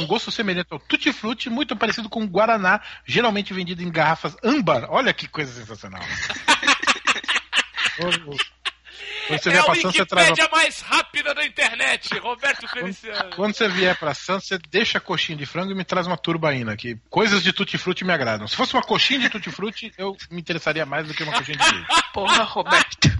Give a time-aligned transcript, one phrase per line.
[0.00, 4.86] com gosto semelhante ao Tutti Frutti, muito parecido com Guaraná, geralmente vendido em garrafas âmbar.
[4.88, 6.00] Olha que coisa sensacional.
[7.96, 10.30] Quando você é vier pra Santos, você traz.
[10.30, 10.48] Uma...
[10.50, 13.18] mais rápida da internet, Roberto Feliciano.
[13.18, 16.06] Quando, quando você vier pra Santos, você deixa a coxinha de frango e me traz
[16.06, 18.48] uma turbaína, que coisas de tutti-frutti me agradam.
[18.48, 21.64] Se fosse uma coxinha de tutti-frutti, eu me interessaria mais do que uma coxinha de
[21.64, 21.86] queijo.
[22.12, 23.10] Porra, Roberto.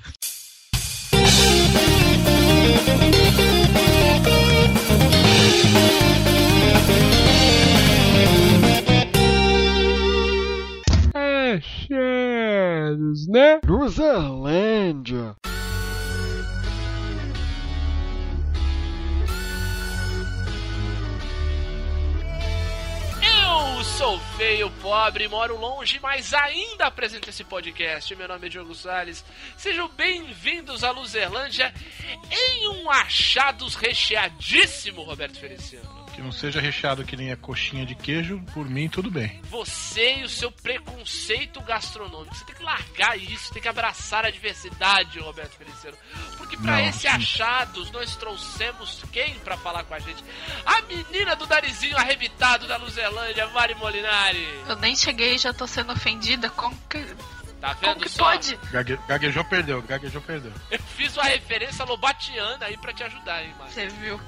[11.15, 13.61] É, Shadows, né?
[13.67, 15.37] Luzerlândia.
[24.01, 28.17] sou feio, pobre, moro longe, mas ainda apresento esse podcast.
[28.17, 29.23] Meu nome é Diogo Salles.
[29.59, 31.71] Sejam bem-vindos à Luzerlândia
[32.31, 36.00] em um achados recheadíssimo, Roberto Feliciano.
[36.21, 39.41] Que não seja recheado que nem a coxinha de queijo, por mim tudo bem.
[39.45, 42.35] Você e o seu preconceito gastronômico.
[42.35, 45.97] Você tem que largar isso, tem que abraçar a diversidade, Roberto Feliciano.
[46.37, 50.23] Porque para esse achados nós trouxemos quem para falar com a gente?
[50.67, 54.47] A menina do narizinho arrebitado da Luzelândia, Mari Molinari.
[54.69, 56.51] Eu nem cheguei e já tô sendo ofendida.
[56.51, 56.99] Como que
[57.61, 58.25] Tá vendo Como que só?
[58.25, 58.57] pode?
[58.71, 59.83] Gague, gaguejou, perdeu.
[59.83, 60.53] Gaguejou, perdeu.
[60.71, 63.55] Eu fiz uma referência lobatiana aí pra te ajudar, hein?
[63.69, 64.19] Você viu?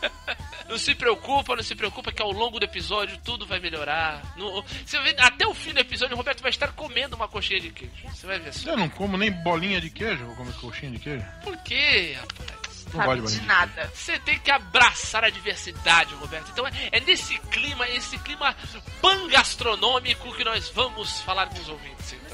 [0.68, 4.22] não se preocupa, não se preocupa que ao longo do episódio tudo vai melhorar.
[4.36, 7.60] No, você vê, até o fim do episódio o Roberto vai estar comendo uma coxinha
[7.60, 7.92] de queijo.
[8.08, 8.70] Você vai ver só.
[8.70, 11.24] Eu não como nem bolinha de queijo, vou comer coxinha de queijo.
[11.42, 12.64] Por quê, rapaz?
[12.92, 13.90] Não sabe de nada.
[13.94, 16.50] Você tem que abraçar a diversidade, Roberto.
[16.50, 18.54] Então é, é nesse clima, esse clima
[19.00, 22.33] pangastronômico que nós vamos falar com os ouvintes, então.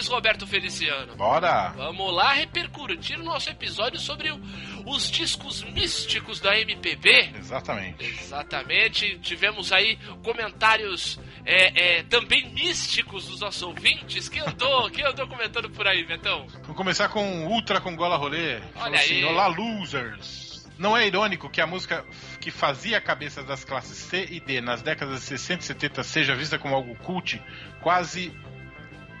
[0.00, 1.14] Roberto Feliciano?
[1.16, 1.72] Bora!
[1.76, 4.40] Vamos lá repercutir o nosso episódio sobre o,
[4.86, 7.32] os discos místicos da MPB.
[7.38, 8.04] Exatamente.
[8.04, 9.18] Exatamente.
[9.18, 14.28] Tivemos aí comentários é, é, também místicos dos nossos ouvintes.
[14.28, 16.46] Quem andou, quem andou comentando por aí, Betão?
[16.62, 18.60] Vamos começar com Ultra com Gola Rolê.
[18.76, 19.24] Olha assim, aí.
[19.24, 20.52] Olá, losers!
[20.78, 22.04] Não é irônico que a música
[22.40, 26.02] que fazia a cabeça das classes C e D nas décadas de 60 e 70
[26.02, 27.40] seja vista como algo cult,
[27.80, 28.32] quase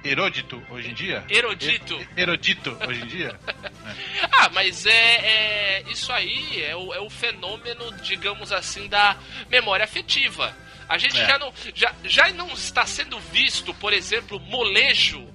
[0.04, 1.24] Erodito hoje em dia?
[1.28, 2.08] Erodito.
[2.16, 3.38] Erodito hoje em dia?
[3.46, 4.28] é.
[4.32, 9.16] Ah, mas é, é, isso aí é o, é o fenômeno, digamos assim, da
[9.48, 10.56] memória afetiva.
[10.88, 11.26] A gente é.
[11.26, 15.26] já, não, já, já não está sendo visto, por exemplo, molejo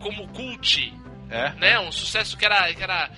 [0.00, 0.92] como cult.
[1.30, 1.50] É.
[1.52, 1.78] Né?
[1.78, 3.10] Um sucesso que era, que era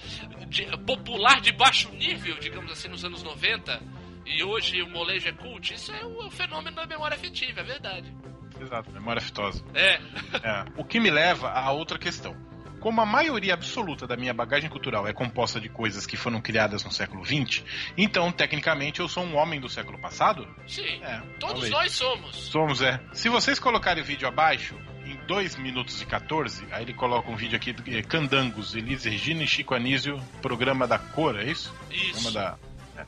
[0.48, 3.80] de, popular de baixo nível, digamos assim, nos anos 90.
[4.24, 5.72] E hoje o molejo é cult.
[5.72, 8.12] Isso é o, é o fenômeno da memória afetiva, é verdade.
[8.60, 9.64] Exato, memória aftosa.
[9.74, 9.94] É.
[9.94, 10.64] é.
[10.76, 12.34] O que me leva a outra questão.
[12.80, 16.84] Como a maioria absoluta da minha bagagem cultural é composta de coisas que foram criadas
[16.84, 17.64] no século XX,
[17.96, 20.46] então, tecnicamente, eu sou um homem do século passado?
[20.68, 21.02] Sim.
[21.02, 21.70] É, todos talvez.
[21.70, 22.36] nós somos.
[22.36, 23.00] Somos, é.
[23.12, 27.36] Se vocês colocarem o vídeo abaixo, em 2 minutos e 14, aí ele coloca um
[27.36, 31.74] vídeo aqui do é, Candangos, Elise Regina e Chico Anísio, programa da cor, é isso?
[31.90, 32.22] Isso.
[32.22, 32.58] Programa
[32.96, 33.02] da.
[33.02, 33.06] É.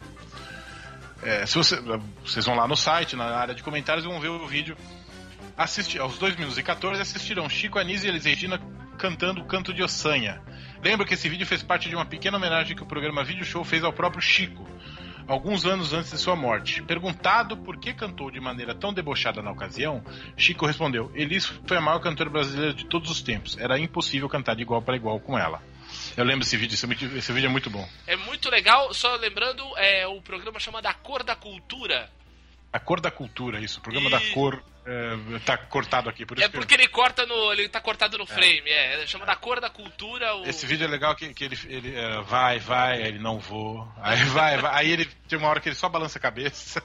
[1.42, 1.80] É, se você,
[2.24, 4.76] vocês vão lá no site, na área de comentários, e vão ver o vídeo
[6.00, 8.60] aos 2 minutos e 14 assistiram Chico Anísio e Elis Regina
[8.96, 10.40] cantando o canto de Ossanha.
[10.84, 13.64] Lembro que esse vídeo fez parte de uma pequena homenagem que o programa Video Show
[13.64, 14.64] fez ao próprio Chico,
[15.26, 16.80] alguns anos antes de sua morte.
[16.82, 20.00] Perguntado por que cantou de maneira tão debochada na ocasião,
[20.36, 23.58] Chico respondeu: Elis foi a maior cantora brasileira de todos os tempos.
[23.58, 25.60] Era impossível cantar de igual para igual com ela.
[26.16, 26.76] Eu lembro desse vídeo,
[27.16, 27.88] esse vídeo é muito bom.
[28.06, 32.08] É muito legal, só lembrando, é o programa chamado A Cor da Cultura.
[32.72, 34.12] A Cor da Cultura, isso, o programa e...
[34.12, 37.52] da cor é, tá cortado aqui, por isso É porque ele corta no.
[37.52, 38.26] Ele tá cortado no é.
[38.26, 39.06] frame, é.
[39.06, 40.34] Chama da cor da cultura.
[40.36, 40.46] O...
[40.46, 43.86] Esse vídeo é legal que, que ele, ele uh, vai, vai, ele não vou.
[43.98, 44.74] Aí vai, vai.
[44.74, 46.82] Aí ele tem uma hora que ele só balança a cabeça.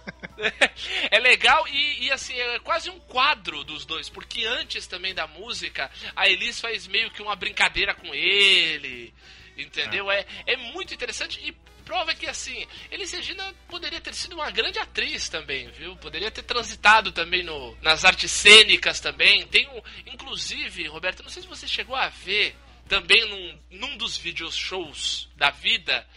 [1.09, 5.25] é legal e, e, assim, é quase um quadro dos dois, porque antes também da
[5.25, 9.13] música, a Elis faz meio que uma brincadeira com ele.
[9.57, 10.11] Entendeu?
[10.11, 14.49] É, é, é muito interessante e prova que, assim, Elis Regina poderia ter sido uma
[14.51, 15.95] grande atriz também, viu?
[15.97, 19.45] Poderia ter transitado também no, nas artes cênicas também.
[19.47, 22.55] Tem um, inclusive, Roberto, não sei se você chegou a ver
[22.87, 26.07] também num, num dos vídeos shows da vida,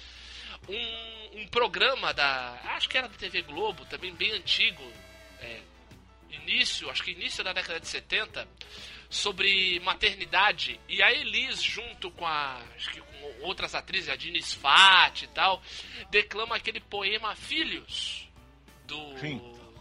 [0.69, 2.61] um, um programa da.
[2.77, 4.83] Acho que era da TV Globo, também bem antigo.
[5.41, 5.61] É,
[6.31, 8.47] início, acho que início da década de 70,
[9.09, 10.81] sobre maternidade.
[10.89, 12.61] E a Elis, junto com a.
[12.77, 13.01] Acho que
[13.43, 15.63] outras atrizes, a Dini Sfat e tal,
[16.11, 18.29] declama aquele poema Filhos,
[18.85, 19.39] do, Sim.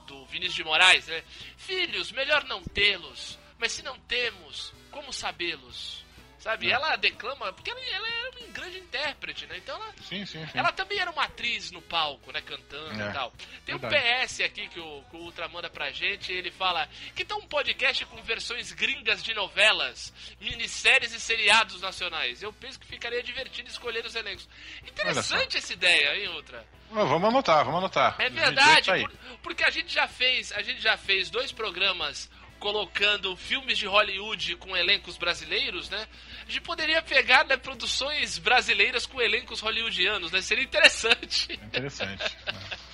[0.07, 1.23] do Vinícius de Moraes, né?
[1.57, 6.04] Filhos, melhor não tê-los, mas se não temos, como sabê-los?
[6.45, 6.69] Sabe?
[6.69, 6.73] É.
[6.73, 9.57] Ela declama, porque ela, ela é uma grande intérprete, né?
[9.57, 10.51] Então ela, Sim, sim, sim.
[10.59, 12.39] ela também era uma atriz no palco, né?
[12.39, 13.33] Cantando É, e tal.
[13.65, 14.27] Tem um verdade.
[14.27, 16.31] PS aqui que o, que o Ultra manda pra gente.
[16.31, 22.43] Ele fala que tá um podcast com versões gringas de novelas, minisséries e seriados nacionais.
[22.43, 24.47] Eu penso que ficaria divertido escolher os elencos.
[24.85, 26.63] Interessante essa ideia, hein, Ultra?
[26.91, 28.17] Vamos anotar, vamos anotar.
[28.19, 29.11] É verdade, por-
[29.41, 34.55] porque a gente já fez, a gente já fez dois programas colocando filmes de Hollywood
[34.57, 36.07] com elencos brasileiros, né?
[36.47, 40.41] A gente poderia pegar né, produções brasileiras com elencos hollywoodianos, né?
[40.41, 41.53] Seria interessante.
[41.53, 42.37] Interessante.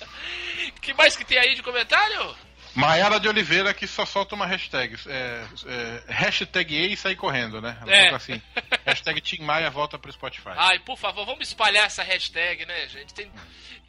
[0.80, 2.34] que mais que tem aí de comentário?
[2.74, 4.96] Maiara de Oliveira que só solta uma hashtag.
[5.06, 7.76] É, é, hashtag E e sair correndo, né?
[7.82, 8.14] Ela É.
[8.14, 8.40] assim.
[8.84, 10.50] Hashtag Tim Maia volta pro Spotify.
[10.56, 13.14] Ai, por favor, vamos espalhar essa hashtag, né, gente?
[13.14, 13.30] Tem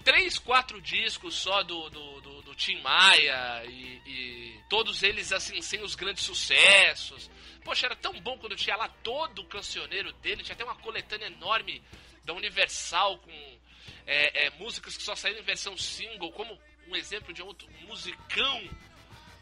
[0.04, 5.62] três, quatro discos só do, do, do, do Tim Maia e, e todos eles, assim,
[5.62, 7.30] sem os grandes sucessos.
[7.64, 11.28] Poxa, era tão bom quando tinha lá todo o cancioneiro dele, tinha até uma coletânea
[11.28, 11.82] enorme
[12.24, 13.60] da Universal com
[14.06, 18.70] é, é, músicas que só saíram em versão single, como um exemplo de outro musicão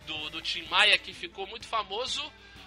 [0.06, 2.22] do, do Tim Maia que ficou muito famoso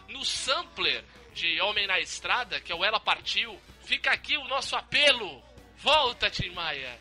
[0.08, 1.04] no sampler
[1.34, 3.60] de Homem na Estrada, que é o Ela Partiu.
[3.84, 5.42] Fica aqui o nosso apelo.
[5.78, 6.98] Volta, Tim Maia.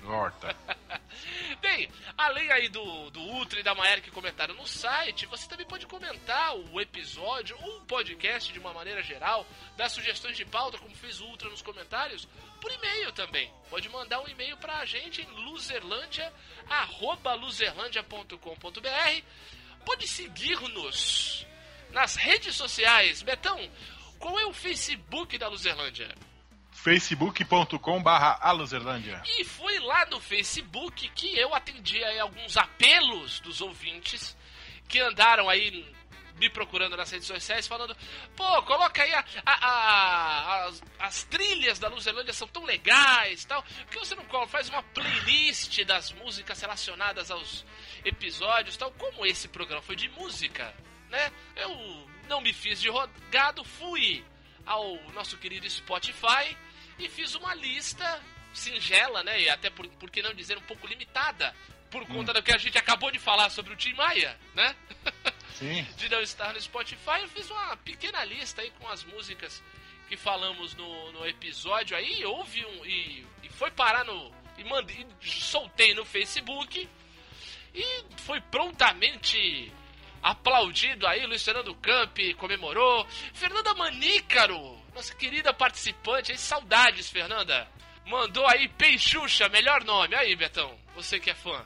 [0.00, 0.56] Volta.
[1.60, 5.66] Bem, além aí do, do Ultra e da Maera que comentaram no site, você também
[5.66, 9.46] pode comentar o episódio ou o podcast de uma maneira geral,
[9.76, 12.26] dar sugestões de pauta, como fez o Ultra nos comentários,
[12.60, 13.52] por e-mail também.
[13.68, 16.32] Pode mandar um e-mail pra gente em loserlandia,
[16.68, 17.32] arroba.
[19.84, 21.46] Pode seguir-nos
[21.92, 23.22] nas redes sociais.
[23.22, 23.58] Betão,
[24.18, 26.14] qual é o Facebook da Luzerlândia?
[26.72, 28.38] facebook.com barra.
[29.38, 34.36] E foi lá no Facebook que eu atendi aí alguns apelos dos ouvintes
[34.88, 35.86] que andaram aí
[36.36, 37.94] me procurando nas redes sociais falando,
[38.34, 43.62] pô, coloca aí a, a- a- as, as trilhas da Luzerlândia são tão legais tal.
[43.62, 47.64] Por que você não coloca, faz uma playlist das músicas relacionadas aos
[48.04, 48.90] episódios tal?
[48.92, 50.74] Como esse programa foi de música,
[51.12, 51.30] né?
[51.54, 54.24] Eu não me fiz de rogado, fui
[54.64, 56.56] ao nosso querido Spotify
[56.98, 58.20] e fiz uma lista
[58.54, 59.42] singela, né?
[59.42, 61.54] E até por, por que não dizer um pouco limitada,
[61.90, 64.74] por conta do que a gente acabou de falar sobre o Tim Maia, né?
[65.52, 65.86] Sim.
[65.96, 69.62] de não estar no Spotify, eu fiz uma pequena lista aí com as músicas
[70.08, 72.84] que falamos no, no episódio aí, houve um.
[72.86, 74.32] E, e foi parar no.
[74.56, 76.88] E mandei, e soltei no Facebook
[77.74, 79.72] e foi prontamente
[80.22, 83.06] aplaudido aí, Luiz Fernando Camp comemorou.
[83.34, 87.68] Fernanda Manícaro, nossa querida participante, aí, saudades, Fernanda.
[88.06, 90.14] Mandou aí Peixuxa, melhor nome.
[90.14, 91.64] Aí, Betão, você que é fã.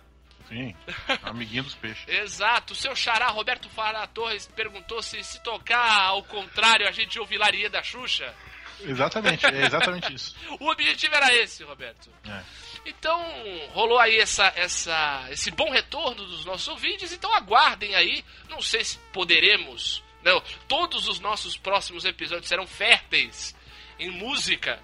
[0.48, 0.74] Sim.
[1.22, 2.06] Amiguinho dos peixes.
[2.08, 7.18] Exato, o seu xará Roberto Fará Torres perguntou se se tocar ao contrário a gente
[7.18, 8.32] ouvilaria da Xuxa.
[8.80, 10.36] Exatamente, é exatamente isso.
[10.60, 12.10] O objetivo era esse, Roberto.
[12.28, 12.42] É.
[12.86, 13.20] Então,
[13.72, 18.24] rolou aí essa, essa, esse bom retorno dos nossos ouvintes, então aguardem aí.
[18.48, 20.04] Não sei se poderemos.
[20.22, 23.56] Não, todos os nossos próximos episódios serão férteis
[23.98, 24.80] em música.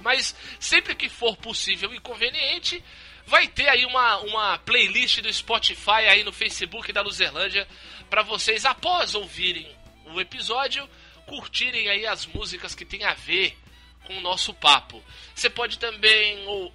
[0.00, 2.82] Mas sempre que for possível e conveniente,
[3.26, 7.66] vai ter aí uma, uma playlist do Spotify aí no Facebook da Luzerlândia
[8.08, 9.68] para vocês, após ouvirem
[10.06, 10.88] o episódio,
[11.26, 13.56] curtirem aí as músicas que tem a ver
[14.04, 15.02] com o nosso papo.
[15.34, 16.72] Você pode também ou,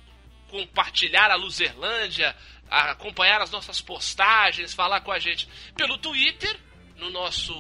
[0.52, 2.36] compartilhar a Luzerlândia,
[2.70, 6.60] a- acompanhar as nossas postagens, falar com a gente pelo Twitter,
[6.98, 7.54] no nosso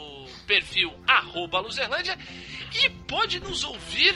[0.45, 2.17] perfil arroba Luzerlândia,
[2.75, 4.13] e pode nos ouvir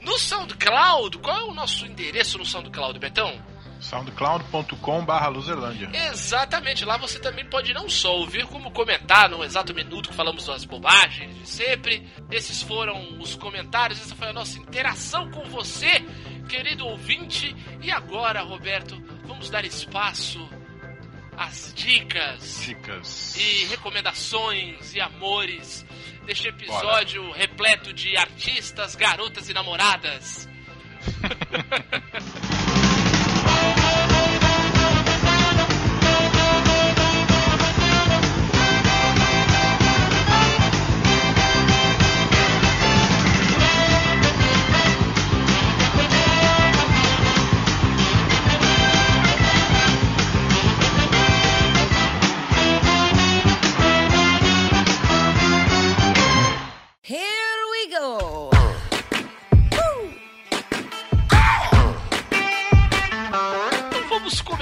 [0.00, 1.18] no SoundCloud.
[1.18, 3.40] Qual é o nosso endereço no SoundCloud, Betão?
[3.80, 5.88] soundcloud.com barra luzerlândia.
[6.10, 10.46] Exatamente, lá você também pode não só ouvir, como comentar no exato minuto que falamos
[10.46, 12.04] das bobagens de sempre.
[12.28, 16.04] Esses foram os comentários, essa foi a nossa interação com você,
[16.48, 17.54] querido ouvinte.
[17.80, 20.48] E agora, Roberto, vamos dar espaço
[21.36, 23.36] às dicas Dicas.
[23.36, 25.86] e recomendações e amores
[26.26, 30.48] deste episódio repleto de artistas, garotas e namoradas.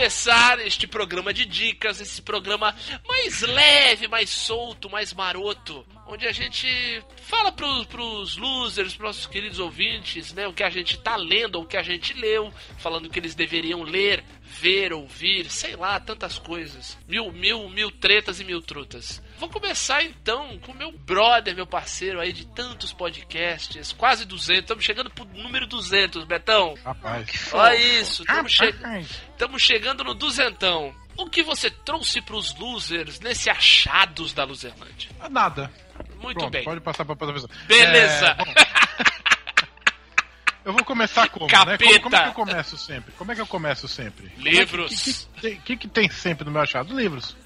[0.06, 2.72] começar este programa de dicas, esse programa
[3.08, 6.68] mais leve, mais solto, mais maroto, onde a gente
[7.22, 11.60] fala pros, pros losers, pros nossos queridos ouvintes, né, o que a gente tá lendo,
[11.60, 16.38] o que a gente leu, falando que eles deveriam ler, ver, ouvir, sei lá, tantas
[16.38, 16.96] coisas.
[17.08, 19.20] Mil, mil, mil tretas e mil trutas.
[19.38, 24.84] Vou começar então com meu brother, meu parceiro aí de tantos podcasts, quase 200, estamos
[24.84, 26.74] chegando pro número 200, Betão.
[26.84, 27.50] Rapaz.
[27.52, 29.10] Olha isso, estamos che Rapaz.
[29.32, 30.94] Estamos chegando no duzentão.
[31.18, 35.10] O que você trouxe pros losers nesse achados da Luzerlândia?
[35.30, 35.70] Nada.
[36.20, 36.64] Muito Pronto, bem.
[36.64, 37.50] pode passar pra outra pessoa.
[37.66, 38.36] Beleza.
[38.38, 39.06] É,
[40.68, 41.52] eu vou começar como, né?
[41.52, 41.84] Capeta.
[41.84, 43.12] Como, como é que eu começo sempre?
[43.12, 44.30] Como é que eu começo sempre?
[44.36, 44.92] Livros.
[44.92, 46.94] O que, que, tem- que que tem sempre no meu achado?
[46.98, 47.36] Livros.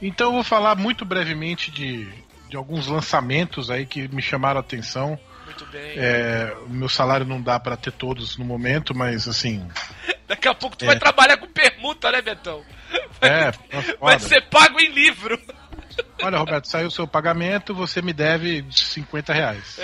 [0.00, 2.06] Então eu vou falar muito brevemente de,
[2.48, 5.18] de alguns lançamentos aí que me chamaram a atenção.
[5.44, 5.92] Muito bem.
[5.96, 9.66] É, o meu salário não dá pra ter todos no momento, mas assim.
[10.26, 10.88] Daqui a pouco tu É.
[10.88, 12.62] vai trabalhar com permuta, né, Betão?
[13.20, 14.18] É, Vai foda.
[14.18, 15.40] ser pago em livro.
[16.22, 19.78] Olha, Roberto, saiu o seu pagamento, você me deve 50 reais.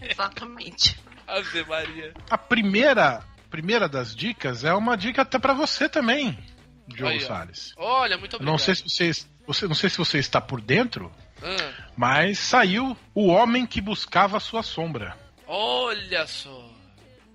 [0.00, 0.98] Exatamente.
[1.26, 2.12] Ave Maria.
[2.30, 6.38] A primeira, primeira das dicas é uma dica até pra você também,
[6.86, 7.18] Diogo.
[7.20, 7.72] Salles.
[7.76, 8.50] Olha, muito obrigado.
[8.52, 9.10] Não sei se você,
[9.46, 14.36] você, não sei se você está por dentro, Ah, mas saiu O Homem que Buscava
[14.36, 15.16] a Sua Sombra.
[15.46, 16.70] olha só.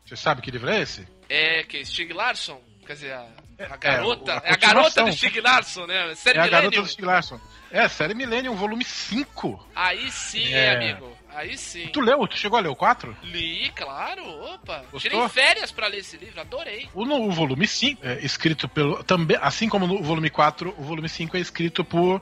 [0.05, 1.07] Você sabe que livro é esse?
[1.29, 2.59] É que Stig Larsson?
[2.85, 3.27] Quer dizer, a,
[3.65, 4.33] a É, garota.
[4.33, 5.05] a É, a garota continuação.
[5.05, 6.15] do Stig Larsson, né?
[6.15, 6.83] Série é a garota Millennium.
[6.83, 7.39] do Stieg Larsson.
[7.71, 9.67] É, série Millennium, volume 5.
[9.75, 10.75] Aí sim, É.
[10.75, 11.17] amigo.
[11.35, 11.87] Aí sim.
[11.93, 12.27] Tu leu?
[12.27, 13.15] Tu chegou a ler o 4?
[13.23, 14.23] Li, claro.
[14.53, 14.79] Opa.
[14.91, 14.99] Gostou?
[14.99, 16.89] Tirei férias pra ler esse livro, adorei.
[16.93, 19.03] O, no, o volume 5 é escrito pelo.
[19.03, 22.21] Também, assim como no volume 4, o volume 5 é escrito por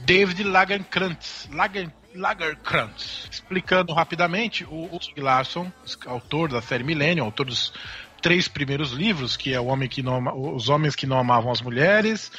[0.00, 1.48] David Lagerkrantz.
[1.52, 3.28] Lager, Lagerkrantz.
[3.30, 5.70] Explicando rapidamente, o, Stieg Larsson,
[6.06, 7.72] autor da série Millennium, autor dos
[8.20, 11.60] três primeiros livros, que é o homem que não Os Homens que Não Amavam as
[11.60, 12.30] Mulheres,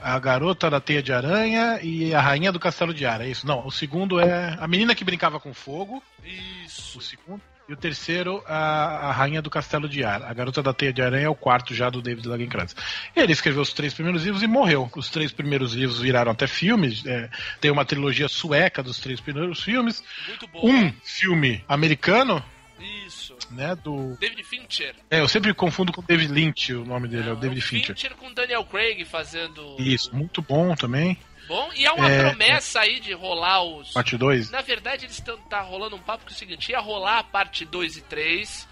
[0.00, 3.20] A Garota da Teia de Aranha e A Rainha do Castelo de Ar.
[3.20, 3.46] É isso?
[3.46, 6.02] Não, o segundo é A Menina que Brincava com Fogo.
[6.24, 6.98] Isso.
[6.98, 7.40] O segundo.
[7.66, 10.22] E o terceiro, a, a Rainha do Castelo de Ar.
[10.22, 12.76] A Garota da Teia de Aranha é o quarto já do David Lagerkrantz.
[13.16, 14.90] Ele escreveu os três primeiros livros e morreu.
[14.94, 17.04] Os três primeiros livros viraram até filmes.
[17.06, 17.30] é,
[17.62, 20.04] tem uma trilogia sueca dos três primeiros filmes.
[20.28, 20.68] Muito bom.
[20.68, 22.44] Um filme americano.
[23.50, 23.74] Né?
[23.76, 24.16] Do.
[24.18, 24.94] David Fincher.
[25.10, 27.62] É, eu sempre confundo com David Lynch, o nome dele, é o Não, David o
[27.62, 27.94] Fincher.
[27.94, 29.76] Fincher com Daniel Craig fazendo.
[29.78, 31.18] Isso, muito bom também.
[31.46, 33.92] Bom, e há uma É, promessa aí de rolar os.
[33.92, 34.50] Parte 2.
[34.50, 37.24] Na verdade, eles estão tá rolando um papo que é o seguinte: ia rolar a
[37.24, 38.68] parte 2 e 3,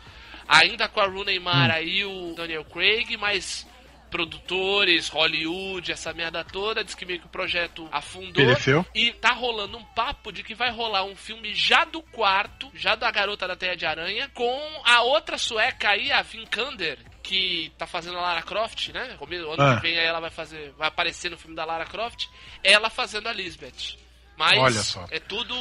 [0.49, 3.67] ainda com a Rooney Mara e o Daniel Craig, mas
[4.13, 8.35] produtores, Hollywood, essa merda toda, diz que meio que o projeto afundou.
[8.47, 8.87] Pereceu.
[8.95, 12.95] E tá rolando um papo de que vai rolar um filme já do quarto, já
[12.95, 17.87] da Garota da Teia de Aranha, com a outra sueca aí, a Vinkander, que tá
[17.87, 19.17] fazendo a Lara Croft, né?
[19.19, 19.77] Como Ano Ah.
[19.77, 22.27] que vem aí ela vai fazer, vai aparecer no filme da Lara Croft,
[22.63, 23.97] ela fazendo a Lisbeth.
[24.43, 25.07] Mas Olha só.
[25.09, 25.55] é tudo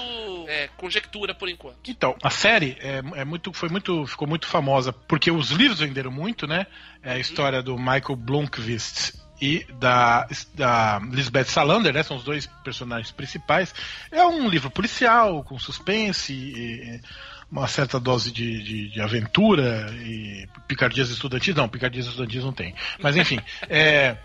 [0.47, 1.77] é, conjectura por enquanto.
[1.87, 6.09] Então, a série é, é muito, foi muito, ficou muito famosa porque os livros venderam
[6.09, 6.65] muito, né?
[7.03, 12.01] É a história do Michael Blomkvist e da, da Lisbeth Salander, né?
[12.01, 13.71] São os dois personagens principais.
[14.11, 17.01] É um livro policial com suspense e
[17.51, 21.53] uma certa dose de, de, de aventura e picardias estudantis.
[21.53, 22.73] Não, picardias estudantis não tem.
[22.99, 24.17] Mas enfim, é,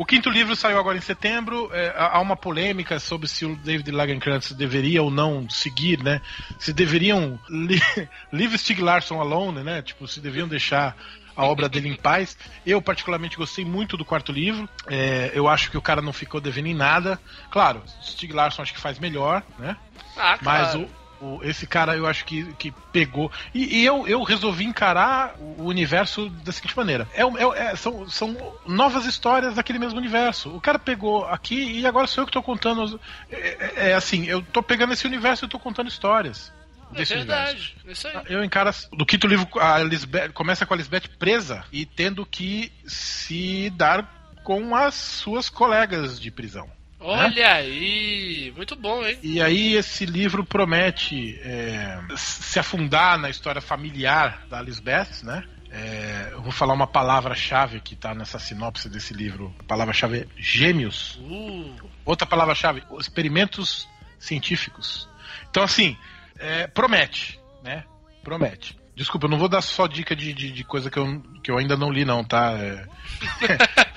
[0.00, 1.68] o quinto livro saiu agora em setembro.
[1.74, 6.22] É, há uma polêmica sobre se o David Lagerkrantz deveria ou não seguir, né?
[6.58, 7.78] Se deveriam li
[8.32, 9.82] leave Stieg Larsson alone, né?
[9.82, 10.96] Tipo, se deviam deixar
[11.36, 12.36] a obra dele em paz.
[12.64, 14.66] Eu particularmente gostei muito do quarto livro.
[14.86, 17.20] É, eu acho que o cara não ficou devendo em nada.
[17.50, 19.76] Claro, Stieg Larsson acho que faz melhor, né?
[20.16, 20.80] Ah, Mas claro.
[20.80, 20.99] o, o-
[21.42, 23.30] esse cara eu acho que, que pegou.
[23.54, 28.08] E, e eu, eu resolvi encarar o universo da seguinte maneira: é, é- é- são,
[28.08, 28.36] são
[28.66, 30.50] novas histórias daquele mesmo universo.
[30.54, 33.00] O cara pegou aqui e agora sou eu que tô contando.
[33.30, 36.52] É, é- é assim, eu tô pegando esse universo e tô contando histórias.
[36.92, 37.44] É Desse universo.
[37.54, 37.76] verdade.
[37.86, 38.14] Isso aí.
[38.26, 38.70] Eu encaro.
[38.92, 44.08] Do quinto livro, a Lisbeth, começa com a Lisbeth presa e tendo que se dar
[44.42, 46.68] com as suas colegas de prisão.
[47.00, 49.18] Olha aí, muito bom, hein?
[49.22, 55.42] E aí esse livro promete é, se afundar na história familiar da Lisbeth, né?
[55.72, 59.54] É, eu vou falar uma palavra-chave que está nessa sinopse desse livro.
[59.60, 61.16] A palavra-chave é gêmeos.
[61.22, 63.88] Uh, Outra palavra-chave, experimentos
[64.18, 65.08] científicos.
[65.48, 65.96] Então, assim,
[66.38, 67.84] é, promete, né?
[68.22, 68.79] Promete.
[69.00, 71.56] Desculpa, eu não vou dar só dica de, de, de coisa que eu, que eu
[71.56, 72.52] ainda não li, não, tá?
[72.58, 72.86] É,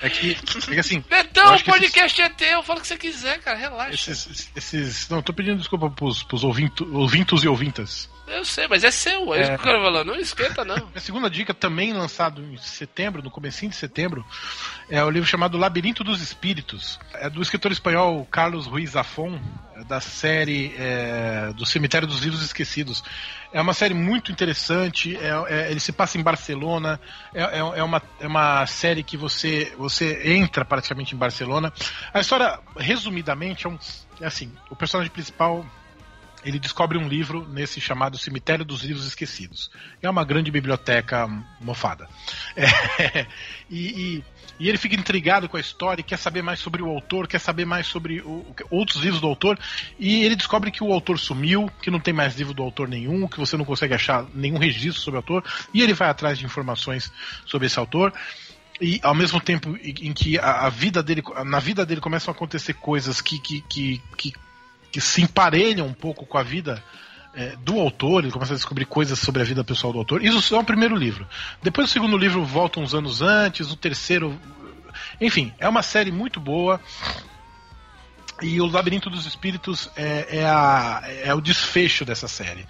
[0.00, 0.96] é que, é que, assim.
[0.96, 3.92] eu Betão, o que esses- podcast é teu, fala o que você quiser, cara, relaxa.
[4.10, 5.06] esses, esses.
[5.10, 8.08] Não, tô pedindo desculpa pros, pros ouvinto, ouvintos e ouvintas.
[8.26, 10.04] Eu sei, mas é seu, é, isso que o cara falou.
[10.04, 10.88] Não esquenta, não.
[10.94, 14.24] A segunda dica, também lançado em setembro, no comecinho de setembro,
[14.88, 16.98] é o livro chamado Labirinto dos Espíritos.
[17.14, 19.38] É do escritor espanhol Carlos Ruiz Zafón,
[19.76, 23.04] é da série é, do Cemitério dos Livros Esquecidos.
[23.52, 26.98] É uma série muito interessante, é, é, ele se passa em Barcelona,
[27.34, 31.72] é, é, é uma, é uma série que você, você entra praticamente em Barcelona.
[32.12, 33.78] A história, resumidamente, é, um,
[34.20, 35.64] é assim, o personagem principal
[36.44, 39.70] ele descobre um livro nesse chamado Cemitério dos Livros Esquecidos.
[40.02, 41.26] É uma grande biblioteca
[41.60, 42.08] mofada.
[42.96, 43.26] É,
[43.68, 44.24] e, e,
[44.60, 47.64] e, ele fica intrigado com a história, quer saber mais sobre o autor, quer saber
[47.64, 49.58] mais sobre o, outros livros do autor,
[49.98, 53.26] e ele descobre que o autor sumiu, que não tem mais livro do autor nenhum,
[53.26, 56.44] que você não consegue achar nenhum registro sobre o autor, e ele vai atrás de
[56.44, 57.12] informações
[57.44, 58.12] sobre esse autor
[58.80, 62.34] e ao mesmo tempo em que a, a, vida dele na vida dele começam a
[62.34, 64.32] acontecer coisas que, que, que, que
[64.94, 66.80] que se emparelham um pouco com a vida
[67.34, 70.24] é, do autor, ele começa a descobrir coisas sobre a vida pessoal do autor.
[70.24, 71.26] Isso é o primeiro livro.
[71.60, 74.40] Depois o segundo livro volta uns anos antes, o terceiro.
[75.20, 76.80] Enfim, é uma série muito boa.
[78.40, 82.64] E o Labirinto dos Espíritos é, é, a, é o desfecho dessa série.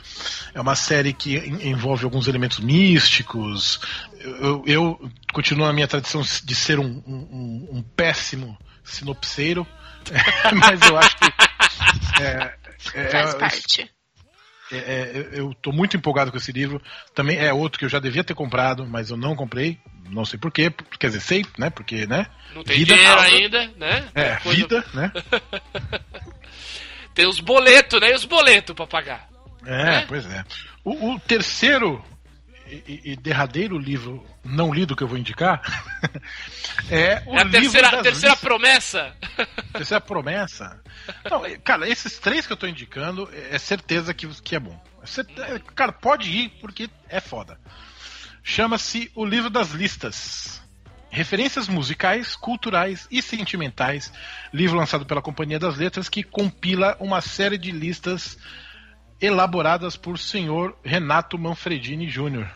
[0.55, 3.81] É uma série que envolve alguns elementos místicos.
[4.19, 9.67] Eu, eu continuo a minha tradição de ser um, um, um péssimo sinopseiro,
[10.57, 11.35] mas eu acho que
[12.21, 12.55] é,
[12.95, 13.91] é, Faz parte.
[14.73, 16.81] É, é, eu estou muito empolgado com esse livro.
[17.15, 19.79] Também é outro que eu já devia ter comprado, mas eu não comprei.
[20.09, 20.73] Não sei porquê.
[20.99, 21.71] Quer dizer, sei, né?
[21.71, 22.27] Porque, né?
[22.55, 24.09] Não tem vida, dinheiro ainda, né?
[24.15, 24.57] É, Coisa...
[24.57, 25.13] vida, né?
[27.15, 28.11] tem os boletos, né?
[28.11, 29.29] E os boletos para pagar.
[29.65, 30.05] É, né?
[30.09, 30.45] pois é.
[30.85, 32.05] O, o terceiro
[32.67, 35.61] e, e, derradeiro livro não lido que eu vou indicar
[36.91, 39.15] é o é a terceira, terceira promessa.
[39.73, 40.81] Terceira promessa.
[41.31, 44.81] Não, cara, esses três que eu tô indicando é certeza que, que é bom.
[45.39, 47.59] É, cara, pode ir porque é foda.
[48.43, 50.63] Chama-se O Livro das Listas.
[51.11, 54.13] Referências musicais, culturais e sentimentais.
[54.53, 58.37] Livro lançado pela Companhia das Letras que compila uma série de listas
[59.21, 62.47] elaboradas por senhor Renato Manfredini Jr.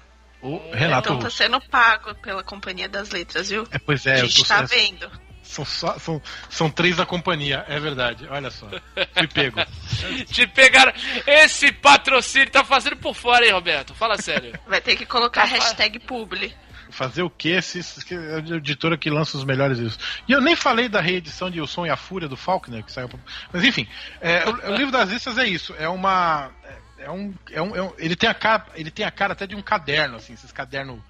[0.41, 1.09] O Renato.
[1.09, 3.67] Então tá sendo pago pela Companhia das Letras, viu?
[3.71, 5.11] É, pois é, a gente tá vendo.
[5.43, 8.27] São, só, são, são três da companhia, é verdade.
[8.31, 8.69] Olha só.
[8.69, 9.59] Fui pego.
[10.31, 10.93] Te pegaram.
[11.27, 13.95] Esse patrocínio tá fazendo por fora, hein, Roberto?
[13.95, 14.53] Fala sério.
[14.67, 16.55] Vai ter que colocar tá hashtag publi.
[16.91, 17.61] Fazer o quê?
[17.61, 19.99] Se, se, a editora que lança os melhores livros.
[20.27, 22.93] E eu nem falei da reedição de O Som e a Fúria do Faulkner, que
[22.93, 23.09] saiu.
[23.53, 23.87] Mas enfim,
[24.21, 25.75] é, o, o, livro das listas é isso.
[25.79, 26.51] É uma.
[26.65, 29.33] É, é um, é um, é um, ele tem a cara, ele tem a cara
[29.33, 31.01] até de um caderno, assim, esses cadernos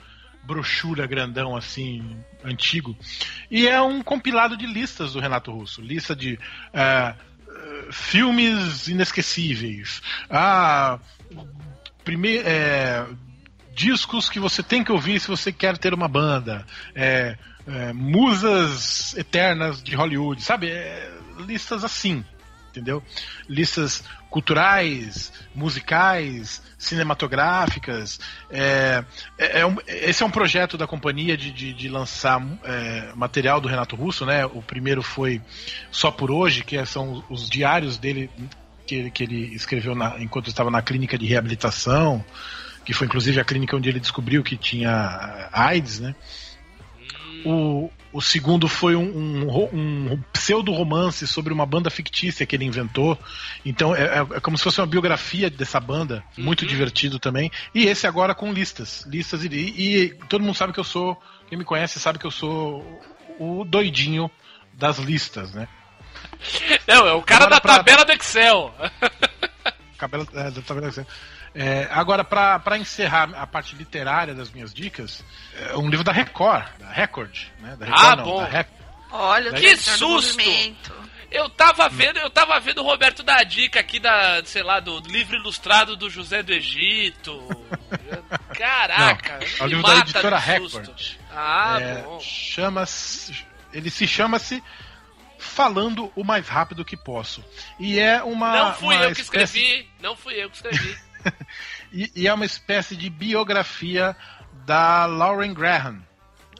[0.48, 2.96] brochura grandão assim, antigo.
[3.50, 5.82] E é um compilado de listas do Renato Russo.
[5.82, 6.38] Lista de
[6.72, 10.00] uh, filmes inesquecíveis.
[10.30, 10.98] Ah,
[12.04, 12.48] primeiro.
[12.48, 13.06] É,
[13.78, 16.66] discos que você tem que ouvir se você quer ter uma banda.
[16.94, 20.68] É, é, musas eternas de Hollywood, sabe?
[20.68, 22.24] É, listas assim,
[22.70, 23.00] entendeu?
[23.48, 28.18] Listas culturais, musicais, cinematográficas.
[28.50, 29.04] É,
[29.38, 33.60] é, é um, esse é um projeto da companhia de, de, de lançar é, material
[33.60, 34.44] do Renato Russo, né?
[34.44, 35.40] O primeiro foi
[35.88, 38.28] Só por Hoje, que são os diários dele
[38.84, 42.24] que ele, que ele escreveu na, enquanto estava na clínica de reabilitação
[42.88, 46.14] que foi inclusive a clínica onde ele descobriu que tinha AIDS, né?
[47.44, 53.18] O, o segundo foi um, um, um pseudo-romance sobre uma banda fictícia que ele inventou.
[53.62, 56.66] Então é, é, é como se fosse uma biografia dessa banda, muito uhum.
[56.66, 57.52] divertido também.
[57.74, 59.04] E esse agora com listas.
[59.06, 61.14] Listas e, e, todo mundo sabe que eu sou.
[61.46, 62.82] Quem me conhece sabe que eu sou
[63.38, 64.30] o doidinho
[64.72, 65.68] das listas, né?
[66.86, 67.76] Não, é o cara agora da pra...
[67.76, 68.74] tabela do Excel.
[69.98, 71.06] Cabela, é, da tabela do Excel.
[71.60, 75.24] É, agora, para encerrar a parte literária das minhas dicas,
[75.56, 77.74] é um livro da Record, da Record, né?
[77.76, 78.44] Da Record, ah, não, bom.
[78.44, 78.68] Rec...
[79.10, 80.38] Olha, que susto!
[81.28, 84.78] Eu tava vendo, eu tava vendo o Roberto dar a dica aqui da, sei lá,
[84.78, 87.36] do livro ilustrado do José do Egito.
[88.56, 91.16] Caraca, não, é o livro da editora Record.
[91.32, 92.20] Ah, é, bom.
[92.20, 92.84] Chama
[93.72, 94.62] ele se chama-se
[95.38, 97.44] Falando o mais rápido que posso.
[97.78, 99.58] E é uma Não fui uma eu que espécie...
[99.58, 100.98] escrevi, não fui eu que escrevi.
[101.92, 104.16] e, e, é uma espécie de biografia
[104.66, 106.02] da Lauren Graham.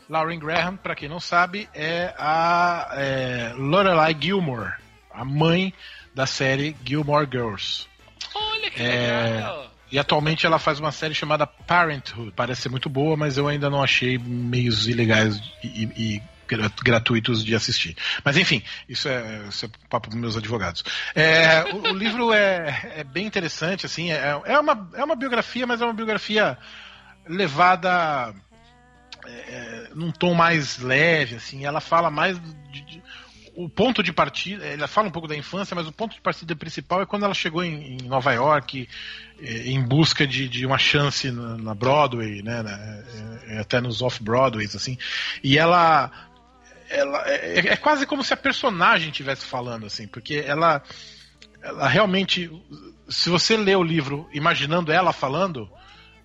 [0.08, 4.72] Lauren Graham, para quem não sabe, é a é, Lorelai Gilmore,
[5.12, 5.72] a mãe
[6.14, 7.86] da série Gilmore Girls.
[8.34, 9.70] Olha que é, legal!
[9.90, 12.32] E atualmente ela faz uma série chamada Parenthood.
[12.36, 16.22] Parece ser muito boa, mas eu ainda não achei meios ilegais e, e
[16.82, 17.96] gratuitos de assistir.
[18.24, 20.82] Mas enfim, isso é, isso é papo dos meus advogados.
[21.14, 25.66] É, o, o livro é, é bem interessante, assim, é, é, uma, é uma biografia,
[25.66, 26.58] mas é uma biografia
[27.28, 28.34] levada
[29.26, 33.02] é, num tom mais leve, assim, ela fala mais de, de-
[33.54, 36.54] o ponto de partida, ela fala um pouco da infância, mas o ponto de partida
[36.54, 38.88] principal é quando ela chegou em, em Nova York
[39.40, 42.62] eh, em busca de, de uma chance na, na Broadway, né,
[43.60, 44.96] até nos off-Broadways, assim,
[45.42, 46.08] e ela,
[46.88, 50.82] ela é, é quase como se a personagem estivesse falando, assim, porque ela,
[51.62, 52.50] ela realmente,
[53.08, 55.70] se você lê o livro imaginando ela falando,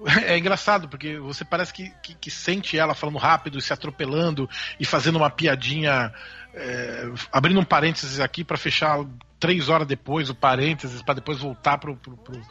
[0.26, 4.86] é engraçado, porque você parece que, que, que sente ela falando rápido, se atropelando e
[4.86, 6.14] fazendo uma piadinha,
[6.54, 9.06] é, abrindo um parênteses aqui para fechar
[9.40, 12.42] três horas depois o parênteses, para depois voltar pro, pro, pro,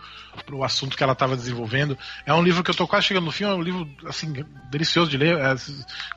[0.44, 1.96] pro assunto que ela estava desenvolvendo.
[2.26, 5.10] É um livro que eu tô quase chegando no fim, é um livro assim, delicioso
[5.10, 5.38] de ler.
[5.38, 5.54] É,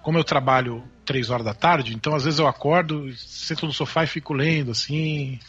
[0.02, 4.04] como eu trabalho três horas da tarde, então às vezes eu acordo, sento no sofá
[4.04, 5.40] e fico lendo, assim,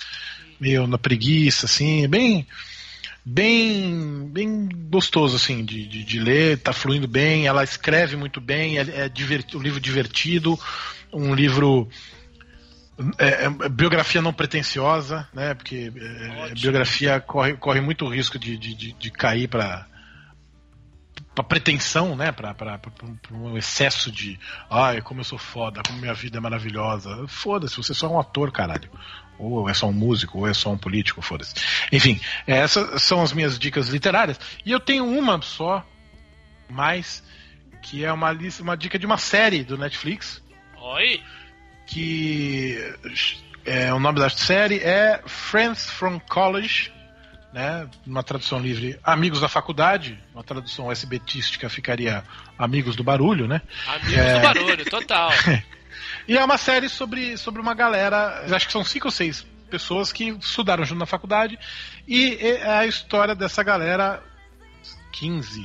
[0.60, 2.46] meio na preguiça, assim, bem
[3.28, 8.78] bem bem gostoso assim de, de, de ler, tá fluindo bem, ela escreve muito bem,
[8.78, 10.56] é, é diverti- um livro divertido,
[11.12, 11.88] um livro
[13.18, 15.54] é, é biografia não pretensiosa, né?
[15.54, 16.60] Porque é, Ótimo.
[16.60, 19.86] biografia corre, corre muito risco de, de, de, de cair para
[21.34, 22.32] para pretensão, né?
[22.32, 22.80] Para
[23.30, 24.38] um excesso de,
[24.70, 27.26] ai, como eu sou foda, como minha vida é maravilhosa.
[27.28, 28.88] Foda-se, você é só um ator, caralho.
[29.38, 31.54] Ou é só um músico, ou é só um político, foda-se.
[31.92, 34.40] Enfim, essas são as minhas dicas literárias.
[34.64, 35.84] E eu tenho uma só,
[36.70, 37.22] mais,
[37.82, 40.42] que é uma, lista, uma dica de uma série do Netflix,
[40.78, 41.22] Oi.
[41.86, 42.78] que
[43.64, 46.92] é, o nome da série é Friends from College,
[47.52, 47.88] né?
[48.06, 52.22] Uma tradução livre, Amigos da Faculdade, uma tradução SBtística ficaria
[52.58, 53.62] Amigos do Barulho, né?
[53.88, 54.34] Amigos É.
[54.34, 55.30] do barulho, total.
[56.28, 60.12] E é uma série sobre, sobre uma galera, acho que são cinco ou seis pessoas
[60.12, 61.58] que estudaram junto na faculdade,
[62.06, 64.22] e é a história dessa galera
[65.12, 65.60] 15,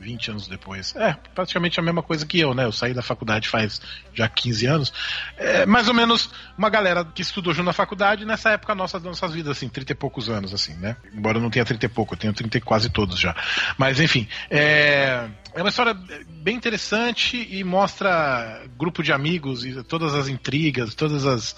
[0.00, 0.94] 20 anos depois.
[0.96, 2.64] É, praticamente a mesma coisa que eu, né?
[2.64, 3.80] Eu saí da faculdade faz
[4.14, 4.92] já 15 anos.
[5.36, 9.32] É mais ou menos uma galera que estudou junto na faculdade nessa época nossa, nossas
[9.32, 10.96] vidas, assim, 30 e poucos anos, assim, né?
[11.12, 13.36] Embora eu não tenha 30 e pouco, eu tenho 30 e quase todos já.
[13.76, 15.94] Mas enfim, é, é uma história
[16.28, 21.54] bem interessante e mostra grupo de amigos e todas as intrigas, todas as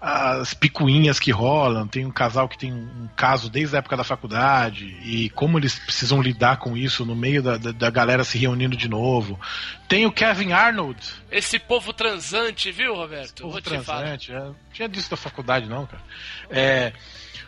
[0.00, 1.86] as picuinhas que rolam.
[1.88, 5.76] Tem um casal que tem um caso desde a época da faculdade e como eles
[5.78, 9.38] precisam lidar com isso no meio da, da, da galera se reunindo de novo.
[9.88, 13.42] Tem o Kevin Arnold, Esse povo transante, viu, Roberto?
[13.42, 14.32] povo Vou transante.
[14.32, 16.02] é, Não tinha disso da faculdade, não, cara.
[16.50, 16.92] É,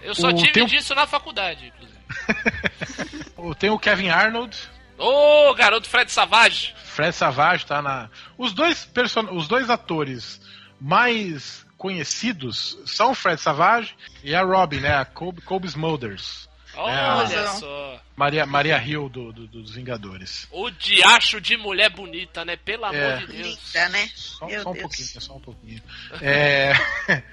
[0.03, 2.01] Eu só O- tive disso na faculdade, inclusive.
[3.37, 4.57] o- tem o Kevin Arnold,
[4.99, 6.75] Ô, garoto Fred Savage.
[6.85, 8.11] Fred Savage tá na.
[8.37, 9.23] Os dois, person...
[9.33, 10.39] Os dois atores
[10.79, 14.95] mais conhecidos são o Fred Savage e a Robin, né?
[14.95, 16.47] A Colby, Colby Smulders.
[16.77, 17.47] Olha Olha.
[17.53, 18.01] só.
[18.15, 20.47] Maria, Maria Hill do, do- dos Vingadores.
[20.53, 22.55] O diacho de mulher bonita, né?
[22.57, 23.17] Pelo amor É.
[23.17, 23.75] de Deus.
[23.75, 24.11] Linda, né?
[24.15, 25.83] Só, Meu só um pouquinho, só um pouquinho.
[26.21, 26.73] É...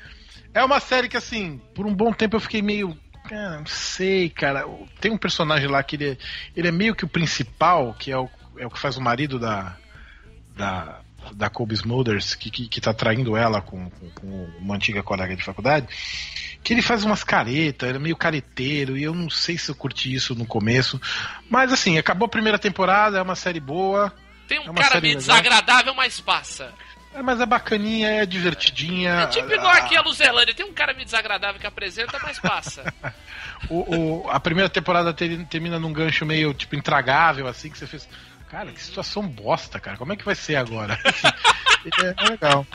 [0.54, 2.98] é uma série que, assim, por um bom tempo eu fiquei meio.
[3.30, 4.66] Ah, não sei, cara.
[5.02, 6.18] Tem um personagem lá que ele é,
[6.56, 9.38] ele é meio que o principal, que é o, é o que faz o marido
[9.38, 9.76] da.
[10.56, 11.02] da
[11.34, 15.36] da Colby Smulders, que, que, que tá traindo ela com, com, com uma antiga colega
[15.36, 15.88] de faculdade,
[16.64, 19.76] que ele faz umas caretas, ele é meio careteiro, e eu não sei se eu
[19.76, 21.00] curti isso no começo.
[21.50, 24.14] Mas assim, acabou a primeira temporada, é uma série boa,
[24.48, 25.36] Tem um É cara meio legal.
[25.36, 26.74] desagradável, mas passa.
[27.14, 29.12] é, mas é bacaninha, é divertidinha.
[29.22, 30.54] É tipo igual aqui a Luzerlândia.
[30.54, 32.84] Tem um cara meio desagradável que apresenta, mas passa.
[33.70, 37.88] O, o- a primeira temporada ter- termina num gancho meio, tipo, intragável, assim, que você
[37.88, 38.08] fez.
[38.50, 39.98] Cara, que situação bosta, cara.
[39.98, 40.98] Como é que vai ser agora?
[41.04, 42.66] é, é legal.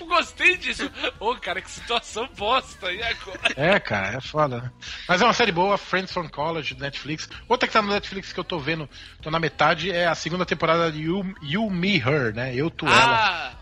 [0.00, 0.90] Eu gostei disso.
[1.18, 2.90] Ô, cara, que situação bosta.
[2.92, 3.40] E agora?
[3.56, 4.60] É, cara, é foda.
[4.62, 4.72] né?
[5.08, 7.28] Mas é uma série boa, Friends from College, do Netflix.
[7.48, 8.88] Outra que tá no Netflix que eu tô vendo,
[9.20, 12.54] tô na metade, é a segunda temporada de You, you Me, Her, né?
[12.54, 13.52] Eu, tu, ela, Ah,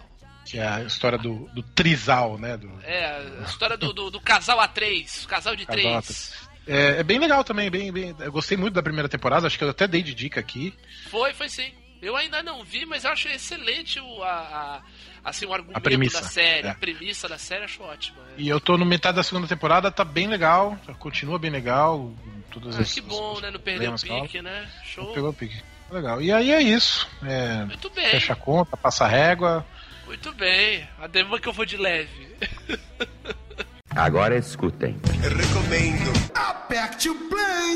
[0.44, 2.56] que é a história do, do trisal, né?
[2.56, 3.06] Do, é.
[3.40, 5.26] A história do, do, do casal A3.
[5.26, 6.51] Casal de Casal três.
[6.66, 8.14] É, é bem legal também, bem, bem.
[8.20, 10.74] Eu gostei muito da primeira temporada, acho que eu até dei de dica aqui.
[11.10, 11.72] Foi, foi sim.
[12.00, 14.82] Eu ainda não vi, mas eu acho excelente o, a, a-
[15.24, 16.66] assim, o argumento premissa, da série.
[16.66, 16.70] é.
[16.70, 18.18] A premissa da série acho ótima.
[18.36, 18.40] é.
[18.42, 22.12] E eu tô no metade da segunda temporada, tá bem legal, continua bem legal.
[22.50, 23.50] Todas Ah, as- que bom, os né?
[23.52, 24.68] Não perder o pique, né?
[24.84, 25.12] Show.
[25.14, 25.62] Pegou o pique.
[25.92, 26.20] Legal.
[26.20, 27.08] E aí é isso.
[27.22, 29.64] É, Muito bem, fecha a conta, passa a régua.
[30.06, 30.88] muito bem.
[30.98, 32.34] A demanda que eu vou de leve.
[33.94, 34.98] Agora escutem.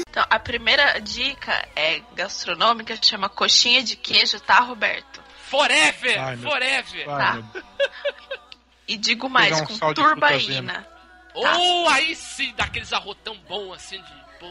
[0.09, 5.21] Então, a primeira dica é gastronômica, chama coxinha de queijo, tá, Roberto?
[5.51, 6.19] Forever!
[6.19, 7.09] Ai, forever!
[7.09, 7.33] Ai, Tá.
[7.35, 7.63] meu-
[8.89, 10.87] E digo mais, um com sal de turbaína.
[11.35, 14.13] Ou aí sim, daqueles arrotão bom assim de.
[14.41, 14.47] Pô.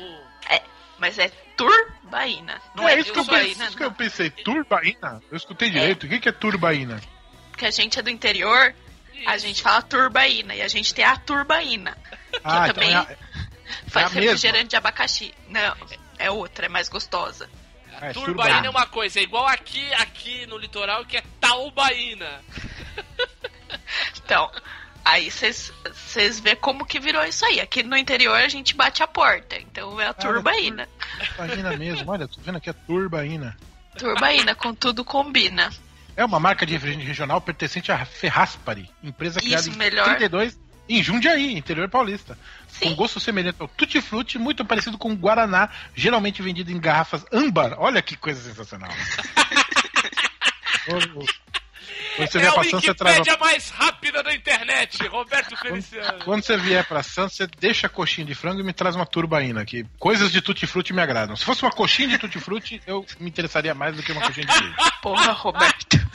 [1.00, 2.62] Mas é turbaína.
[2.76, 3.96] Não é, é isso que, eu pensei, turbaína, isso que eu não.
[3.96, 4.30] pensei.
[4.30, 5.22] Turbaína?
[5.32, 6.06] Eu escutei direito.
[6.06, 7.02] O que, que é turbaína?
[7.52, 8.74] Porque a gente é do interior,
[9.26, 10.56] a gente fala turbaína.
[10.56, 11.98] E a gente tem a turbaína.
[12.44, 13.18] Ah, também então é, a-
[13.88, 14.22] Faz a mesma.
[14.32, 15.34] refrigerante de abacaxi.
[15.50, 15.76] Não,
[16.20, 17.50] é outra, é mais gostosa.
[18.02, 22.42] é, Turbaína é uma coisa, é igual aqui, aqui no litoral que é Taubaína.
[24.24, 24.50] Então,
[25.04, 27.60] aí vocês vê como que virou isso aí.
[27.62, 29.56] Aqui no interior a gente bate a porta.
[29.58, 30.90] Então é a turbaína.
[31.38, 32.12] Turbaína mesmo.
[32.12, 33.56] Olha, tô vendo aqui a turbaína.
[33.98, 35.72] Turbaína, com tudo combina.
[36.16, 40.06] É uma marca de refrigerante regional pertencente à Ferraspari, empresa criada Isso, em melhor.
[40.06, 42.38] 32 em Jundiaí, interior paulista.
[42.68, 42.90] Sim.
[42.90, 47.26] Com gosto semelhante ao Tutti Frutti, muito parecido com o Guaraná, geralmente vendido em garrafas
[47.32, 47.74] âmbar.
[47.78, 48.92] Olha que coisa sensacional.
[52.16, 55.58] Quando você é vier a pra Santos, você traz Wikipédia mais rápida da internet, Roberto
[55.58, 56.24] Feliciano.
[56.24, 59.06] Quando você vier pra Santos, você deixa a coxinha de frango e me traz uma
[59.06, 59.86] turbaína aqui.
[60.00, 61.36] Coisas de tutti frutti me agradam.
[61.36, 64.46] Se fosse uma coxinha de tutti frutti, eu me interessaria mais do que uma coxinha
[64.46, 64.76] de queijo.
[65.02, 66.06] Porra, Roberto.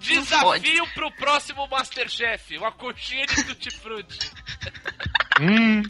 [0.00, 4.30] Desafio pro próximo Masterchef, uma coxinha de tutti-frutti.
[5.40, 5.82] hum.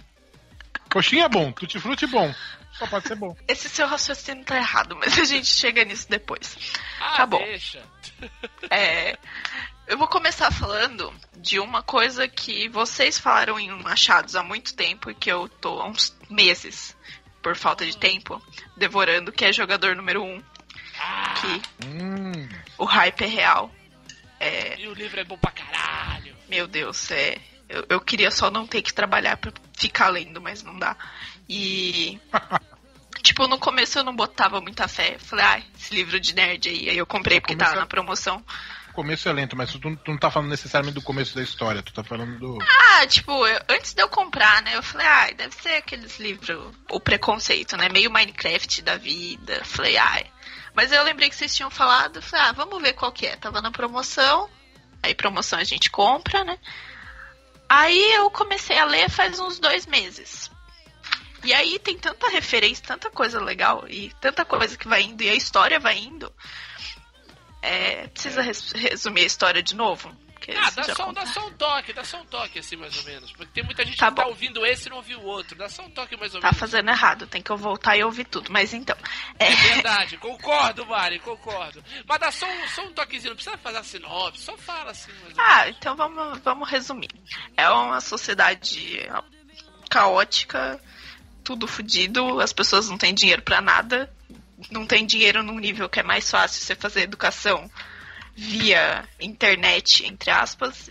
[0.90, 2.32] Coxinha é bom, tutti frutti é bom.
[2.78, 3.36] Só pode ser bom.
[3.48, 6.56] Esse seu raciocínio tá errado, mas a gente chega nisso depois.
[7.00, 7.38] Ah, Tá bom.
[7.38, 7.82] deixa.
[8.70, 9.16] É,
[9.86, 15.10] eu vou começar falando de uma coisa que vocês falaram em Machados há muito tempo
[15.10, 16.96] e que eu tô há uns meses,
[17.42, 18.42] por falta de tempo,
[18.76, 20.42] devorando, que é jogador número um.
[20.98, 22.48] Ah, Que Hum.
[22.78, 23.70] o hype é real.
[24.40, 26.34] É, e o livro é bom pra caralho.
[26.48, 27.38] meu Deus, é.
[27.68, 30.96] Eu, eu queria só não ter que trabalhar pra ficar lendo, mas não dá.
[31.48, 32.20] E.
[33.22, 35.16] Tipo, no começo eu não botava muita fé.
[35.18, 36.90] Falei, ah, esse livro de nerd aí.
[36.90, 38.44] Aí eu comprei porque tava é- na promoção.
[38.90, 41.82] O começo é lento, mas tu, tu não tá falando necessariamente do começo da história,
[41.82, 42.58] tu tá falando do.
[42.62, 44.76] Ah, tipo, eu- antes de eu comprar, né?
[44.76, 47.88] Eu falei, ah, deve ser aqueles livros, o preconceito, né?
[47.88, 49.60] Meio Minecraft da vida.
[49.64, 50.24] Falei, ai.
[50.72, 53.36] Mas eu lembrei que vocês tinham falado, falei, ah, vamos ver qual que é.
[53.36, 54.48] Tava na promoção.
[55.02, 56.58] Aí promoção a gente compra, né?
[57.68, 60.50] Aí eu comecei a ler faz uns dois meses.
[61.46, 65.30] E aí tem tanta referência, tanta coisa legal e tanta coisa que vai indo e
[65.30, 66.32] a história vai indo.
[67.62, 70.14] É, precisa res- resumir a história de novo?
[70.48, 73.32] Ah, dá só, dá só um toque, dá só um toque assim mais ou menos.
[73.32, 74.28] Porque tem muita gente Tá que tá bom.
[74.28, 75.56] ouvindo esse e não ouviu o outro.
[75.58, 76.60] Dá só um toque mais ou Tá menos.
[76.60, 78.52] fazendo errado, tem que eu voltar e ouvir tudo.
[78.52, 78.96] Mas então,
[79.40, 81.82] é, Verdade, concordo, Mari, concordo.
[82.06, 85.10] Mas dá só um, só um toquezinho, não precisa fazer a sinopse, só fala assim.
[85.36, 87.10] Ah, então vamos, vamos resumir.
[87.56, 89.04] É uma sociedade
[89.90, 90.80] caótica,
[91.46, 94.12] tudo fodido, as pessoas não têm dinheiro pra nada,
[94.68, 97.70] não tem dinheiro num nível que é mais fácil você fazer educação
[98.34, 100.90] via internet, entre aspas.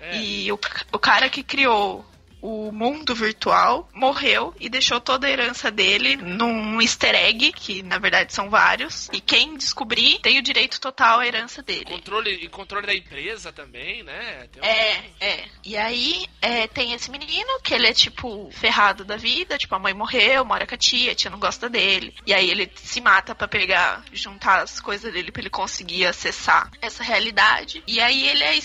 [0.00, 0.16] É.
[0.16, 0.58] E o,
[0.90, 2.02] o cara que criou
[2.42, 7.98] o mundo virtual morreu e deixou toda a herança dele num easter egg, que na
[7.98, 9.08] verdade são vários.
[9.12, 11.84] E quem descobrir tem o direito total à herança dele.
[11.84, 14.48] Controle, e controle da empresa também, né?
[14.58, 15.44] Um- É, é.
[15.64, 19.78] E aí é, tem esse menino que ele é tipo ferrado da vida, tipo a
[19.78, 22.14] mãe morreu, mora com a tia, a tia não gosta dele.
[22.26, 26.70] E aí ele se mata pra pegar, juntar as coisas dele pra ele conseguir acessar
[26.80, 27.82] essa realidade.
[27.86, 28.58] E aí ele é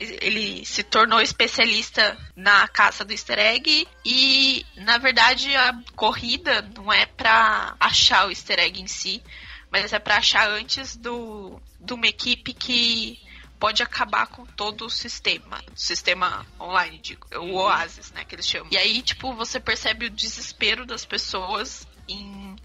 [0.00, 6.92] ele se tornou especialista na caça do easter egg e na verdade a corrida não
[6.92, 9.22] é pra achar o easter egg em si,
[9.70, 13.20] mas é pra achar antes do de uma equipe que
[13.58, 18.46] pode acabar com todo o sistema, o sistema online, digo, o Oasis, né, que eles
[18.46, 18.68] chamam.
[18.70, 22.56] E aí, tipo, você percebe o desespero das pessoas em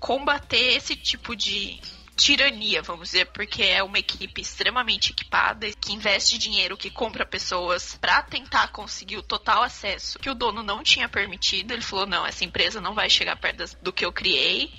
[0.00, 1.80] combater esse tipo de
[2.16, 7.96] tirania, vamos dizer, porque é uma equipe extremamente equipada que investe dinheiro, que compra pessoas
[7.96, 11.72] pra tentar conseguir o total acesso que o dono não tinha permitido.
[11.72, 14.72] Ele falou: "Não, essa empresa não vai chegar perto do que eu criei".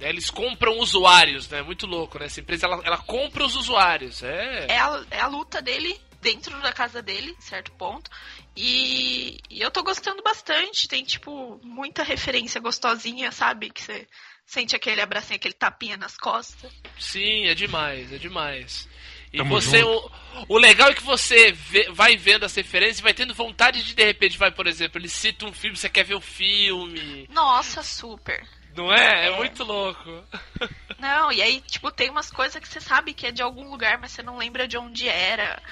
[0.00, 1.62] Eles compram usuários, né?
[1.62, 2.24] Muito louco, né?
[2.24, 4.22] Essa empresa, ela, ela compra os usuários.
[4.22, 4.66] É.
[4.70, 8.10] é a, é a luta dele dentro da casa dele, em certo ponto.
[8.56, 10.88] E, e eu tô gostando bastante.
[10.88, 13.70] Tem, tipo, muita referência gostosinha, sabe?
[13.70, 14.08] Que você
[14.50, 16.72] sente aquele abracinho, aquele tapinha nas costas.
[16.98, 18.88] Sim, é demais, é demais.
[19.32, 20.10] E Tamo você, o,
[20.48, 23.94] o legal é que você vê- vai vendo as referências e vai tendo vontade de,
[23.94, 27.28] de repente, vai, por exemplo, ele cita um filme, você quer ver o filme.
[27.30, 28.44] Nossa, super.
[28.76, 29.26] Não é?
[29.26, 29.36] É, É.
[29.36, 30.24] muito louco.
[30.98, 33.98] Não, e aí, tipo, tem umas coisas que você sabe que é de algum lugar,
[33.98, 35.62] mas você não lembra de onde era.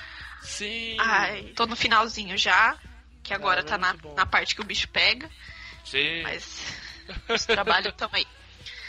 [0.41, 0.97] Sim.
[1.01, 2.79] Ai, tô no finalzinho já,
[3.23, 4.15] que agora Ah, tá na, bom.
[4.15, 5.29] na parte que o bicho pega,
[5.85, 6.23] Sim.
[6.23, 6.73] mas
[7.29, 8.27] os trabalhos estão aí.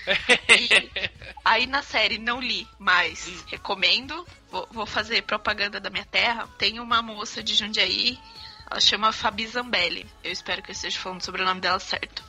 [0.07, 4.25] E Aí na série não li, mas recomendo.
[4.51, 6.47] Vou, vou fazer propaganda da minha terra.
[6.57, 8.19] Tem uma moça de Jundiaí,
[8.69, 10.05] ela chama Fabi Zambelli.
[10.23, 12.23] Eu espero que eu esteja falando sobre o nome dela certo.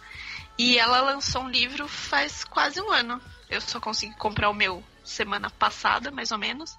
[0.59, 3.21] E ela lançou um livro faz quase um ano.
[3.49, 6.79] Eu só consegui comprar o meu semana passada, mais ou menos.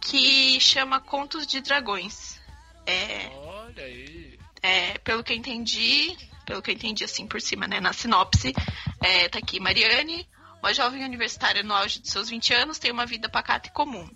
[0.00, 2.40] Que chama Contos de Dragões.
[2.86, 4.38] É, Olha aí.
[4.62, 8.54] é, pelo que eu entendi, pelo que eu entendi assim por cima, né, na sinopse,
[9.02, 10.28] é, tá aqui, Mariane,
[10.62, 14.08] uma jovem universitária no auge de seus 20 anos, tem uma vida pacata e comum.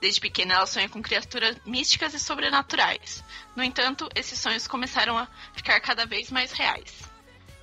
[0.00, 3.22] Desde pequena ela sonha com criaturas místicas e sobrenaturais.
[3.54, 6.92] No entanto, esses sonhos começaram a ficar cada vez mais reais.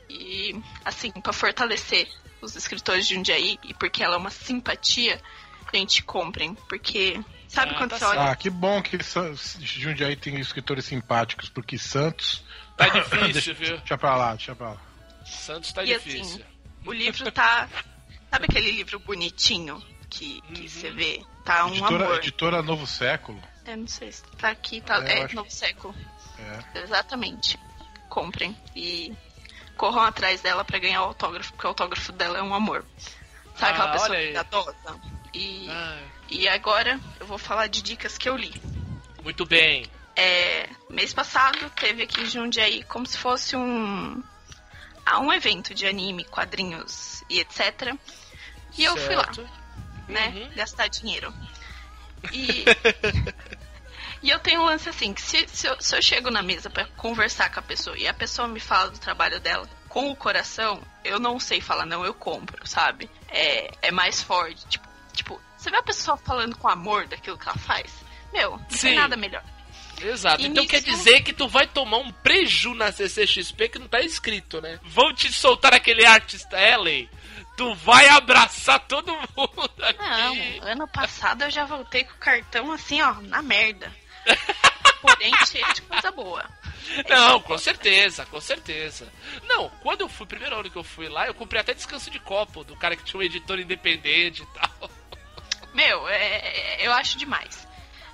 [0.10, 0.56] E,
[0.86, 2.08] assim, para fortalecer
[2.42, 5.22] os escritores de Jundiaí, e porque ela é uma simpatia,
[5.74, 6.56] gente, comprem.
[6.70, 8.32] Porque, sabe Ah, quando tá você olha...
[8.32, 8.98] Ah, que bom que
[9.60, 12.44] Jundiaí tem escritores simpáticos, porque Santos.
[12.78, 13.78] Tá difícil, deixa, viu?
[13.80, 14.82] deixa pra lá, deixa pra lá.
[15.26, 16.22] Santos tá E difícil.
[16.22, 16.44] assim,
[16.90, 17.68] o livro tá.
[18.32, 21.24] Sabe aquele livro bonitinho que, que você vê?
[21.46, 22.18] Tá um editora, amor.
[22.18, 23.42] editora Novo Século.
[23.66, 24.98] Eu não sei se tá aqui, tá.
[25.08, 25.96] É, É, acho Novo Século.
[26.74, 26.80] É.
[26.80, 27.58] Exatamente.
[28.10, 28.58] Comprem.
[28.76, 29.14] E
[29.78, 32.84] corram atrás dela pra ganhar o autógrafo, porque o autógrafo dela é um amor.
[33.56, 35.00] Sabe Ah, aquela pessoa cuidadosa?
[35.34, 36.00] E, Ah,
[36.30, 38.54] e agora eu vou falar de dicas que eu li.
[39.24, 39.86] muito bem.
[40.16, 44.22] É, mês passado teve aqui em Jundiaí como se fosse um,
[45.10, 47.96] ah, um evento de anime, quadrinhos e etc.
[48.78, 49.50] E eu fui lá, Certo.
[50.08, 50.28] né?
[50.28, 50.56] Uhum.
[50.56, 51.34] Gastar dinheiro.
[52.32, 52.66] E,
[54.22, 56.70] e eu tenho um lance assim, que se, se, eu, se eu chego na mesa
[56.70, 60.16] pra conversar com a pessoa e a pessoa me fala do trabalho dela com o
[60.16, 63.10] coração, eu não sei falar não, eu compro, sabe?
[63.30, 64.66] É, é mais forte.
[64.68, 67.92] Tipo, tipo, você vê a pessoa falando com amor daquilo que ela faz?
[68.32, 68.90] Meu, não Sim.
[68.90, 69.44] tem nada melhor.
[70.02, 70.42] Exato.
[70.42, 74.02] E então quer dizer que tu vai tomar um preju na CCXP que não tá
[74.02, 74.80] escrito, né?
[74.84, 77.10] Vão te soltar aquele artista Ellen.
[77.58, 80.60] Tu vai abraçar todo mundo aqui.
[80.62, 83.92] Não, ano passado eu já voltei com o cartão assim, ó, na merda.
[85.02, 86.46] Porém, cheio de coisa boa.
[87.08, 89.08] Não, com certeza, com certeza.
[89.44, 92.20] Não, quando eu fui, primeiro ano que eu fui lá, eu comprei até descanso de
[92.20, 94.90] copo do cara que tinha um editor independente e tal.
[95.74, 96.38] Meu, é-
[96.82, 97.68] é- eu acho demais.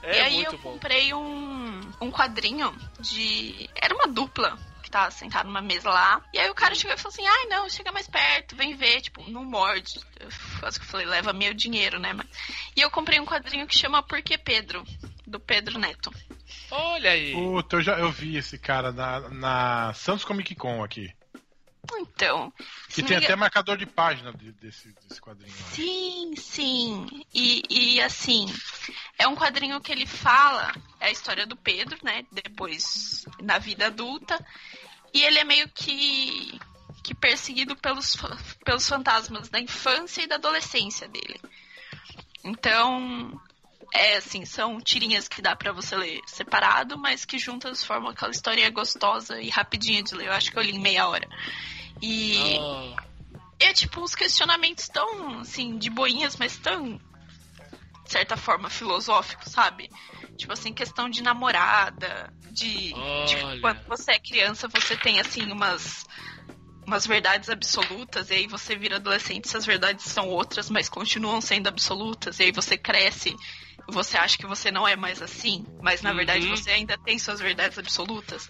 [0.06, 0.74] É e aí muito eu bom.
[0.74, 3.70] comprei um, um quadrinho de.
[3.76, 6.22] Era uma dupla que tava sentada numa mesa lá.
[6.32, 9.02] E aí o cara chegou e falou assim: ai não, chega mais perto, vem ver.
[9.02, 10.00] Tipo, não morde.
[10.20, 12.14] Eu quase que eu falei: leva meu dinheiro, né?
[12.14, 12.28] Mas...
[12.76, 14.84] E eu comprei um quadrinho que chama Por que Pedro?
[15.26, 16.12] Do Pedro Neto.
[16.70, 17.34] Olha aí.
[17.34, 21.12] Puta, eu já eu vi esse cara na, na Santos Comic Con aqui.
[21.94, 22.52] Então.
[22.90, 25.54] Que tem até marcador de página de- desse, desse quadrinho.
[25.72, 27.08] Sim, sim.
[27.34, 28.46] E, e assim,
[29.18, 32.26] é um quadrinho que ele fala é a história do Pedro, né?
[32.32, 34.44] Depois na vida adulta.
[35.14, 36.60] E ele é meio que,
[37.04, 38.16] que perseguido pelos,
[38.66, 41.40] pelos fantasmas da infância e da adolescência dele.
[42.44, 43.40] Então,
[43.94, 48.32] é assim, são tirinhas que dá pra você ler separado, mas que juntas formam aquela
[48.32, 50.28] historinha gostosa e rapidinha de ler.
[50.28, 51.28] Eu acho que eu li em meia hora.
[52.02, 52.96] E Oh,
[53.60, 59.90] é tipo uns questionamentos tão, assim, de boinhas, mas tão, de certa forma, filosóficos, sabe?
[60.38, 66.06] Tipo assim, questão de namorada, de, de quando você é criança, você tem, assim, umas,
[66.86, 71.68] umas verdades absolutas, e aí você vira adolescente, essas verdades são outras, mas continuam sendo
[71.68, 73.34] absolutas, e aí você cresce,
[73.88, 76.56] você acha que você não é mais assim, mas na verdade Uhum.
[76.56, 78.50] você ainda tem suas verdades absolutas.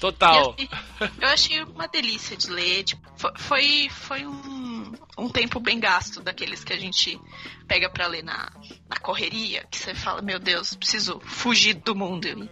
[0.00, 0.54] total.
[0.58, 2.84] E, assim, eu achei uma delícia de ler.
[2.84, 7.20] Tipo, fo- foi, foi um, um tempo bem gasto daqueles que a gente
[7.66, 8.50] pega pra ler na,
[8.88, 12.48] na correria, que você fala, meu Deus, preciso fugir do mundo.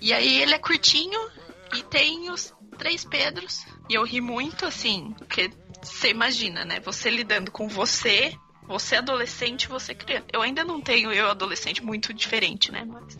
[0.00, 1.18] E aí ele é curtinho
[1.74, 3.64] e tem os três Pedros.
[3.88, 5.50] E eu ri muito, assim, porque
[5.82, 6.80] você imagina, né?
[6.80, 8.36] Você lidando com você,
[8.68, 10.26] você adolescente, você criança.
[10.32, 12.84] Eu ainda não tenho eu adolescente muito diferente, né?
[12.86, 13.16] Mas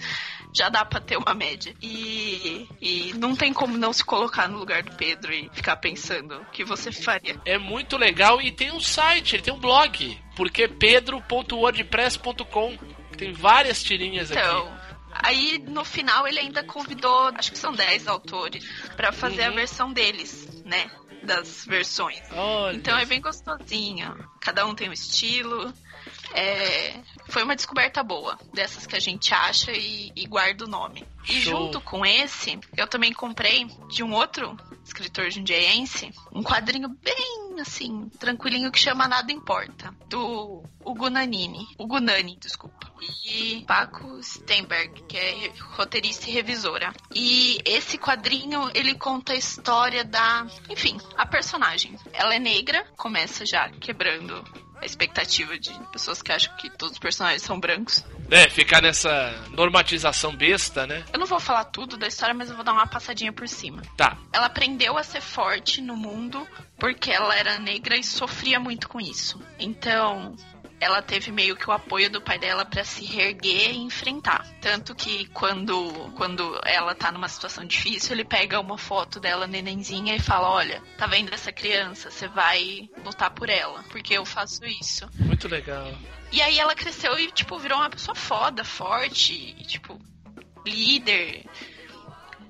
[0.55, 1.75] já dá pra ter uma média.
[1.83, 6.41] E, e não tem como não se colocar no lugar do Pedro e ficar pensando
[6.41, 7.41] o que você faria.
[7.45, 12.77] É muito legal e tem um site, ele tem um blog, porque pedro.wordpress.com.
[13.17, 14.41] Tem várias tirinhas aqui.
[14.41, 14.77] Então,
[15.11, 18.65] aí no final ele ainda convidou, acho que são 10 autores,
[18.97, 19.55] pra fazer a Uhum.
[19.55, 20.91] versão deles, né?
[21.23, 22.21] Das versões.
[22.33, 22.77] Olha.
[22.77, 24.15] Então é bem gostosinho.
[24.47, 25.75] Cada um tem um estilo.
[26.33, 31.05] É, Foi uma descoberta boa, dessas que a gente acha e, e guarda o nome.
[31.25, 31.65] E Show.
[31.65, 38.09] junto com esse, eu também comprei de um outro escritor jundiaense um quadrinho bem assim,
[38.21, 41.67] tranquilinho que chama Nada Importa, do Hugo Nanini.
[41.77, 42.86] Hugo Nani, desculpa.
[43.25, 46.93] E Paco Stenberg, que é roteirista e revisora.
[47.15, 50.47] E esse quadrinho, ele conta a história da.
[50.71, 51.97] Enfim, a personagem.
[52.13, 54.45] Ela é negra, começa já quebrando
[54.81, 58.05] a expectativa de pessoas que acham que todos os personagens são brancos.
[58.31, 61.05] É, ficar nessa normatização besta, né?
[61.13, 63.83] Eu não vou falar tudo da história, mas eu vou dar uma passadinha por cima.
[63.97, 64.19] Tá.
[64.33, 66.47] Ela aprendeu a ser forte no mundo
[66.79, 69.41] porque ela era negra e sofria muito com isso.
[69.59, 70.37] Então,
[70.79, 74.47] ela teve meio que o apoio do pai dela para se reerguer e enfrentar.
[74.61, 80.15] Tanto que quando, quando ela tá numa situação difícil, ele pega uma foto dela nenenzinha
[80.15, 82.11] e fala: Olha, tá vendo essa criança?
[82.11, 85.09] Você vai lutar por ela, porque eu faço isso.
[85.15, 85.93] Muito legal.
[86.31, 89.99] E aí ela cresceu e, tipo, virou uma pessoa foda, forte, e, tipo,
[90.67, 91.45] líder.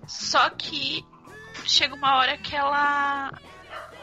[0.07, 1.05] Só que
[1.67, 3.33] chega uma hora que ela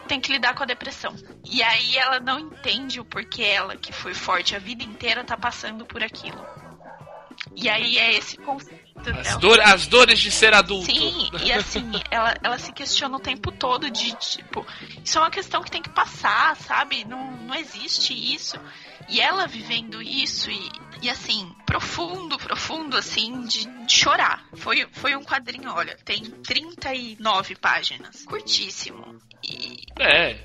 [0.07, 1.15] tem que lidar com a depressão.
[1.43, 5.37] E aí ela não entende o porquê ela, que foi forte a vida inteira, tá
[5.37, 6.43] passando por aquilo.
[7.55, 9.39] E aí é esse conflito As, dela.
[9.39, 10.85] dor, as dores de ser adulto.
[10.85, 14.65] Sim, e assim, ela, ela se questiona o tempo todo de, tipo,
[15.03, 17.05] isso é uma questão que tem que passar, sabe?
[17.05, 18.57] Não, não existe isso.
[19.09, 20.71] E ela vivendo isso e,
[21.03, 24.43] e assim, profundo, profundo, assim, de, de chorar.
[24.55, 29.19] Foi, foi um quadrinho, olha, tem 39 páginas, curtíssimo.
[29.43, 30.39] E É,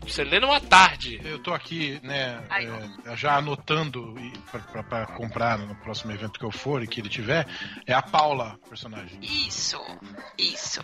[0.00, 1.20] você lê numa tarde.
[1.24, 2.66] Eu tô aqui, né, Ai.
[3.06, 4.14] é, já anotando
[4.50, 7.44] pra, pra- pra comprar no próximo evento que eu for e que ele tiver.
[7.84, 9.18] É a Paula, personagem.
[9.20, 9.80] Isso,
[10.38, 10.80] isso.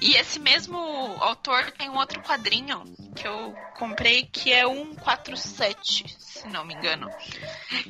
[0.00, 0.78] E esse mesmo
[1.20, 2.84] autor tem um outro quadrinho
[3.16, 7.10] que eu comprei que é 147, se não me engano.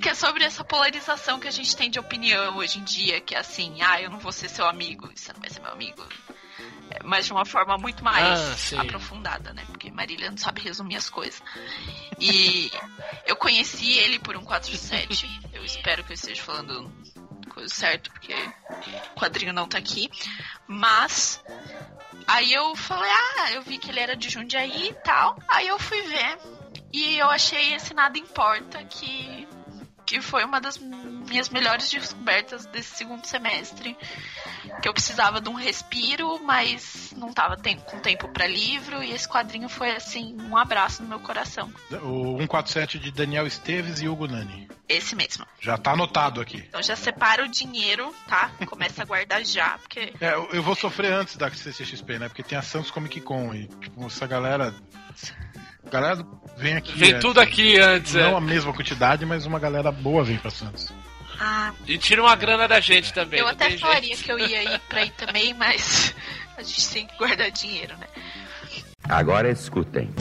[0.00, 3.34] Que é sobre essa polarização que a gente tem de opinião hoje em dia, que
[3.34, 6.02] é assim, ah, eu não vou ser seu amigo, você não vai ser meu amigo.
[6.90, 9.64] É, Mas de uma forma muito mais Ah, aprofundada, né?
[9.66, 11.42] Porque Marília não sabe resumir as coisas.
[12.18, 12.70] E
[13.26, 15.40] eu conheci ele por 147.
[15.52, 16.90] Eu espero que eu esteja falando
[17.66, 20.10] certa, porque o quadrinho não tá aqui.
[20.66, 21.40] Mas
[22.26, 25.36] aí eu falei, ah, eu vi que ele era de Jundiaí e tal.
[25.48, 26.38] Aí eu fui ver.
[26.92, 29.47] E eu achei esse Nada Importa que,
[30.08, 33.94] que foi uma das minhas melhores descobertas desse segundo semestre.
[34.80, 39.02] Que eu precisava de um respiro, mas não tava tem- com tempo pra livro.
[39.02, 41.70] E esse quadrinho foi assim, um abraço no meu coração.
[42.02, 44.66] O 147 de Daniel Esteves e Hugo Nani.
[44.88, 45.44] Esse mesmo.
[45.60, 46.64] Já tá anotado aqui.
[46.66, 48.50] Então já separa o dinheiro, tá?
[48.66, 52.28] Começa a guardar já, porque É, eu eu vou sofrer antes da CCXP, né?
[52.28, 54.74] Porque tem a Santos Comic Con e, tipo, essa galera.
[55.88, 56.26] A galera
[56.56, 56.92] vem aqui.
[56.98, 58.34] Vem é, tudo aqui antes, Não é.
[58.34, 60.92] a mesma quantidade, mas uma galera boa vem pra Santos.
[61.40, 63.40] ah, E tira uma grana da gente também.
[63.40, 64.22] eu até falaria jeito.
[64.24, 66.14] que eu ia ir pra ir também, mas
[66.58, 68.06] a gente tem que guardar dinheiro, né?
[69.08, 70.12] Agora escutem.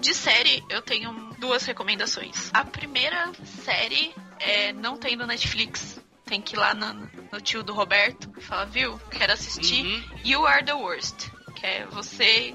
[0.00, 2.50] De série, eu tenho duas recomendações.
[2.52, 3.30] A primeira
[3.64, 5.98] série é não tem no Netflix.
[6.26, 8.98] Tem que ir lá no, no tio do Roberto e falar, viu?
[9.10, 9.84] Quero assistir.
[9.84, 10.02] Uhum.
[10.24, 11.28] You Are the Worst.
[11.64, 12.54] Que é você.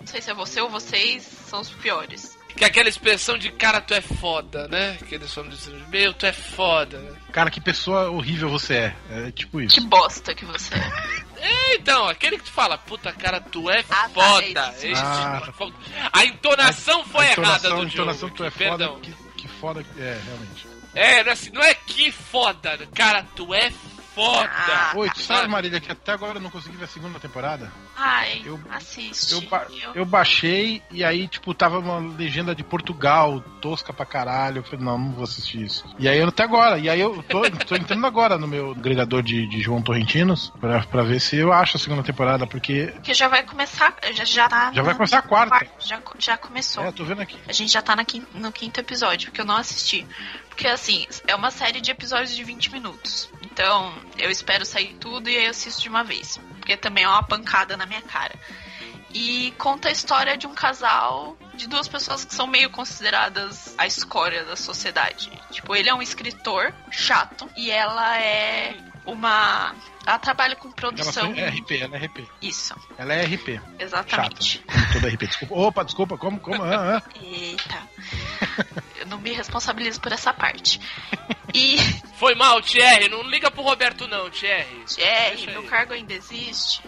[0.00, 2.38] Não sei se é você ou vocês são os piores.
[2.56, 4.96] Que é aquela expressão de cara, tu é foda, né?
[5.06, 5.70] Que eles falam disso.
[5.88, 6.98] Meu, tu é foda.
[6.98, 7.18] né?
[7.32, 8.96] Cara, que pessoa horrível você é.
[9.10, 9.74] É tipo isso.
[9.74, 11.20] Que bosta que você é.
[11.42, 14.74] É, então, aquele que tu fala, puta cara, tu é tá, foda.
[14.76, 15.74] esse Esse Ah, tipo de foda.
[16.12, 18.36] A entonação foi a errada entonação, do a entonação Diogo.
[18.36, 18.68] tu é foda.
[18.68, 19.00] Perdão.
[19.00, 19.86] Que, que foda.
[19.96, 20.66] É, realmente.
[20.94, 22.78] É, não é, assim, não é que foda.
[22.94, 23.89] Cara, tu é foda.
[24.22, 25.14] Ah, Oi, tá.
[25.14, 27.72] tu sabe, Marília, que até agora eu não consegui ver a segunda temporada?
[27.96, 29.32] Ai, Eu- assiste.
[29.32, 34.58] Eu, Eu- eu baixei e aí, tipo, tava uma legenda de Portugal, tosca pra caralho.
[34.58, 35.84] Eu falei, não, não vou assistir isso.
[35.98, 39.22] E aí eu até agora, e aí eu tô, tô entrando agora no meu agregador
[39.22, 43.14] de, de João Torrentinos pra, pra ver se eu acho a segunda temporada, porque Porque
[43.14, 43.94] já vai começar.
[44.12, 45.66] Já, já, tá já vai começar a quarta.
[45.80, 46.84] Já, já começou.
[46.84, 47.36] É, tô vendo aqui.
[47.48, 48.04] A gente já tá na
[48.34, 50.06] no quinto episódio, porque eu não assisti.
[50.48, 53.30] Porque, assim, é uma série de episódios de 20 minutos.
[53.52, 56.38] Então, eu espero sair tudo e aí assisto de uma vez.
[56.58, 58.34] Porque também é uma pancada na minha cara.
[59.12, 63.86] E conta a história de um casal de duas pessoas que são meio consideradas a
[63.86, 65.30] escória da sociedade.
[65.50, 69.74] Tipo, ele é um escritor chato e ela é uma.
[70.06, 71.34] Ela trabalha com Ela produção.
[71.34, 72.28] foi- é RP, ela é RP.
[72.42, 73.60] Isso, Ela é RP.
[73.78, 74.58] exatamente.
[74.60, 75.26] Como toda RP.
[75.26, 75.54] Desculpa.
[75.54, 76.40] Opa, desculpa, como?
[76.40, 76.62] como?
[76.62, 77.10] Ah, ah.
[77.22, 77.88] Eita.
[78.96, 80.80] Eu não me responsabilizo por essa parte.
[81.54, 81.76] E,
[82.20, 83.08] Foi mal, Thierry.
[83.08, 84.84] Não liga pro Roberto, não, Thierry.
[84.86, 85.66] Thierry, Deixa meu aí.
[85.68, 86.82] cargo ainda existe.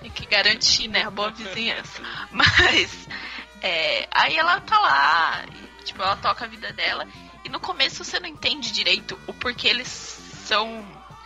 [0.00, 2.02] Tem que garantir, né, a boa vizinhança.
[2.32, 3.06] Mas,
[3.60, 5.44] é, aí ela tá lá,
[5.80, 7.06] e, tipo, ela toca a vida dela.
[7.44, 10.84] E no começo você não entende direito o porquê eles são.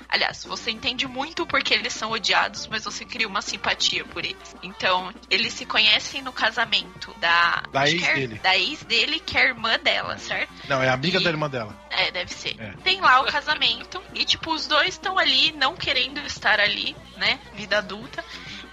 [0.09, 4.24] Aliás, você entende muito o porquê eles são odiados, mas você cria uma simpatia por
[4.24, 4.54] eles.
[4.62, 8.34] Então, eles se conhecem no casamento da, Da ex é- dele.
[8.38, 10.52] Da ex dele, que é a irmã dela, certo?
[10.68, 11.76] Não, é amiga E- da irmã dela.
[11.90, 12.61] É, deve ser.
[12.61, 12.72] É.
[12.84, 17.40] Tem lá o casamento e, tipo, os dois estão ali não querendo estar ali, né?
[17.54, 18.24] Vida adulta.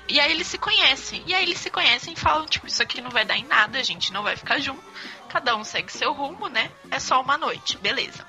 [0.08, 1.24] E aí eles se conhecem.
[1.26, 3.80] E aí eles se conhecem e falam, tipo, isso aqui não vai dar em nada,
[3.80, 4.84] a gente não vai ficar junto.
[5.30, 6.70] Cada um segue seu rumo, né?
[6.92, 8.26] É só uma noite, beleza.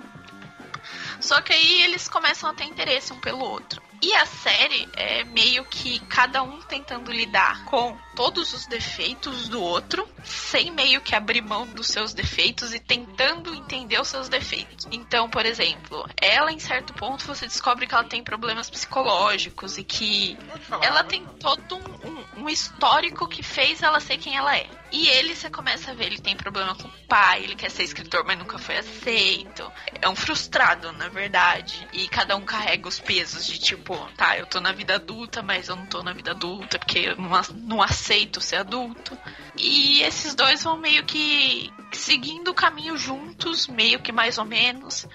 [1.25, 3.83] Só que aí eles começam a ter interesse um pelo outro.
[4.03, 9.59] E a série é meio que cada um tentando lidar com todos os defeitos do
[9.59, 14.87] outro, sem meio que abrir mão dos seus defeitos e tentando entender os seus defeitos.
[14.93, 19.83] Então, por exemplo, ela em certo ponto você descobre que ela tem problemas psicológicos e
[19.83, 20.37] que
[20.83, 24.69] ela tem todo um, um, um histórico que fez ela ser quem ela é.
[24.95, 27.83] E ele, você começa a ver, ele tem problema com o pai, ele quer ser
[27.83, 29.69] escritor, mas nunca foi aceito.
[30.01, 31.85] É um frustrado, na verdade.
[31.93, 35.69] E cada um carrega os pesos de tipo, tá, eu tô na vida adulta, mas
[35.69, 39.19] eu não tô na vida adulta, porque eu não, aceito ser adulto.
[39.59, 45.09] E esses dois vão meio que seguindo o caminho juntos, meio que mais ou menos.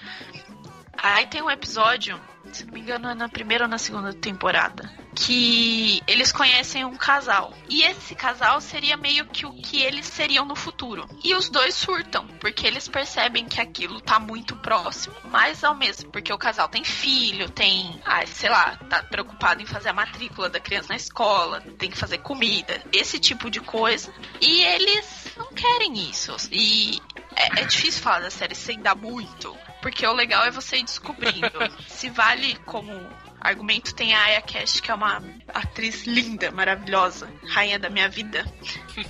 [0.97, 2.19] Aí tem um episódio,
[2.51, 6.95] se não me engano, é na primeira ou na segunda temporada, que eles conhecem um
[6.95, 7.53] casal.
[7.67, 11.07] E esse casal seria meio que o que eles seriam no futuro.
[11.24, 16.09] E os dois surtam, porque eles percebem que aquilo tá muito próximo, mas ao mesmo,
[16.09, 20.49] porque o casal tem filho, tem, ah, sei lá, tá preocupado em fazer a matrícula
[20.49, 24.13] da criança na escola, tem que fazer comida, esse tipo de coisa.
[24.39, 26.36] E eles não querem isso.
[26.51, 27.01] E
[27.36, 29.55] é, é difícil falar da série sem dar muito.
[29.82, 31.49] Porque o legal é você ir descobrindo.
[31.88, 32.91] Se vale como
[33.39, 38.45] argumento, tem a Aya Cash, que é uma atriz linda, maravilhosa, rainha da minha vida.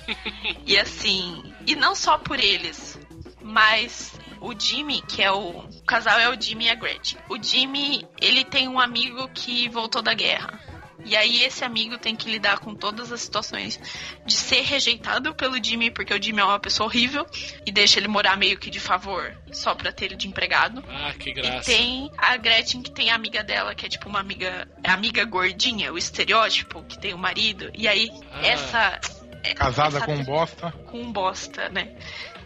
[0.66, 2.98] e assim, e não só por eles,
[3.40, 7.18] mas o Jimmy, que é o, o casal é o Jimmy e a Gretchen.
[7.28, 10.58] O Jimmy, ele tem um amigo que voltou da guerra.
[11.04, 13.80] E aí esse amigo tem que lidar com todas as situações
[14.26, 17.26] de ser rejeitado pelo Jimmy, porque o Jimmy é uma pessoa horrível
[17.66, 20.84] e deixa ele morar meio que de favor, só pra ter ele de empregado.
[20.88, 21.70] Ah, que graça.
[21.70, 24.90] E tem a Gretchen que tem a amiga dela, que é tipo uma amiga, é
[24.90, 27.70] amiga gordinha, o estereótipo, que tem o marido.
[27.74, 28.46] E aí Ah.
[28.46, 29.00] essa
[29.42, 30.72] é- Casada essa- com um bosta.
[30.90, 31.94] com um bosta, né?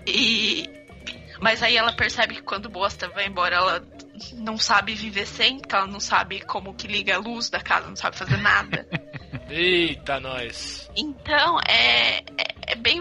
[0.07, 0.69] E
[1.41, 3.81] mas aí ela percebe que quando o bosta vai embora, ela
[4.35, 7.89] não sabe viver sem, porque ela não sabe como que liga a luz da casa,
[7.89, 8.87] não sabe fazer nada.
[9.49, 10.91] Eita, nós.
[10.97, 12.23] Então, é, é,
[12.69, 13.01] é bem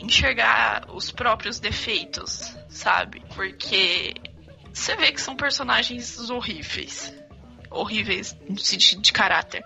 [0.00, 3.22] enxergar os próprios defeitos, sabe?
[3.34, 4.14] Porque
[4.72, 7.14] você vê que são personagens horríveis.
[7.70, 9.64] Horríveis no sentido de caráter.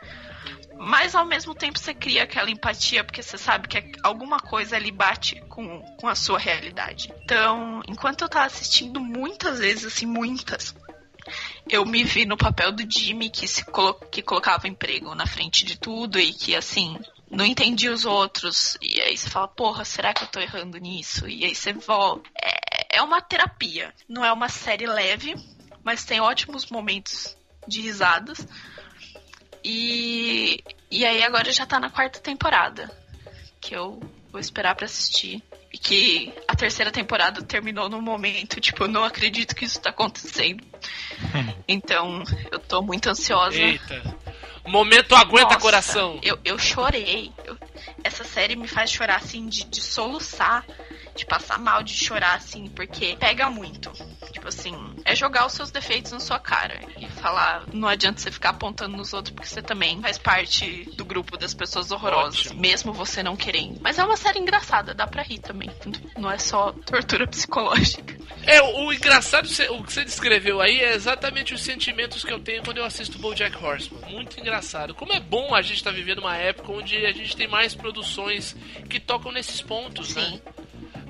[0.85, 4.91] Mas ao mesmo tempo você cria aquela empatia, porque você sabe que alguma coisa ali
[4.91, 7.13] bate com, com a sua realidade.
[7.23, 10.75] Então, enquanto eu tava assistindo muitas vezes, assim, muitas,
[11.71, 15.65] eu me vi no papel do Jimmy que se colo que colocava emprego na frente
[15.65, 16.99] de tudo e que assim
[17.31, 18.77] não entendia os outros.
[18.83, 21.29] E aí você fala porra será que eu tô errando nisso?
[21.29, 23.95] E aí você volta é, é uma terapia.
[24.09, 25.37] Não é uma série leve
[25.85, 28.47] mas tem ótimos momentos de risadas
[29.65, 32.91] e e aí agora já tá na quarta temporada
[33.61, 34.01] que eu
[34.31, 35.43] vou esperar pra assistir
[35.73, 39.91] e que a terceira temporada terminou num momento, tipo, eu não acredito que isso tá
[39.91, 40.63] acontecendo.
[41.67, 43.57] então, eu tô muito ansiosa.
[43.57, 44.17] Eita.
[44.67, 46.21] Momento aguenta Nossa, coração.
[46.23, 47.33] Eu, eu chorei.
[47.45, 47.57] Eu-
[48.05, 50.65] essa série me faz chorar, assim, de, de soluçar,
[51.15, 53.91] de passar mal, de chorar, assim, porque pega muito.
[54.33, 58.31] Tipo assim, é jogar os seus defeitos na sua cara e falar, não adianta você
[58.31, 62.61] ficar apontando nos outros, porque você também faz parte do grupo das pessoas horrorosas, Ótimo.
[62.61, 63.81] mesmo você não querendo.
[63.81, 65.71] Mas é uma série engraçada, dá pra rir também.
[66.17, 68.17] Não é só tortura psicológica.
[68.45, 72.41] É, o, o engraçado, o que você descreveu aí é exatamente os sentimentos que eu
[72.41, 74.01] tenho quando eu assisto BoJack Horseman.
[74.11, 74.95] Muito engraçado.
[74.95, 78.57] Como é bom a gente estar vivendo uma época onde a gente tem mais produções
[78.89, 80.41] que tocam nesses pontos, né?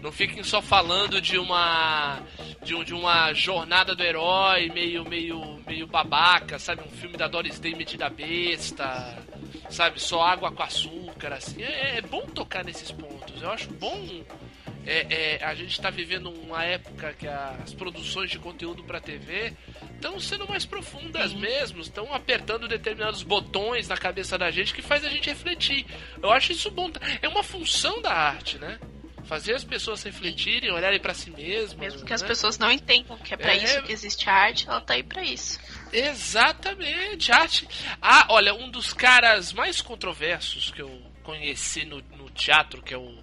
[0.02, 2.20] Não fiquem só falando de uma
[2.62, 6.82] de, um- de uma jornada do herói meio meio meio babaca, sabe?
[6.84, 9.16] Um filme da Doris Day metida besta,
[9.70, 10.00] sabe?
[10.00, 11.62] Só água com açúcar, assim.
[11.62, 13.40] É, é bom tocar nesses pontos.
[13.40, 14.24] Eu acho bom
[14.84, 19.52] é, é, a gente está vivendo uma época que as produções de conteúdo para TV
[19.94, 25.04] estão sendo mais profundas mesmo, estão apertando determinados botões na cabeça da gente que faz
[25.04, 25.86] a gente refletir.
[26.20, 26.90] Eu acho isso bom.
[27.20, 28.80] É uma função da arte, né?
[29.24, 31.74] Fazer as pessoas refletirem, olharem para si mesmas.
[31.74, 32.28] Mesmo que as né?
[32.28, 33.62] pessoas não entendam que é pra É.
[33.62, 35.58] isso que existe a arte, ela tá aí pra isso.
[35.92, 37.68] Exatamente, arte.
[38.00, 42.98] Ah, olha, um dos caras mais controversos que eu conheci no, no teatro, que é
[42.98, 43.18] o,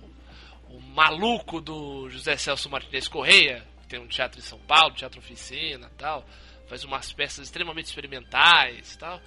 [0.69, 5.19] o maluco do José Celso Martinez Correia, que tem um teatro em São Paulo, teatro
[5.19, 6.25] oficina tal,
[6.67, 9.21] faz umas peças extremamente experimentais tal.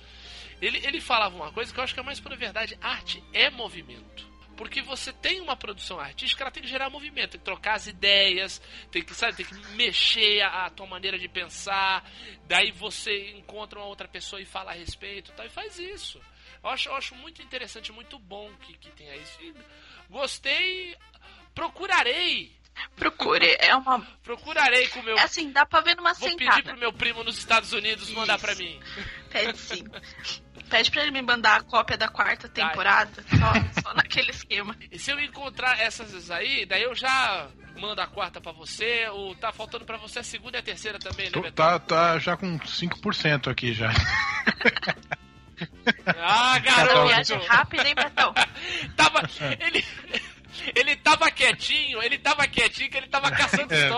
[0.61, 3.51] Ele, ele falava uma coisa que eu acho que é mais pura verdade: arte é
[3.51, 4.32] movimento.
[4.57, 7.87] Porque você tem uma produção artística, ela tem que gerar movimento, tem que trocar as
[7.87, 12.09] ideias, tem que, sabe, tem que mexer a, a tua maneira de pensar.
[12.47, 16.21] Daí você encontra uma outra pessoa e fala a respeito, tal, e faz isso.
[16.63, 19.43] Eu acho, eu acho muito interessante, muito bom que, que tenha isso.
[19.43, 19.55] E
[20.09, 20.97] gostei,
[21.55, 22.62] procurarei.
[22.97, 24.01] Procure, é uma.
[24.23, 25.17] Procurarei com o meu.
[25.19, 26.63] É assim, dá pra ver numa Vou pedir sentada.
[26.71, 28.45] pro meu primo nos Estados Unidos mandar Isso.
[28.47, 28.81] pra mim.
[29.31, 29.85] Pede sim.
[30.71, 32.55] Pede pra ele me mandar a cópia da quarta Tá.
[32.69, 33.23] temporada.
[33.29, 34.75] Só, só naquele esquema.
[34.91, 37.49] E se eu encontrar essas aí, daí eu já
[37.79, 40.99] mando a quarta pra você, ou tá faltando pra você a segunda e a terceira
[40.99, 43.91] também, né, Tô- tá, tá já com 5% aqui já.
[46.19, 47.47] Ah, Viagem garoto!
[47.49, 48.35] rápida, hein, Betão?
[48.97, 49.21] tava,
[49.61, 49.85] ele,
[50.75, 53.91] ele tava quietinho, ele tava quietinho que ele tava caçando É,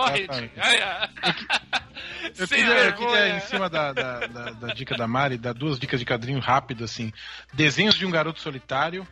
[0.56, 1.10] ai.
[2.38, 3.08] Eu Sem queria, eu vergonha.
[3.22, 6.38] queria, em cima da, da, da- da dica da Mari, dar duas dicas de quadrinho
[6.40, 7.12] rápido, assim.
[7.52, 9.06] Desenhos de um garoto solitário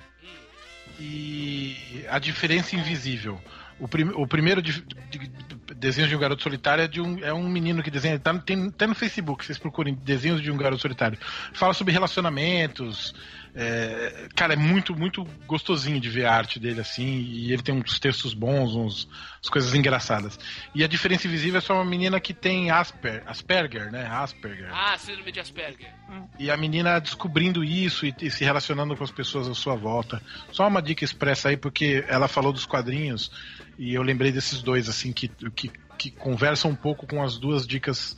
[0.99, 3.40] e a diferença invisível.
[3.78, 7.18] O, prim- o primeiro de, de- de- desenho de um garoto solitário é, de um,
[7.24, 8.18] é um menino que desenha.
[8.18, 11.18] Tá, tem até no Facebook, vocês procurem desenhos de um garoto solitário.
[11.55, 13.14] Fala sobre relacionamentos.
[13.55, 17.20] É, cara, é muito, muito gostosinho de ver a arte dele assim.
[17.20, 20.38] E ele tem uns textos bons, uns, umas coisas engraçadas.
[20.74, 24.07] E a diferença invisível é só uma menina que tem Asper, Asperger, né?
[24.07, 24.70] Asperger.
[24.72, 25.92] Ah, síndrome de Asperger.
[26.38, 30.22] E a menina descobrindo isso e, e se relacionando com as pessoas à sua volta.
[30.50, 33.30] Só uma dica expressa aí, porque ela falou dos quadrinhos
[33.78, 37.66] e eu lembrei desses dois, assim, que, que, que conversam um pouco com as duas
[37.66, 38.16] dicas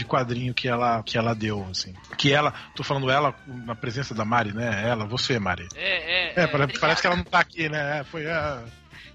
[0.00, 1.94] de quadrinho que ela, que ela deu, assim.
[2.16, 4.88] Que ela, tô falando ela na presença da Mari, né?
[4.88, 5.68] Ela, você, Mari.
[5.74, 6.32] É, é.
[6.36, 6.46] É, é.
[6.46, 7.98] pare- parece que ela não tá aqui, né?
[7.98, 8.62] É, Foi a.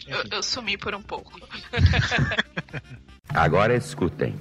[0.05, 1.31] Eu, eu sumi por um pouco.
[3.33, 4.37] Agora escutem.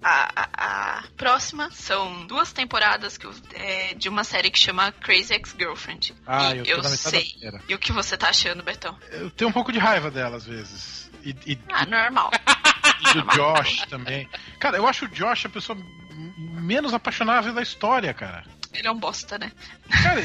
[0.00, 0.48] A, a-
[0.98, 6.14] a próxima são duas temporadas que eu- é, de uma série que chama Crazy Ex-Girlfriend.
[6.24, 7.60] Ah, e eu tô eu na metade da sei.
[7.68, 8.96] E o que você tá achando, Betão?
[9.10, 11.10] Eu tenho um pouco de raiva dela às vezes.
[11.24, 12.30] E, e- Ah, normal.
[13.14, 14.28] do Josh também.
[14.58, 15.78] Cara, eu acho o Josh a pessoa
[16.36, 18.44] menos apaixonável da história, cara.
[18.72, 19.52] Ele é um bosta, né?
[20.02, 20.20] Cara,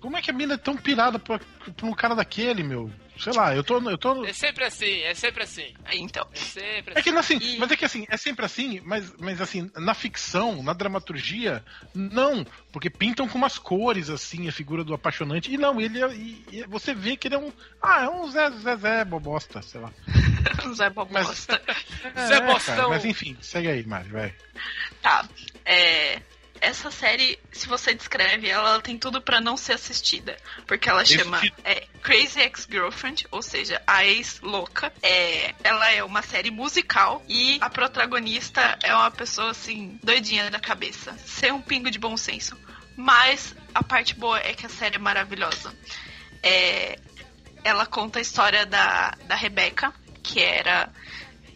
[0.00, 1.40] como é que a mina é tão pirada por,
[1.76, 2.90] por um cara daquele, meu?
[3.18, 3.78] Sei lá, eu tô.
[3.90, 4.24] Eu tô...
[4.24, 5.74] É sempre assim, é sempre assim.
[5.92, 6.26] Então.
[6.32, 7.02] É sempre É assim.
[7.12, 10.62] que assim, E- mas é que assim, é sempre assim, mas, mas assim, na ficção,
[10.62, 11.64] na dramaturgia,
[11.94, 15.52] não, porque pintam com umas cores assim a figura do apaixonante.
[15.52, 17.52] E não, ele é, e- e você vê que ele é um,
[17.82, 19.92] ah, é um Zé Zé, Zé bobosta, sei lá.
[20.74, 21.60] Zé Bobosta.
[22.26, 22.76] Zé É, Bostão.
[22.76, 24.34] cara, mas enfim, segue aí, Mari, vai.
[25.02, 25.28] Tá.
[25.64, 26.20] É,
[26.60, 30.36] essa série, se você descreve ela, tem tudo pra não ser assistida.
[30.66, 34.92] Porque ela chama é, Crazy Ex-Girlfriend, ou seja, a ex-louca.
[35.02, 40.60] É, ela é uma série musical e a protagonista é uma pessoa assim, doidinha da
[40.60, 41.16] cabeça.
[41.26, 42.56] Sem um pingo de bom senso.
[42.96, 45.74] Mas a parte boa é que a série é maravilhosa.
[46.42, 46.98] É,
[47.62, 49.92] ela conta a história da, da Rebecca,
[50.22, 50.88] que era,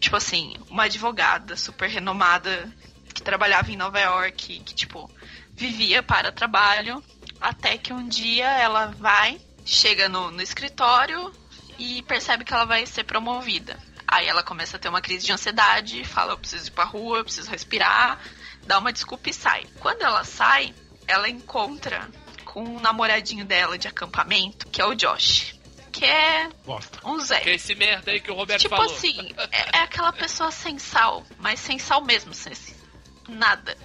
[0.00, 2.72] tipo assim, uma advogada super renomada
[3.12, 5.10] que trabalhava em Nova York, que, tipo,
[5.54, 7.02] vivia para trabalho,
[7.40, 11.32] até que um dia ela vai, chega no, no escritório
[11.78, 13.78] e percebe que ela vai ser promovida.
[14.06, 17.18] Aí ela começa a ter uma crise de ansiedade, fala, eu preciso ir pra rua,
[17.18, 18.20] eu preciso respirar,
[18.66, 19.66] dá uma desculpa e sai.
[19.80, 20.74] Quando ela sai,
[21.06, 22.08] ela encontra
[22.44, 25.54] com um namoradinho dela de acampamento, que é o Josh.
[25.90, 26.98] Que é Bosta.
[27.04, 27.40] um Zé.
[27.40, 28.90] Que é esse merda aí que o Roberto Tipo falou.
[28.90, 32.74] assim, é, é aquela pessoa sem sal, mas sem sal mesmo, sem sem
[33.28, 33.76] nada.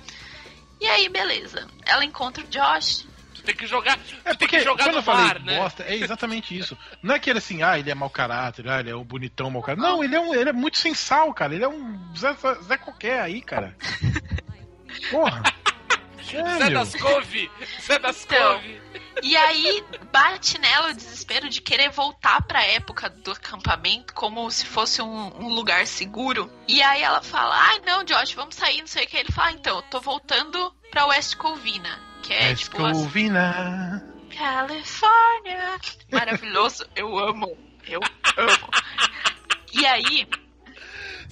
[0.80, 1.68] E aí, beleza.
[1.86, 3.08] Ela encontra o Josh.
[3.34, 5.40] Tu tem que jogar, É tu tem porque que jogar quando no eu falei mar,
[5.40, 5.58] né?
[5.58, 6.78] bosta, é exatamente isso.
[7.02, 9.50] Não é que ele assim, ah, ele é mau caráter, ah, ele é um bonitão
[9.50, 9.82] mau caráter.
[9.82, 11.54] Não, ele é, um, ele é muito sem sal, cara.
[11.54, 13.76] Ele é um Zé, Zé qualquer aí, cara.
[15.12, 15.44] Porra.
[16.36, 17.52] É, Zé das Couve!
[17.82, 18.54] Zé das Então.
[18.60, 18.82] Couve!
[19.24, 24.66] E aí bate nela o desespero de querer voltar pra época do acampamento como se
[24.66, 26.52] fosse um, um lugar seguro.
[26.68, 29.18] E aí ela fala: Ai, não, Josh, vamos sair, não sei o que.
[29.18, 32.00] Ele fala: ah, Então, eu tô voltando pra West Covina.
[32.22, 32.86] Que é Mas tipo.
[32.86, 34.04] as- Covina.
[34.38, 35.80] Califórnia.
[36.12, 37.58] Maravilhoso, eu amo.
[37.88, 38.00] Eu
[38.38, 38.70] amo.
[39.74, 40.28] E aí,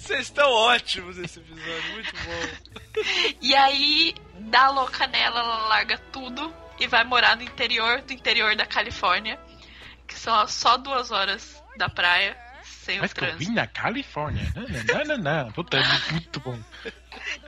[0.05, 3.01] Vocês estão ótimos nesse episódio, muito bom.
[3.41, 8.55] e aí, dá louca nela, ela larga tudo e vai morar no interior do interior
[8.55, 9.39] da Califórnia,
[10.07, 13.39] que são só duas horas da praia, sem Mas o trânsito.
[13.39, 14.53] Covina, Califórnia.
[14.55, 15.51] Não, não, não, não.
[15.51, 16.59] Puta, é muito bom.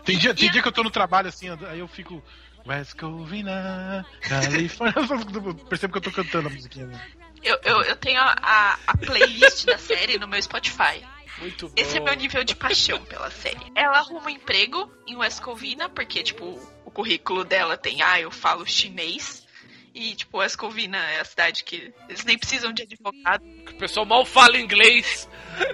[0.03, 2.23] Tem dia, tem dia que eu tô no trabalho assim, aí eu fico.
[2.65, 4.95] West Covina, Califórnia.
[5.07, 6.87] Eu percebo que eu tô cantando a musiquinha.
[6.87, 7.07] né?
[7.41, 11.01] Eu, eu, eu tenho a, a playlist da série no meu Spotify.
[11.39, 11.73] Muito bom.
[11.77, 13.59] Esse é meu nível de paixão pela série.
[13.75, 16.45] Ela arruma um emprego em West Covina, porque, tipo,
[16.85, 19.45] o currículo dela tem, ah, eu falo chinês.
[19.93, 23.43] E, tipo, West Covina é a cidade que eles nem precisam de advogado.
[23.67, 25.27] O pessoal mal fala inglês.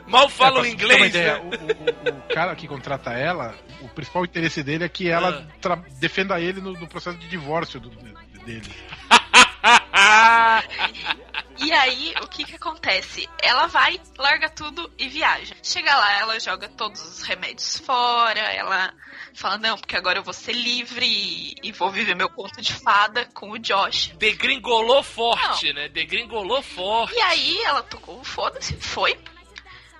[0.07, 1.39] Mal fala É, o pra inglês, uma ideia, né?
[1.43, 5.75] o, o- o cara que contrata ela, o principal interesse dele é que ela Ah.
[5.99, 7.89] defenda ele no, no processo de divórcio do-
[8.45, 8.71] dele.
[11.73, 13.27] E aí, o que que acontece?
[13.41, 15.55] Ela vai, larga tudo e viaja.
[15.63, 18.93] Chega lá, ela joga todos os remédios fora, ela
[19.33, 22.71] fala, não, porque agora eu vou ser livre e, e vou viver meu conto de
[22.73, 24.13] fada com o Josh.
[24.19, 25.89] Degringolou forte, né?
[25.89, 27.15] Degringolou forte.
[27.15, 29.17] E aí ela tocou, foda-se, foi.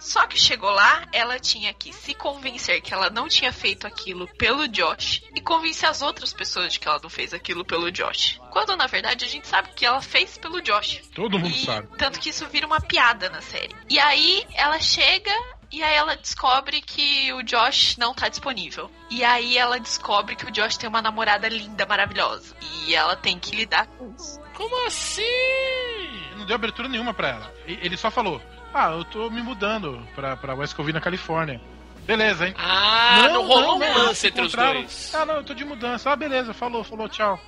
[0.03, 4.27] Só que chegou lá, ela tinha que se convencer que ela não tinha feito aquilo
[4.37, 8.37] pelo Josh e convencer as outras pessoas de que ela não fez aquilo pelo Josh.
[8.51, 11.01] Quando na verdade a gente sabe que ela fez pelo Josh.
[11.15, 11.87] Todo mundo E sabe.
[11.97, 13.73] Tanto que isso vira uma piada na série.
[13.89, 15.31] E aí ela chega
[15.71, 18.91] e aí ela descobre que o Josh não tá disponível.
[19.09, 22.53] E aí ela descobre que o Josh tem uma namorada linda, maravilhosa.
[22.85, 24.37] E ela tem que lidar com isso.
[24.53, 25.23] Como assim?
[26.35, 27.53] Não deu abertura nenhuma pra ela.
[27.65, 28.41] Ele só falou:
[28.74, 31.61] Ah, eu tô me mudando pra, pra West Covina, Califórnia.
[32.05, 32.53] Beleza, hein?
[32.57, 35.13] Ah, não, rolou um não, lance se entre os dois.
[35.15, 36.11] Ah, não, eu tô de mudança.
[36.11, 37.39] Ah, beleza, falou, falou, tchau.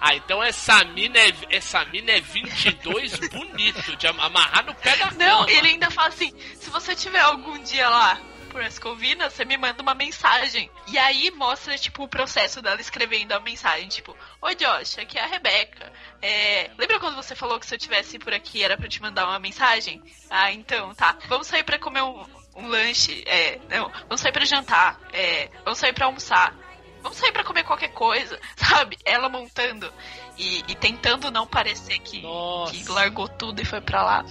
[0.00, 4.96] Ah, então essa mina é, essa mina é 22 bonito, de am- amarrar no pé
[4.96, 5.50] da Não, cama.
[5.52, 8.18] ele ainda fala assim: se você tiver algum dia lá
[8.52, 10.70] por Escovina, você me manda uma mensagem.
[10.86, 15.22] E aí mostra, tipo, o processo dela escrevendo a mensagem, tipo, Oi Josh, aqui é
[15.22, 15.90] a Rebeca.
[16.20, 19.26] É, lembra quando você falou que se eu tivesse por aqui era pra te mandar
[19.26, 20.02] uma mensagem?
[20.28, 21.16] Ah, então, tá.
[21.28, 22.24] Vamos sair pra comer um,
[22.54, 23.24] um lanche.
[23.26, 25.00] É, não, vamos sair pra jantar.
[25.14, 26.54] É, vamos sair pra almoçar.
[27.02, 28.98] Vamos sair pra comer qualquer coisa, sabe?
[29.02, 29.92] Ela montando
[30.36, 32.22] e, e tentando não parecer que,
[32.70, 34.24] que largou tudo e foi pra lá.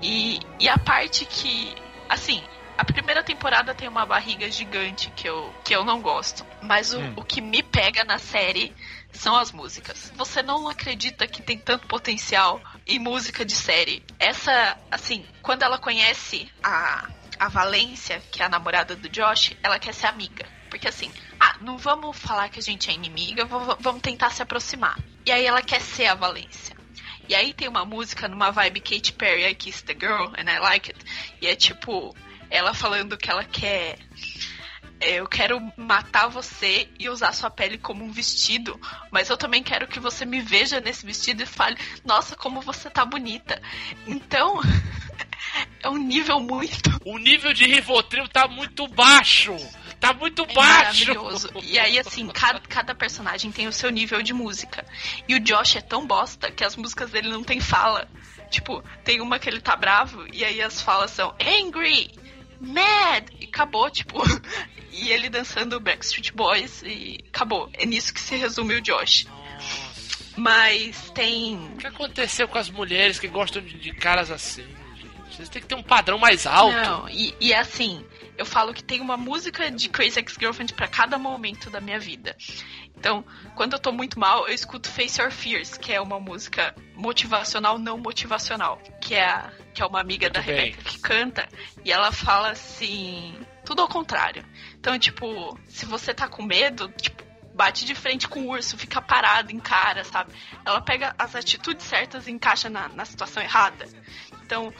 [0.00, 1.74] E, e a parte que,
[2.08, 2.42] assim,
[2.82, 6.44] a primeira temporada tem uma barriga gigante que eu, que eu não gosto.
[6.60, 7.12] Mas o, Hum.
[7.16, 8.74] o que me pega na série
[9.12, 10.12] são as músicas.
[10.16, 14.02] Você não acredita que tem tanto potencial em música de série.
[14.18, 17.08] Essa, assim, quando ela conhece a,
[17.38, 20.44] a Valência, que é a namorada do Josh, ela quer ser amiga.
[20.68, 24.98] Porque assim, ah, não vamos falar que a gente é inimiga, vamos tentar se aproximar.
[25.24, 26.76] E aí ela quer ser a Valência.
[27.28, 30.58] E aí tem uma música numa vibe Katy Perry, I Kiss the Girl, and I
[30.58, 31.04] Like It.
[31.40, 32.12] E é tipo,
[32.52, 33.98] ela falando que ela quer.
[35.00, 38.78] é, Eu quero matar você e usar sua pele como um vestido,
[39.10, 42.90] mas eu também quero que você me veja nesse vestido e fale: Nossa, como você
[42.90, 43.60] tá bonita.
[44.06, 44.60] Então,
[45.82, 49.56] é um nível muito O nível de Rivotril tá muito baixo.
[49.98, 51.06] Tá muito é baixo.
[51.14, 51.50] maravilhoso.
[51.62, 54.84] E aí, assim, cada, cada personagem tem o seu nível de música.
[55.28, 58.08] E o Josh é tão bosta que as músicas dele não tem fala.
[58.50, 62.10] Tipo, tem uma que ele tá bravo e aí as falas são angry,
[62.62, 64.22] mad, e acabou, tipo.
[64.94, 67.66] E ele dançando Backstreet Boys e acabou.
[67.72, 69.26] É nisso que se resume o Josh.
[70.36, 71.56] Mas tem.
[71.74, 75.34] O que aconteceu com as mulheres que gostam de, de caras assim, gente?
[75.34, 76.76] Vocês têm que ter um padrão mais alto.
[76.76, 78.04] Não, e, e assim,
[78.36, 82.36] eu falo que tem uma música de Crazy Ex-Girlfriend pra cada momento da minha vida.
[82.96, 83.24] Então,
[83.54, 87.78] quando eu tô muito mal, eu escuto Face Your Fears, que é uma música motivacional,
[87.78, 88.80] não motivacional.
[89.00, 90.54] Que é, a- que é uma amiga Muito da bem.
[90.70, 91.48] Rebeca que canta,
[91.84, 94.44] e ela fala assim, tudo ao contrário.
[94.78, 97.22] Então, tipo, se você tá com medo, tipo,
[97.54, 100.32] bate de frente com o urso, fica parado, encara, sabe?
[100.64, 103.86] Ela pega as atitudes certas e encaixa na, na situação errada.
[104.44, 104.72] Então,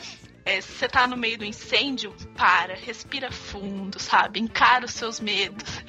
[0.45, 4.40] é, se você tá no meio do incêndio, para, respira fundo, sabe?
[4.40, 5.82] Encara os seus medos.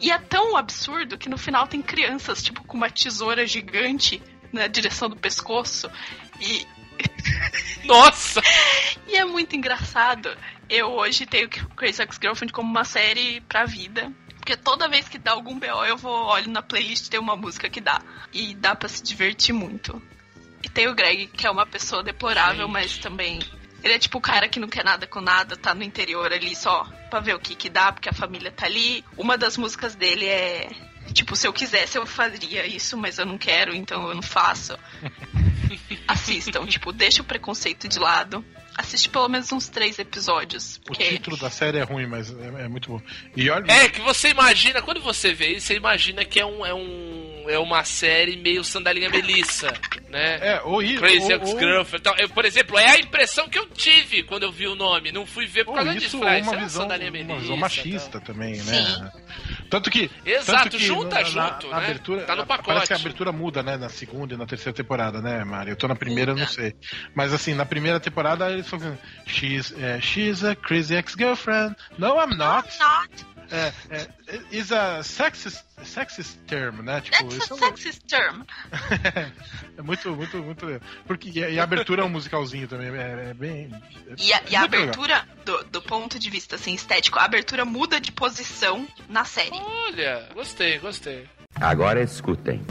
[0.00, 4.22] E é tão absurdo que no final tem crianças, tipo, com uma tesoura gigante
[4.52, 5.90] na direção do pescoço.
[6.40, 6.66] E,
[7.84, 8.40] Nossa!
[9.06, 10.36] e é muito engraçado.
[10.68, 14.12] Eu hoje tenho Crazy Ex-Girlfriend como uma série pra vida.
[14.36, 17.68] Porque toda vez que dá algum BO, eu vou, olho na playlist tem uma música
[17.68, 18.00] que dá.
[18.32, 20.00] E dá pra se divertir muito.
[20.62, 22.72] E tem o Greg, que é uma pessoa deplorável, Gente.
[22.72, 23.40] mas também.
[23.86, 26.56] Ele é tipo o cara que não quer nada com nada, tá no interior ali
[26.56, 29.04] só pra ver o que que dá, porque a família tá ali.
[29.16, 30.68] Uma das músicas dele é.
[31.12, 34.76] Tipo, se eu quisesse, eu faria isso, mas eu não quero, então eu não faço.
[36.08, 38.44] Assistam, tipo, deixa o preconceito de lado.
[38.76, 40.76] Assiste pelo menos uns três episódios.
[40.76, 43.00] O Porque título da série é ruim, mas é, é muito bom.
[43.34, 43.64] E olha.
[43.72, 46.64] É que você imagina, quando você vê isso, você imagina que é um.
[46.64, 49.72] É, um, é uma série meio sandalinha Melissa,
[50.10, 50.38] né?
[50.42, 50.98] É, ou isso.
[50.98, 52.00] Crazy ou, ou, Ex-Girlfriend.
[52.00, 55.10] Então, eu, por exemplo, é a impressão que eu tive quando eu vi o nome.
[55.10, 56.18] Não fui ver por ou causa isso disso.
[56.18, 57.40] ou isso uma é visão, sandalinha uma Melissa.
[57.40, 58.20] visão machista tal.
[58.20, 59.04] também, Sim.
[59.68, 60.10] Tanto que.
[60.24, 61.84] Exato, tanto que junta na, junto, na, né?
[61.84, 62.86] abertura, Tá no Parece pacote.
[62.86, 63.76] que a abertura muda, né?
[63.76, 65.70] Na segunda e na terceira temporada, né, Mari?
[65.70, 66.74] Eu tô na primeira, eu não sei.
[67.14, 71.74] Mas assim, na primeira temporada eles falam assim, she's, é, she's a crazy ex-girlfriend.
[71.98, 72.68] No, I'm not.
[72.78, 73.26] Not.
[73.50, 74.08] É, é,
[74.50, 77.00] is a sexist, sexist term, né?
[77.00, 78.42] Tipo, That's isso a é, sexist term.
[79.78, 80.66] é muito, muito, muito.
[81.06, 83.70] Porque, e a, e a abertura é um musicalzinho também, é, é bem.
[84.08, 87.64] é E a, e a abertura, do, do ponto de vista assim, estético, a abertura
[87.64, 89.50] muda de posição na série.
[89.52, 91.28] Olha, gostei, gostei.
[91.60, 92.62] Agora escutem.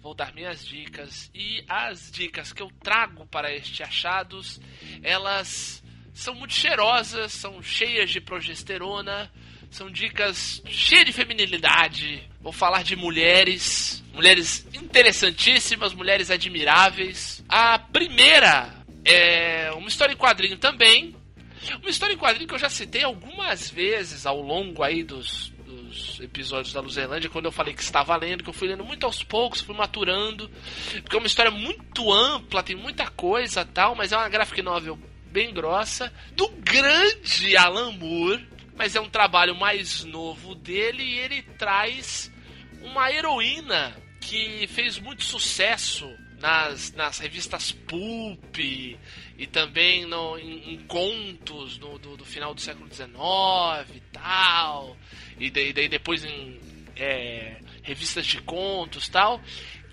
[0.00, 4.58] Vou dar minhas dicas e as dicas que eu trago para este achados,
[5.02, 5.82] elas
[6.20, 9.30] são muito cheirosas, são cheias de progesterona,
[9.70, 12.22] são dicas cheias de feminilidade.
[12.42, 17.42] Vou falar de mulheres, mulheres interessantíssimas, mulheres admiráveis.
[17.48, 18.70] A primeira
[19.02, 21.16] é uma história em quadrinho também,
[21.80, 26.20] uma história em quadrinho que eu já citei algumas vezes ao longo aí dos, dos
[26.20, 29.22] episódios da Luzerlândia, quando eu falei que estava lendo, que eu fui lendo muito aos
[29.22, 30.50] poucos, fui maturando,
[31.00, 34.98] porque é uma história muito ampla, tem muita coisa tal, mas é uma graphic novel
[35.30, 41.42] bem grossa, do grande Alan Moore, mas é um trabalho mais novo dele e ele
[41.58, 42.30] traz
[42.82, 46.10] uma heroína que fez muito sucesso
[46.40, 48.98] nas, nas revistas Pulp e
[49.46, 53.08] também no, em, em contos no, do, do final do século XIX
[53.94, 54.96] e tal,
[55.38, 56.58] e daí, daí depois em
[56.96, 59.40] é, revistas de contos tal,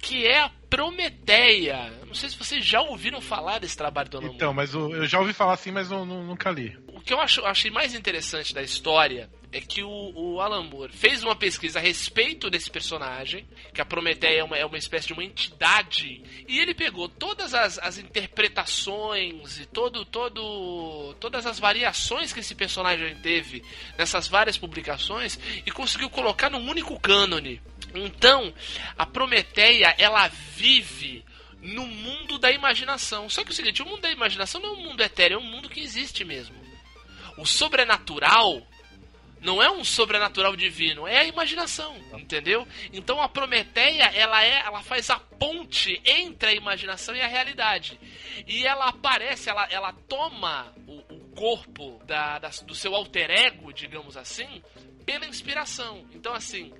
[0.01, 1.93] que é a Prometeia.
[2.01, 4.35] Eu Não sei se vocês já ouviram falar desse trabalho do Alan Moore.
[4.37, 6.77] Então, mas o- eu já ouvi falar assim, mas não, não- nunca li.
[6.89, 10.91] O que eu acho, achei mais interessante da história é que o, o Alan Moore
[10.91, 15.07] fez uma pesquisa a respeito desse personagem, que a Prometeia é uma, é uma espécie
[15.07, 21.59] de uma entidade, e ele pegou todas as, as interpretações e todo, todo, todas as
[21.59, 23.63] variações que esse personagem teve
[23.97, 27.61] nessas várias publicações e conseguiu colocar num único cânone.
[28.05, 28.53] Então,
[28.97, 31.23] a Prometeia, ela vive
[31.61, 33.29] no mundo da imaginação.
[33.29, 35.39] Só que é o seguinte, o mundo da imaginação não é um mundo etéreo, é
[35.39, 36.55] um mundo que existe mesmo.
[37.37, 38.65] O sobrenatural
[39.39, 42.67] não é um sobrenatural divino, é a imaginação, entendeu?
[42.91, 47.99] Então a Prometeia, ela é, ela faz a ponte entre a imaginação e a realidade.
[48.47, 53.71] E ela aparece, ela, ela toma o, o corpo da, da- do seu alter ego,
[53.71, 54.63] digamos assim,
[55.05, 56.07] pela inspiração.
[56.13, 56.73] Então assim,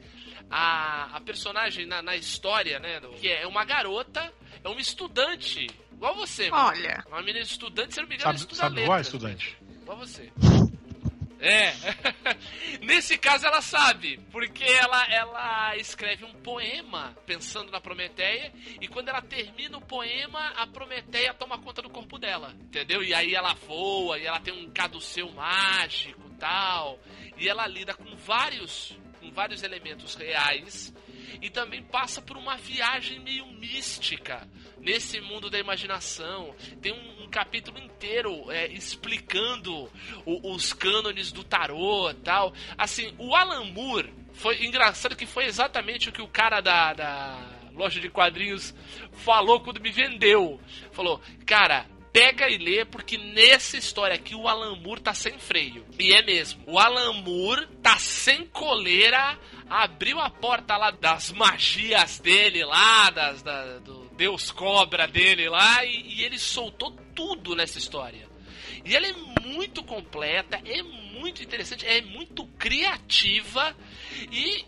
[0.50, 4.34] a, a personagem na, na história, né, do- que é uma garota,
[4.64, 6.68] é uma estudante, igual você, mano.
[6.70, 8.88] Olha, Uma menina estudante, se não me engano, Sabe, estuda sabe letras.
[8.88, 9.58] voar, estudante?
[9.82, 10.32] Igual você.
[11.39, 11.72] É.
[12.82, 19.10] Nesse caso ela sabe, porque ela, ela escreve um poema pensando na Prometeia e quando
[19.10, 23.04] ela termina o poema, a Prometeia toma conta do corpo dela, entendeu?
[23.04, 27.00] E aí ela voa, e ela tem um caduceu mágico, tal,
[27.38, 30.93] e ela lida com vários com vários elementos reais
[31.41, 34.47] e também passa por uma viagem meio mística
[34.80, 36.55] nesse mundo da imaginação.
[36.82, 39.91] Tem um, um capítulo inteiro é, explicando
[40.25, 42.53] o- os cânones do tarô tal.
[42.78, 47.39] Assim, o Alan Moore foi engraçado que foi exatamente o que o cara da, da
[47.73, 48.73] loja de quadrinhos
[49.11, 50.59] falou quando me vendeu.
[50.91, 51.86] Falou, cara.
[52.20, 55.86] Pega e lê, porque nessa história aqui o Alan Moore tá sem freio.
[55.99, 56.63] E é mesmo.
[56.65, 59.38] O Alan Moore tá sem coleira,
[59.70, 65.86] abriu a porta lá das magias dele lá, das, da- do Deus Cobra dele lá,
[65.86, 68.28] e, e ele soltou tudo nessa história.
[68.84, 69.13] E ela é
[69.45, 73.76] muito completa, é muito interessante, é muito criativa
[74.32, 74.65] e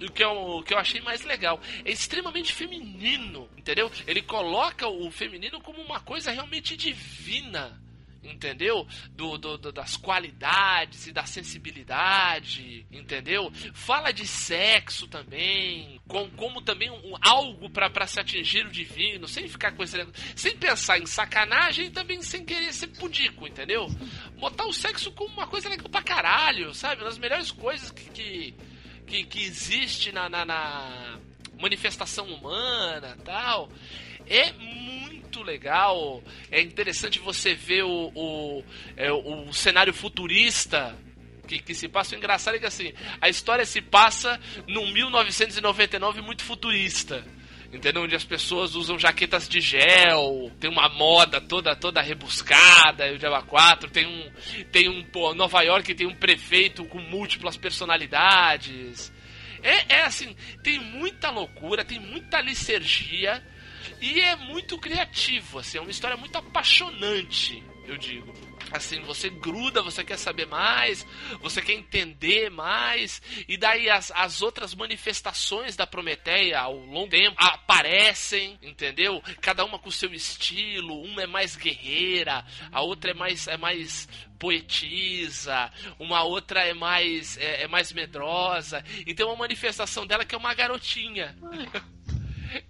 [0.00, 3.90] o que, eu, o que eu achei mais legal é extremamente feminino, entendeu?
[4.06, 7.80] Ele coloca o feminino como uma coisa realmente divina.
[8.20, 8.86] Entendeu?
[9.12, 13.50] Do, do- do- das qualidades e da sensibilidade, entendeu?
[13.72, 19.48] Fala de sexo também, com, como também um, algo para se atingir o divino, sem
[19.48, 19.96] ficar com esse
[20.34, 23.88] sem pensar em sacanagem e também sem querer ser pudico, entendeu?
[24.38, 26.96] Botar o sexo como uma coisa legal pra caralho, sabe?
[27.02, 28.54] Uma das melhores coisas que, que,
[29.08, 31.18] que, que existe na, na, na
[31.60, 33.70] manifestação humana tal.
[34.26, 36.22] É muito legal.
[36.50, 38.64] É interessante você ver o, o,
[38.96, 40.96] é, o cenário futurista
[41.46, 42.14] que, que se passa.
[42.14, 47.24] O engraçado é que assim, a história se passa num 1999 muito futurista.
[47.72, 48.02] Entendeu?
[48.02, 53.42] Onde as pessoas usam jaquetas de gel, tem uma moda toda toda rebuscada, o Diaba
[53.42, 54.30] 4, tem um
[54.72, 59.12] tem um pô, Nova York tem um prefeito com múltiplas personalidades.
[59.62, 63.42] É, é assim, tem muita loucura, tem muita licergia,
[64.00, 68.32] E é muito criativo, assim, é uma história muito apaixonante, eu digo.
[68.72, 71.06] Assim, você gruda, você quer saber mais,
[71.40, 77.10] você quer entender mais, e daí as, as outras manifestações da Prometeia ao longo do
[77.10, 79.22] tempo aparecem, entendeu?
[79.40, 84.08] Cada uma com seu estilo, uma é mais guerreira, a outra é mais, é mais
[84.38, 90.34] poetisa, uma outra é mais, é, é mais medrosa, e tem uma manifestação dela que
[90.34, 91.36] é uma garotinha.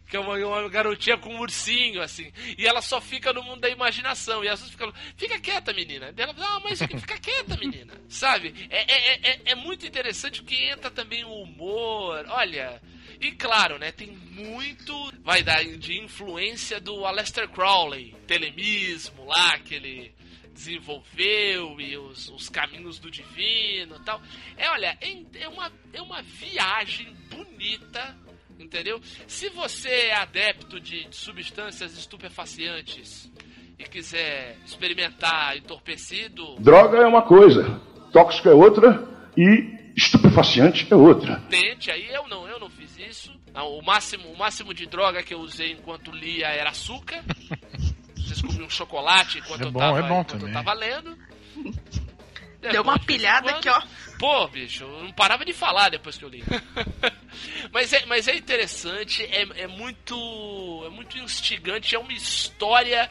[0.09, 2.33] Que é uma, uma, garotinha com um ursinho, assim.
[2.57, 4.43] E ela só fica no mundo da imaginação.
[4.43, 6.13] E as pessoas ficam, fica quieta, menina.
[6.17, 7.95] E ela ah, mas fica quieta, menina.
[8.09, 8.55] Sabe?
[8.71, 12.25] É, é, é, é muito interessante que entra também o humor.
[12.29, 12.81] Olha.
[13.21, 19.75] E claro, né, tem muito, vai dar de influência do Aleister Crowley, telemismo lá, que
[19.75, 20.15] ele
[20.59, 24.21] desenvolveu e os, os caminhos do divino tal.
[24.57, 28.17] É, olha, é, é, uma, é uma viagem bonita
[28.59, 29.01] entendeu?
[29.27, 33.31] Se você é adepto de, de substâncias estupefacientes
[33.79, 36.57] e quiser experimentar entorpecido.
[36.59, 37.81] Droga é uma coisa,
[38.13, 39.07] tóxico é outra
[39.37, 41.43] e estupefaciente é outra.
[41.49, 43.39] Tente, aí eu não, eu não fiz isso.
[43.55, 47.25] O máximo, o máximo de droga que eu usei enquanto lia era açúcar.
[48.15, 51.17] Descobri um chocolate enquanto, É eu, bom, tava, é bom enquanto eu tava lendo.
[52.63, 53.81] É, Deu uma pilhada aqui, ó.
[54.19, 56.43] Pô, bicho, eu não parava de falar depois que eu li.
[57.71, 60.83] mas, é, mas é interessante, é, é muito.
[60.85, 63.09] É muito instigante, é uma história.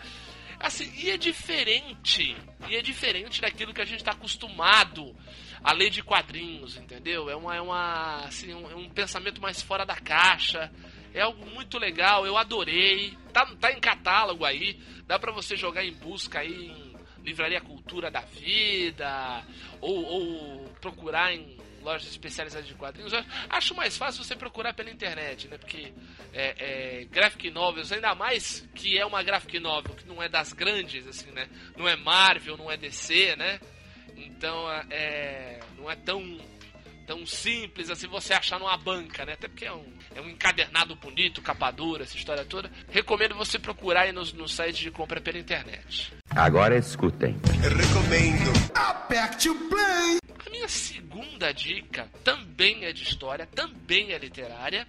[0.60, 2.36] Assim, e é diferente.
[2.68, 5.16] E é diferente daquilo que a gente está acostumado
[5.64, 7.30] a ler de quadrinhos, entendeu?
[7.30, 7.56] É uma.
[7.56, 10.70] É uma assim, um, é um pensamento mais fora da caixa.
[11.14, 13.18] É algo muito legal, eu adorei.
[13.32, 14.78] Tá, tá em catálogo aí.
[15.06, 16.87] Dá pra você jogar em busca aí em
[17.28, 19.43] Livraria Cultura da Vida,
[19.82, 23.11] ou, ou procurar em lojas especializadas de quadrinhos.
[23.49, 25.57] Acho mais fácil você procurar pela internet, né?
[25.57, 25.93] Porque
[26.34, 30.53] é, é, graphic novels, ainda mais que é uma graphic novel que não é das
[30.53, 31.49] grandes, assim, né?
[31.75, 33.59] Não é Marvel, não é DC, né?
[34.15, 36.21] Então é, não é tão
[37.08, 39.34] tão simples assim você achar numa banca, né?
[39.34, 42.70] Até porque é um, é um encadernado bonito, capa dura, essa história toda.
[42.91, 46.14] Recomendo você procurar aí nos, nos sites de compra pela internet.
[46.30, 47.38] Agora escutem.
[50.45, 54.86] A minha segunda dica também é de história, também é literária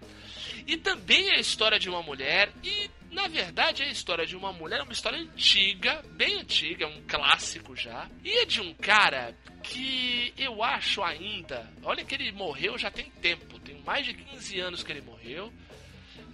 [0.66, 4.37] e também é a história de uma mulher e na verdade é a história de
[4.37, 8.09] uma mulher, uma história antiga, bem antiga, é um clássico já.
[8.25, 13.11] E é de um cara que eu acho ainda, olha que ele morreu já tem
[13.23, 15.53] tempo, tem mais de 15 anos que ele morreu.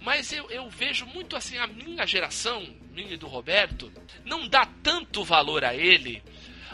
[0.01, 2.61] Mas eu, eu vejo muito assim, a minha geração,
[2.91, 3.91] minha e do Roberto,
[4.23, 6.21] não dá tanto valor a ele.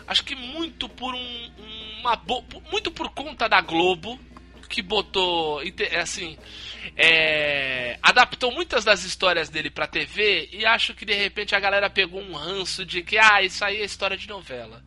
[0.07, 1.51] Acho que muito por um,
[2.01, 4.19] uma bo- muito por conta da Globo
[4.71, 6.37] que botou inte- assim
[6.97, 11.89] é, adaptou muitas das histórias dele pra TV e acho que de repente a galera
[11.89, 14.81] pegou um ranço de que ah isso aí é história de novela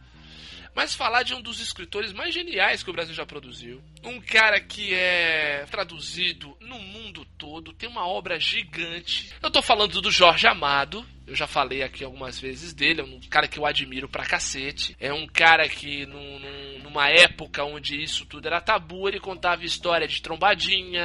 [0.74, 3.82] mas falar de um dos escritores mais geniais que o Brasil já produziu.
[4.02, 9.30] Um cara que é traduzido no mundo todo, tem uma obra gigante.
[9.42, 11.04] Eu tô falando do Jorge Amado.
[11.26, 14.94] Eu já falei aqui algumas vezes dele, é um cara que eu admiro pra cacete.
[15.00, 19.64] É um cara que, num- num- numa época onde isso tudo era tabu, ele contava
[19.64, 21.02] história de trombadinha,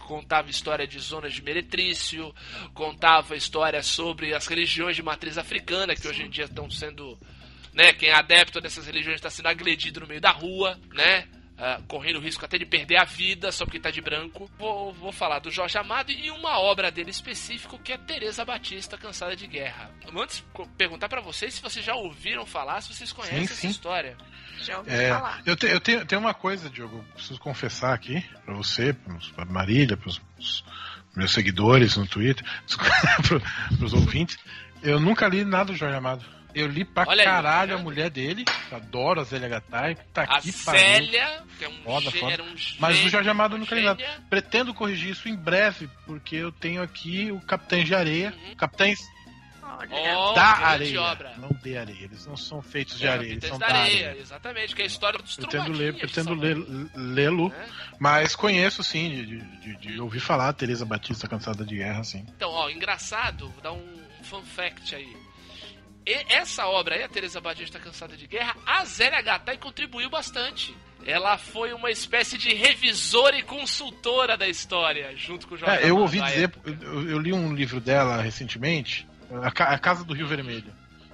[0.00, 2.34] contava história de zonas de meretrício,
[2.74, 7.18] contava história sobre as religiões de matriz africana, que hoje em dia estão sendo
[7.76, 7.92] né?
[7.92, 11.28] Quem é adepto dessas religiões está sendo agredido no meio da rua, né?
[11.58, 14.50] ah, correndo o risco até de perder a vida só porque tá de branco.
[14.58, 18.98] Vou, vou falar do Jorge Amado e uma obra dele específico que é Teresa Batista,
[18.98, 19.90] Cansada de Guerra.
[20.14, 20.44] Antes,
[20.76, 23.68] perguntar pra vocês se vocês já ouviram falar, se vocês conhecem Sim, essa sim.
[23.68, 24.16] história.
[24.60, 25.42] Já ouvi É, falar.
[25.46, 28.92] eu, te- eu tenho, tenho uma coisa, Diogo, preciso confessar aqui pra você,
[29.34, 30.62] pra Marília, pros, pros
[31.16, 32.44] meus seguidores no Twitter,
[33.26, 33.40] pro,
[33.78, 34.38] pros ouvintes.
[34.82, 36.35] Eu nunca li nada do Jorge Amado.
[36.58, 40.22] Eu li pra Olha aí, caralho tá a mulher dele, adoro a Zélia Gattai, tá
[40.22, 40.80] A aqui pariu.
[40.80, 42.42] Célia, que é um, Foda, gê- foda.
[42.42, 44.02] um Mas o gênio, Jorge Amado nunca li nada.
[44.30, 48.54] Pretendo corrigir isso em breve, porque eu tenho aqui o Capitães de Areia, Uhum.
[48.56, 48.98] Capitães
[49.90, 51.34] Olha, da areia, obra.
[51.36, 52.04] não de areia.
[52.04, 54.22] Eles não são feitos de É, areia, eles são da da areia, areia.
[54.22, 56.34] exatamente, que é a história dos Pretendo ler, pretendo
[56.94, 57.68] lê-lo, né?
[57.98, 59.26] mas conheço sim, de,
[59.60, 62.24] de- de ouvir falar Teresa Batista cansada de guerra, sim.
[62.34, 65.14] Então, ó, engraçado, vou dar um fun fact aí.
[66.06, 70.74] Essa obra aí, a Teresa Batista Cansada de Guerra, a Zélia Gattai contribuiu bastante.
[71.04, 75.90] Ela foi uma espécie de revisora e consultora da história, junto com o Jorge É,
[75.90, 79.06] eu ouvi dizer, eu, eu li um livro dela recentemente,
[79.42, 80.72] a, Ca- a Casa do Rio Vermelho,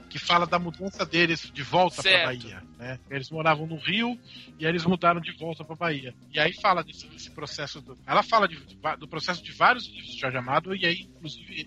[0.09, 2.25] que fala da mudança deles de volta Certo.
[2.25, 2.63] Bahia.
[2.79, 2.99] Né?
[3.11, 4.19] Eles moravam no Rio
[4.59, 6.15] e aí eles mudaram de volta pra Bahia.
[6.33, 7.81] E aí fala desse, desse processo.
[7.81, 8.59] Do, ela fala de-
[8.99, 11.67] do processo de vários livros de Jorge Amado, e aí, inclusive,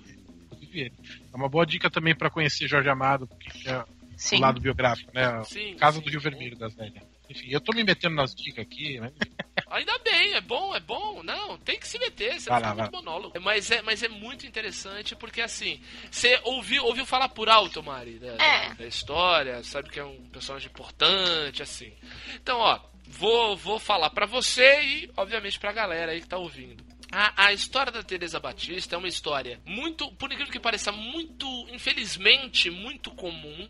[0.82, 0.93] ele.
[1.34, 3.84] É uma boa dica também pra conhecer Jorge Amado, porque é
[4.17, 4.38] Sim.
[4.38, 5.43] o lado biográfico, né?
[5.43, 6.30] Sim, Casa sim, do Rio sim.
[6.30, 7.03] Vermelho das velhas.
[7.30, 9.11] Enfim, eu tô me metendo nas dicas aqui, né?
[9.71, 11.23] Ainda bem, é bom, é bom.
[11.23, 13.01] Não, tem que se meter, você Vai vai lá, muito vai.
[13.01, 13.41] monólogo.
[13.41, 18.19] Mas é, mas é muito interessante porque assim, você ouviu, ouviu falar por alto, Mari,
[18.19, 18.73] da, É.
[18.76, 21.91] da- história, sabe que é um personagem importante, assim.
[22.36, 26.84] Então, ó, vou, vou falar pra você e, obviamente, pra galera aí que tá ouvindo.
[27.18, 31.47] A, a história da Teresa Batista é uma história muito, por incrível que pareça, muito,
[31.72, 33.70] infelizmente, muito comum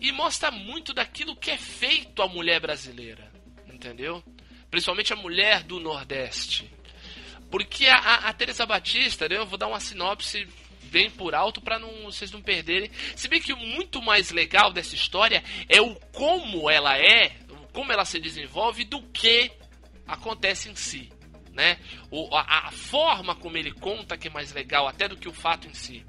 [0.00, 3.30] e mostra muito daquilo que é feito à mulher brasileira,
[3.72, 4.24] entendeu?
[4.72, 6.68] Principalmente a mulher do Nordeste.
[7.48, 10.44] Porque a, a, a Teresa Batista, né, eu vou dar uma sinopse
[10.86, 12.90] bem por alto para não, vocês não perderem.
[13.14, 17.36] Se bem que o muito mais legal dessa história é o como ela é,
[17.72, 19.52] como ela se desenvolve, do que
[20.08, 21.13] acontece em si.
[21.54, 21.78] Né?
[22.10, 25.32] O, a, a forma como ele conta que é mais legal até do que o
[25.32, 26.04] fato em si.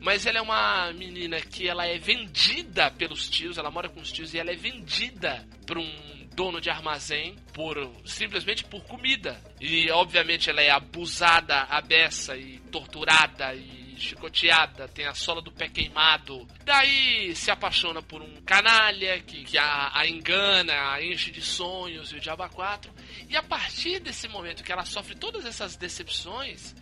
[0.00, 4.10] Mas ela é uma menina que ela é vendida pelos tios, ela mora com os
[4.10, 9.40] tios e ela é vendida por um dono de armazém por simplesmente por comida.
[9.60, 15.50] E obviamente ela é abusada, a beça e torturada e chicoteada, tem a sola do
[15.52, 16.46] pé queimado.
[16.64, 22.12] Daí se apaixona por um canalha que, que a, a engana, a enche de sonhos
[22.12, 22.92] e o diabo a quatro.
[23.28, 26.74] E a partir desse momento que ela sofre todas essas decepções,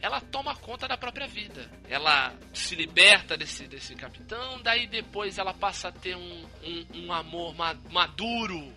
[0.00, 1.68] ela toma conta da própria vida.
[1.88, 7.12] Ela se liberta desse, desse capitão, daí depois ela passa a ter um, um, um
[7.12, 8.72] amor ma- maduro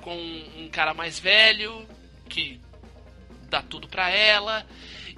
[0.00, 1.86] com um cara mais velho
[2.28, 2.60] que
[3.50, 4.64] dá tudo pra ela.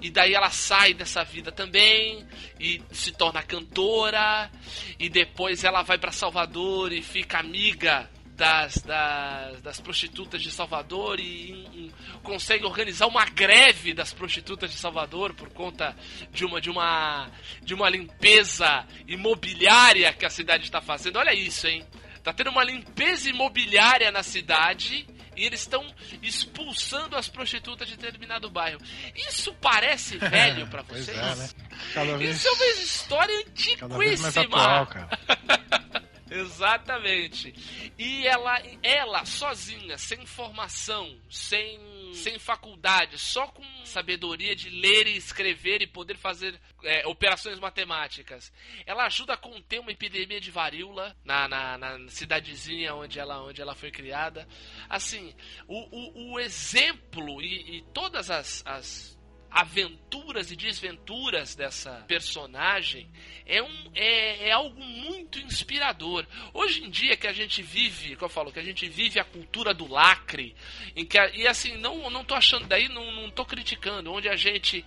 [0.03, 2.27] E daí ela sai dessa vida também
[2.59, 4.51] e se torna cantora.
[4.99, 11.21] E depois ela vai pra Salvador e fica amiga das, das, das prostitutas de Salvador
[11.21, 11.93] e, e
[12.25, 15.95] consegue organizar uma greve das prostitutas de Salvador por conta
[16.33, 17.31] de uma de uma
[17.63, 21.21] de uma limpeza imobiliária que a cidade está fazendo.
[21.21, 21.87] Olha isso, hein?
[22.25, 25.07] Tá tendo uma limpeza imobiliária na cidade
[25.37, 25.85] e eles estão
[26.23, 28.81] expulsando as prostitutas de determinado bairro.
[29.15, 31.17] Isso parece velho pra Pois vocês?
[31.19, 31.49] é, né?
[31.95, 33.45] Cada vez, Isso é uma história
[33.79, 34.63] cada vez mais antiquíssima.
[34.63, 35.09] atual, cara.
[36.33, 37.55] Exatamente.
[37.99, 41.79] E ela, ela sozinha, sem formação, sem,
[42.15, 48.53] sem faculdade, só com sabedoria de ler e escrever e poder fazer é, operações matemáticas,
[48.87, 53.61] ela ajuda a conter uma epidemia de varíola na, na, na cidadezinha onde ela, onde
[53.61, 54.49] ela foi criada.
[54.89, 55.35] Assim,
[55.67, 59.22] o, o, o exemplo e, e todas as, as
[59.53, 63.09] aventuras e desventuras dessa personagem
[63.47, 66.27] é, um, é, é algo muito inspirador.
[66.55, 69.25] Hoje em dia que a gente vive, que eu falo, que a gente vive a
[69.25, 70.55] cultura do lacre,
[70.97, 74.29] em que a- e assim, não, não tô achando daí, não, não tô criticando, onde
[74.29, 74.85] a gente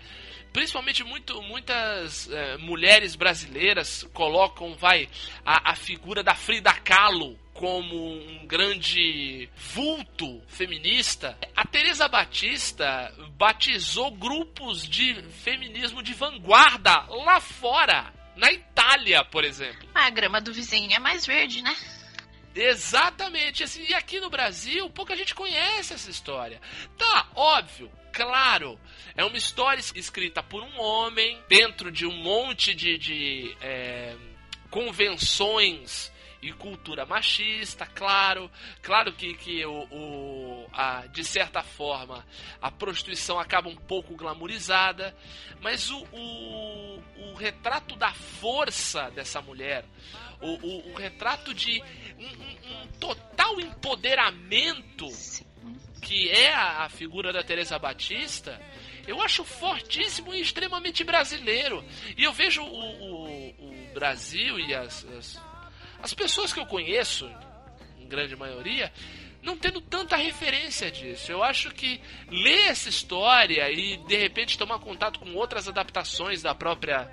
[0.55, 5.09] principalmente muito, muitas eh, mulheres brasileiras colocam vai
[5.45, 11.37] a, a figura da Frida Kahlo como um grande vulto feminista.
[11.53, 19.89] A Teresa Batista batizou grupos de feminismo de vanguarda lá fora, na Itália, por exemplo.
[19.93, 21.75] Ah, a grama do vizinho é mais verde, né?
[22.55, 26.61] Exatamente, assim, e aqui no Brasil pouca gente conhece essa história.
[26.97, 28.79] Tá, óbvio, claro,
[29.15, 34.15] é uma história es- escrita por um homem dentro de um monte de, de é,
[34.69, 36.11] convenções
[36.41, 38.49] e cultura machista, claro,
[38.81, 42.25] claro que, que o, o- a, de certa forma
[42.61, 45.15] a prostituição acaba um pouco glamorizada,
[45.59, 49.83] mas o, o, o retrato da força dessa mulher,
[50.39, 51.81] o, o, o retrato de
[52.17, 55.07] um, um- um total empoderamento
[56.01, 58.61] que é a, figura da Teresa Batista,
[59.07, 61.83] eu acho fortíssimo e extremamente brasileiro.
[62.17, 65.41] E eu vejo o, o- o Brasil e as, as,
[66.01, 67.29] as pessoas que eu conheço,
[67.97, 68.91] em grande maioria,
[69.41, 71.31] não tendo tanta referência disso.
[71.31, 76.55] Eu acho que ler essa história e de repente tomar contato com outras adaptações da
[76.55, 77.09] própria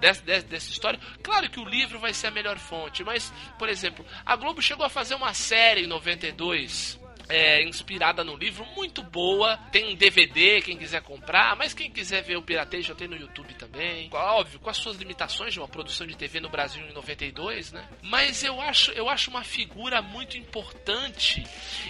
[0.00, 0.98] dessa, dessa história.
[1.22, 4.86] Claro que o livro vai ser a melhor fonte, mas, por exemplo, a Globo chegou
[4.86, 7.00] a fazer uma série em 92.
[7.28, 9.56] É, inspirada no livro, muito boa.
[9.70, 13.54] Tem um DVD, quem quiser comprar, mas quem quiser ver o Piratejo tem no YouTube
[13.54, 14.08] também.
[14.12, 17.84] Óbvio, com as suas limitações de uma produção de TV no Brasil em 92, né?
[18.02, 21.42] Mas eu acho, eu acho uma figura muito importante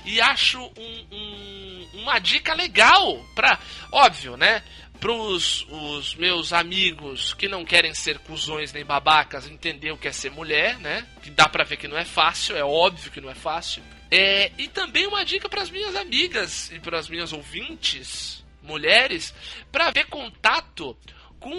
[0.04, 3.58] e acho um- um- uma dica legal pra.
[3.90, 4.62] Óbvio, né?
[5.00, 10.12] pros os meus amigos que não querem ser cuzões nem babacas entender o que é
[10.12, 11.04] ser mulher, né?
[11.24, 13.82] Que dá pra ver que não é fácil, é óbvio que não é fácil.
[14.14, 19.34] É, e também uma dica pras minhas amigas e pras minhas ouvintes, mulheres,
[19.72, 20.94] pra ver contato
[21.40, 21.50] com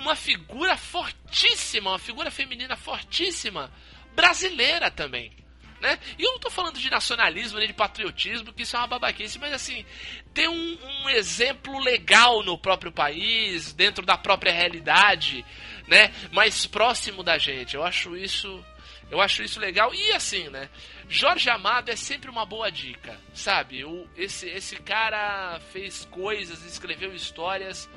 [0.00, 3.70] uma figura fortíssima, uma figura feminina fortíssima,
[4.16, 5.36] brasileira também.
[5.82, 5.98] Né?
[6.18, 9.38] E eu não tô falando de nacionalismo nem de patriotismo, que isso é uma babaquice,
[9.38, 9.84] mas assim,
[10.32, 15.44] ter um, um, exemplo legal no próprio país, dentro da própria realidade,
[15.86, 16.10] né?
[16.32, 17.76] Mais próximo da gente.
[17.76, 18.64] Eu acho isso.
[19.10, 19.94] Eu acho isso legal.
[19.94, 20.68] E assim, né?
[21.08, 23.84] Jorge Amado é sempre uma boa dica, sabe?
[23.84, 27.88] O, esse, esse cara fez coisas, escreveu histórias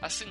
[0.00, 0.26] assim,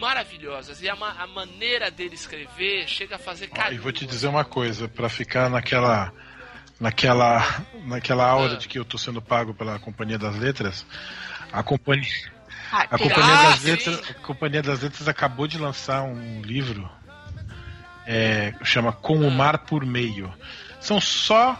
[0.00, 0.82] maravilhosas.
[0.82, 3.78] E a, a maneira dele escrever chega a fazer carinho.
[3.78, 6.12] E vou te dizer uma coisa, para ficar naquela
[6.80, 8.56] naquela naquela aura ah.
[8.56, 10.84] de que eu tô sendo pago pela Companhia das Letras,
[11.52, 12.32] a companhia
[12.72, 16.90] ah, a Companhia, ah, das Letras, a Companhia das Letras acabou de lançar um livro
[18.04, 20.32] é, chama Com o Mar por Meio.
[20.80, 21.56] São só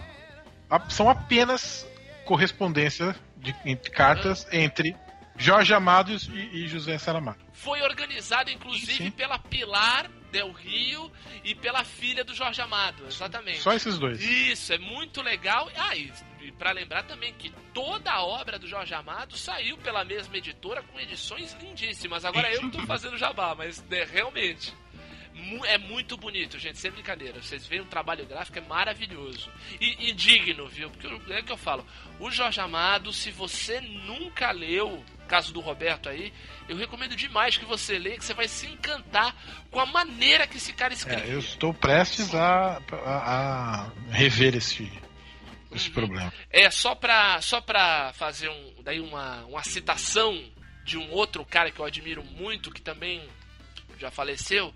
[0.89, 1.87] são apenas
[2.25, 4.57] correspondência de, de cartas ah.
[4.57, 4.97] entre
[5.37, 7.41] Jorge Amado e, e José Saramago.
[7.53, 9.11] Foi organizado, inclusive, Sim.
[9.11, 11.11] pela Pilar Del Rio
[11.45, 13.61] e pela filha do Jorge Amado, exatamente.
[13.61, 14.23] Só esses dois.
[14.23, 15.71] Isso, é muito legal.
[15.77, 20.05] Ah, e, e para lembrar também que toda a obra do Jorge Amado saiu pela
[20.05, 22.25] mesma editora com edições lindíssimas.
[22.25, 24.73] Agora eu não tô fazendo jabá, mas né, realmente
[25.65, 27.41] é muito bonito, gente, sem brincadeira.
[27.43, 29.51] Vocês veem o trabalho gráfico, é maravilhoso.
[29.81, 30.91] E, e digno, viu?
[30.91, 31.87] Porque é o que eu falo.
[32.21, 36.33] O Jorge Amado, se você nunca leu, caso do Roberto aí,
[36.69, 39.35] eu recomendo demais que você leia, que você vai se encantar
[39.71, 41.31] com a maneira que esse cara escreve.
[41.31, 44.91] É, eu estou prestes a, a, a rever esse,
[45.75, 45.95] esse uhum.
[45.95, 46.33] problema.
[46.51, 50.39] É, só pra, só pra fazer um, daí uma, uma citação
[50.85, 53.27] de um outro cara que eu admiro muito, que também
[53.99, 54.75] já faleceu,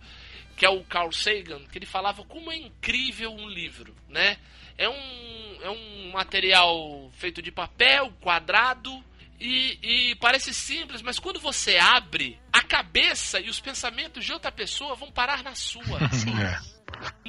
[0.57, 4.39] que é o Carl Sagan, que ele falava como é incrível um livro, né?
[4.79, 9.05] É um, é um material feito de papel, quadrado,
[9.39, 14.51] e, e, parece simples, mas quando você abre, a cabeça e os pensamentos de outra
[14.51, 16.01] pessoa vão parar na sua.
[16.43, 16.77] é.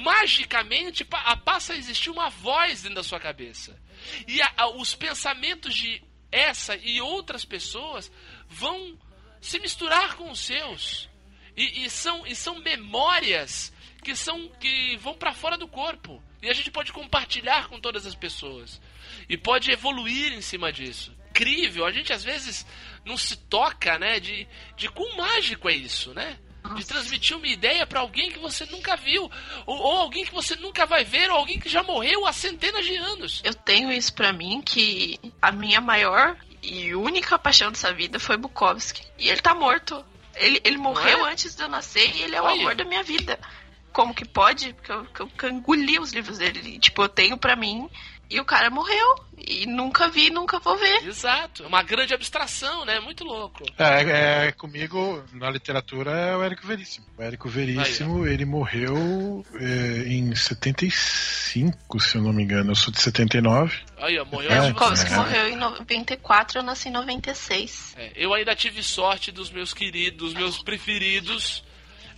[0.00, 3.78] Magicamente passa a existir uma voz dentro da sua cabeça.
[4.26, 6.02] E a, a, os pensamentos de
[6.32, 8.10] essa e outras pessoas
[8.48, 8.98] vão
[9.40, 11.08] se misturar com os seus.
[11.58, 13.72] E, e, são, e são memórias
[14.04, 16.22] que são que vão para fora do corpo.
[16.40, 18.80] E a gente pode compartilhar com todas as pessoas.
[19.28, 21.12] E pode evoluir em cima disso.
[21.30, 22.64] Incrível, a gente às vezes
[23.04, 24.20] não se toca, né?
[24.20, 26.38] De, de quão mágico é isso, né?
[26.76, 29.28] De transmitir uma ideia para alguém que você nunca viu,
[29.66, 32.84] ou, ou, alguém que você nunca vai ver, ou alguém que já morreu há centenas
[32.84, 33.40] de anos.
[33.44, 38.36] Eu tenho isso para mim que a minha maior e única paixão dessa vida foi
[38.36, 39.02] Bukowski.
[39.18, 40.04] E ele tá morto.
[40.38, 41.32] Ele, ele morreu é?
[41.32, 43.38] antes de eu nascer e ele é o amor da minha vida.
[43.92, 44.72] Como que pode?
[44.74, 46.78] Porque eu, porque eu engoli os livros dele.
[46.78, 47.88] Tipo, eu tenho pra mim
[48.30, 49.28] e o cara morreu.
[49.40, 51.06] E nunca vi, nunca vou ver.
[51.06, 51.62] Exato.
[51.62, 52.98] É uma grande abstração, né?
[53.00, 53.64] Muito louco.
[53.78, 57.06] É, é comigo, na literatura, é o Érico Veríssimo.
[57.16, 62.72] O Érico Veríssimo, Aí, ele morreu é, em 75, se eu não me engano.
[62.72, 63.78] Eu sou de 79.
[63.98, 65.16] Aí, ó, morreu é, Bukowski é.
[65.16, 67.94] morreu em 94, eu nasci em 96.
[67.96, 71.62] É, eu ainda tive sorte dos meus queridos, dos meus preferidos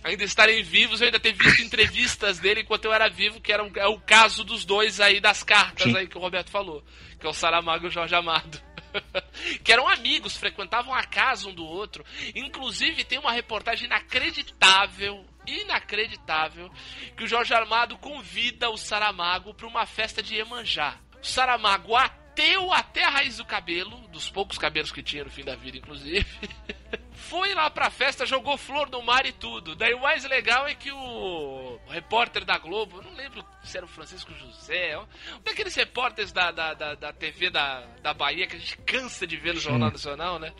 [0.03, 1.01] ainda estarem vivos.
[1.01, 3.99] Eu ainda ter visto entrevistas dele enquanto eu era vivo, que era um, é o
[3.99, 5.97] caso dos dois aí das cartas Sim.
[5.97, 6.83] aí que o Roberto falou,
[7.19, 8.61] que é o Saramago e o Jorge Amado.
[9.63, 12.05] que eram amigos, frequentavam a casa um do outro.
[12.35, 16.71] Inclusive tem uma reportagem inacreditável, inacreditável,
[17.15, 20.97] que o Jorge Amado convida o Saramago para uma festa de Iemanjá.
[21.21, 25.43] O Saramago ateu até a raiz do cabelo, dos poucos cabelos que tinha no fim
[25.43, 26.25] da vida, inclusive.
[27.31, 29.73] foi lá pra festa, jogou flor no mar e tudo.
[29.73, 33.85] Daí o mais legal é que o, o repórter da Globo, não lembro se era
[33.85, 35.07] o Francisco José, um
[35.41, 39.37] daqueles repórteres da, da, da, da, TV da, da Bahia que a gente cansa de
[39.37, 40.53] ver no Jornal Nacional, né?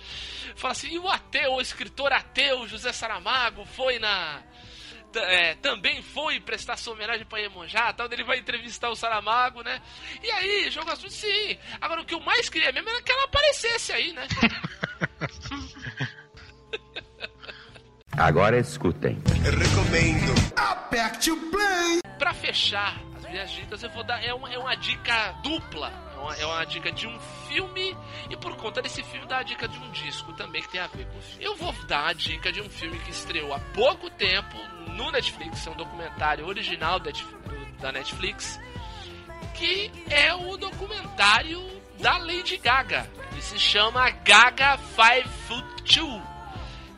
[0.55, 4.41] Fala assim, e o ateu, o escritor ateu José Saramago foi na...
[5.13, 9.81] É, também foi prestar sua homenagem para Iemonjá, tal, ele vai entrevistar o Saramago, né?
[10.23, 11.57] E aí, jogo assunto, sim.
[11.81, 14.25] Agora, o que eu mais queria mesmo era que ela aparecesse aí, né?
[18.17, 19.17] Agora escutem.
[19.45, 20.53] Eu recomendo.
[20.55, 22.01] Aperte o play.
[22.19, 24.23] Pra fechar as minhas dicas, eu vou dar.
[24.23, 25.91] É uma, é uma dica dupla.
[26.13, 27.17] É uma, é uma dica de um
[27.47, 27.95] filme.
[28.29, 30.87] E por conta desse filme, dar a dica de um disco também que tem a
[30.87, 31.43] ver com o filme.
[31.43, 34.57] Eu vou dar a dica de um filme que estreou há pouco tempo
[34.89, 35.65] no Netflix.
[35.65, 38.59] É um documentário original da Netflix.
[39.55, 41.61] Que é o documentário
[41.99, 43.09] da Lady Gaga.
[43.31, 46.30] Ele se chama Gaga Five Foot Two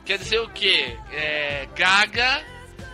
[0.05, 0.97] Quer dizer o quê?
[1.11, 2.43] É, Gaga,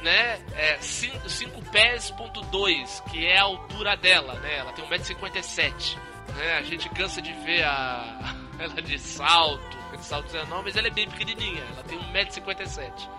[0.01, 0.39] né?
[0.55, 4.57] É 5 pés ponto 2, que é a altura dela, né?
[4.57, 5.97] Ela tem 1,57m.
[6.35, 6.53] Né?
[6.57, 10.91] A gente cansa de ver a ela de salto, de salto não, mas ela é
[10.91, 13.09] bem pequenininha, ela tem 1,57m.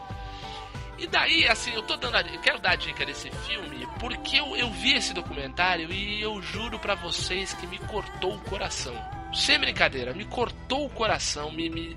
[0.99, 4.37] E daí, assim, eu tô dando a, eu quero dar a dica desse filme porque
[4.39, 8.95] eu, eu vi esse documentário e eu juro para vocês que me cortou o coração.
[9.33, 11.97] Sem brincadeira, me cortou o coração, me, me,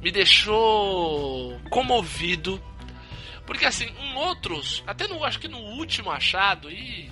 [0.00, 2.62] me deixou comovido.
[3.46, 7.10] Porque assim, em outros, até no, acho que no último achado, e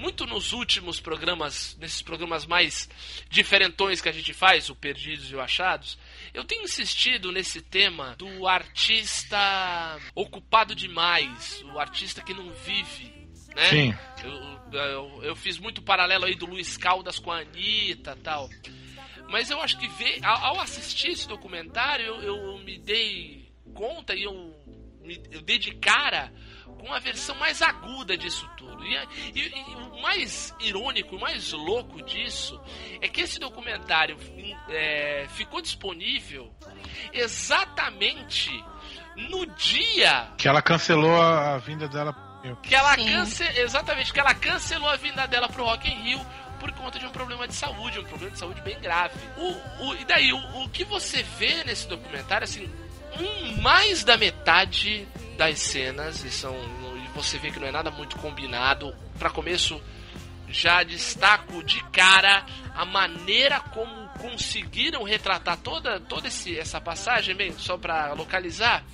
[0.00, 2.88] muito nos últimos programas, nesses programas mais
[3.28, 5.98] diferentões que a gente faz, o Perdidos e o Achados,
[6.34, 9.38] eu tenho insistido nesse tema do artista
[10.14, 13.12] ocupado demais, o artista que não vive,
[13.54, 13.66] né?
[13.66, 13.94] Sim.
[14.24, 18.48] Eu, eu, eu fiz muito paralelo aí do Luiz Caldas com a Anitta tal.
[19.30, 24.24] Mas eu acho que ver, ao, assistir esse documentário, eu, eu me dei conta e
[24.24, 24.34] eu,
[25.00, 26.32] me, eu dei de cara
[26.80, 28.84] com a versão mais aguda disso tudo.
[28.84, 28.96] E,
[29.34, 32.60] e, e, o mais irônico, o mais louco disso
[33.00, 34.16] é que esse documentário
[34.68, 36.52] é, ficou disponível
[37.12, 38.50] exatamente
[39.16, 42.14] no dia Que ela cancelou a, vinda dela.
[42.62, 43.44] que ela cance...
[43.60, 46.26] exatamente que ela cancelou a vinda dela pro Rock in Rio
[46.60, 49.14] por conta de um problema de saúde, um problema de saúde bem grave.
[49.36, 52.70] O, o- e daí, o, o que você vê nesse documentário, assim,
[53.18, 56.54] um, mais da metade das cenas, e são,
[57.02, 58.94] e você vê que não é nada muito combinado.
[59.18, 59.82] Para começo,
[60.48, 67.52] já destaco de cara a maneira como conseguiram retratar toda, toda esse, essa passagem, bem,
[67.58, 68.84] só para localizar.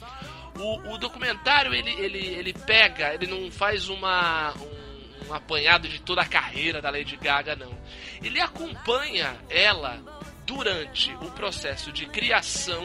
[0.59, 4.86] O, o documentário ele, ele, ele pega, ele não faz uma, um,
[5.29, 7.77] um apanhado de toda a carreira da Lady Gaga, não.
[8.23, 9.99] Ele acompanha ela
[10.47, 12.85] durante o processo de criação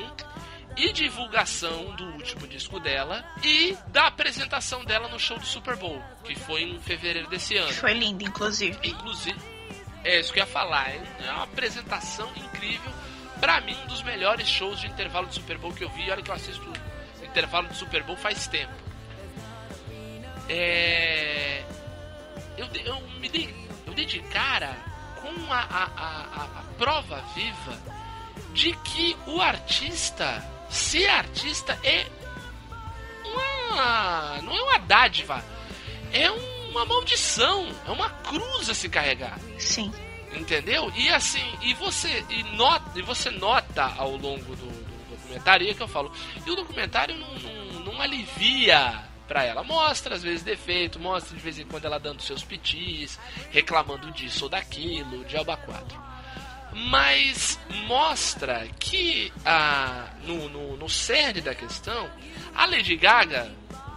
[0.76, 6.02] e divulgação do último disco dela e da apresentação dela no show do Super Bowl,
[6.24, 7.72] que foi em fevereiro desse ano.
[7.74, 8.78] Foi lindo, inclusive.
[8.84, 9.40] Inclusive,
[10.04, 10.90] é isso que eu ia falar.
[10.90, 12.92] É uma apresentação incrível.
[13.40, 16.10] Pra mim, um dos melhores shows de intervalo de Super Bowl que eu vi.
[16.10, 16.72] Olha que eu assisto
[17.32, 18.74] intervalo de Super Bowl faz tempo.
[20.50, 21.64] É.
[25.46, 27.78] com a, a, a, a- a prova viva
[28.54, 32.06] de que o artista, ser artista, é
[33.26, 34.42] uma.
[34.42, 35.44] não é uma dádiva,
[36.12, 39.38] é uma maldição, é uma cruz a se carregar.
[39.60, 39.92] Sim.
[40.34, 40.92] Entendeu?
[40.96, 45.72] E assim, e você e nota, e você nota ao longo do, do documentário, e
[45.72, 46.12] é que eu falo,
[46.46, 49.64] e o documentário não, não, não alivia pra ela.
[49.64, 53.18] Mostra às vezes defeito, mostra de vez em quando ela dando seus pitis,
[53.50, 55.98] reclamando disso ou daquilo, de Alba 4.
[56.74, 62.12] Mas mostra que ah, no, no, no cerne da questão,
[62.54, 63.50] a Lady Gaga,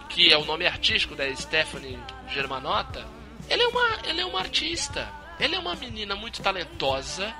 [0.08, 1.98] que é o nome artístico da Stephanie
[2.28, 3.04] Germanotta,
[3.48, 5.12] ela é uma, ela é uma artista.
[5.40, 7.34] Ela é uma menina muito talentosa.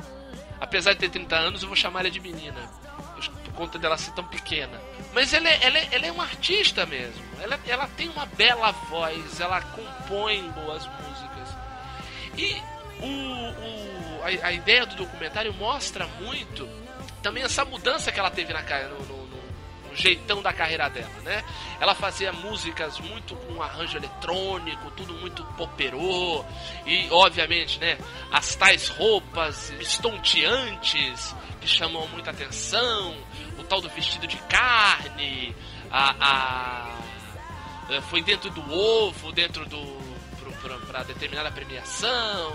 [0.61, 2.61] Apesar de ter 30 anos, eu vou chamar ela de menina.
[3.45, 4.81] Por conta dela ser tão pequena.
[5.15, 7.23] Mas ela é, ela é, ela é uma artista mesmo.
[7.41, 11.49] Ela, ela tem uma bela voz, ela compõe boas músicas.
[12.37, 12.55] E
[13.01, 16.69] o, o- a, a ideia do documentário mostra muito
[17.23, 19.25] também essa mudança que ela teve na no- no-
[19.89, 21.45] no jeitão da carreira dela, né?
[21.81, 26.45] Ela fazia músicas muito com arranjo eletrônico, tudo muito poperô,
[26.85, 27.97] e obviamente, né,
[28.33, 33.15] as tais roupas estonteantes que chamam muita atenção,
[33.65, 35.55] o tal do vestido de carne,
[35.91, 36.99] a, a-
[37.91, 40.05] eh, foi dentro do ovo, dentro do
[40.87, 42.53] para determinada premiação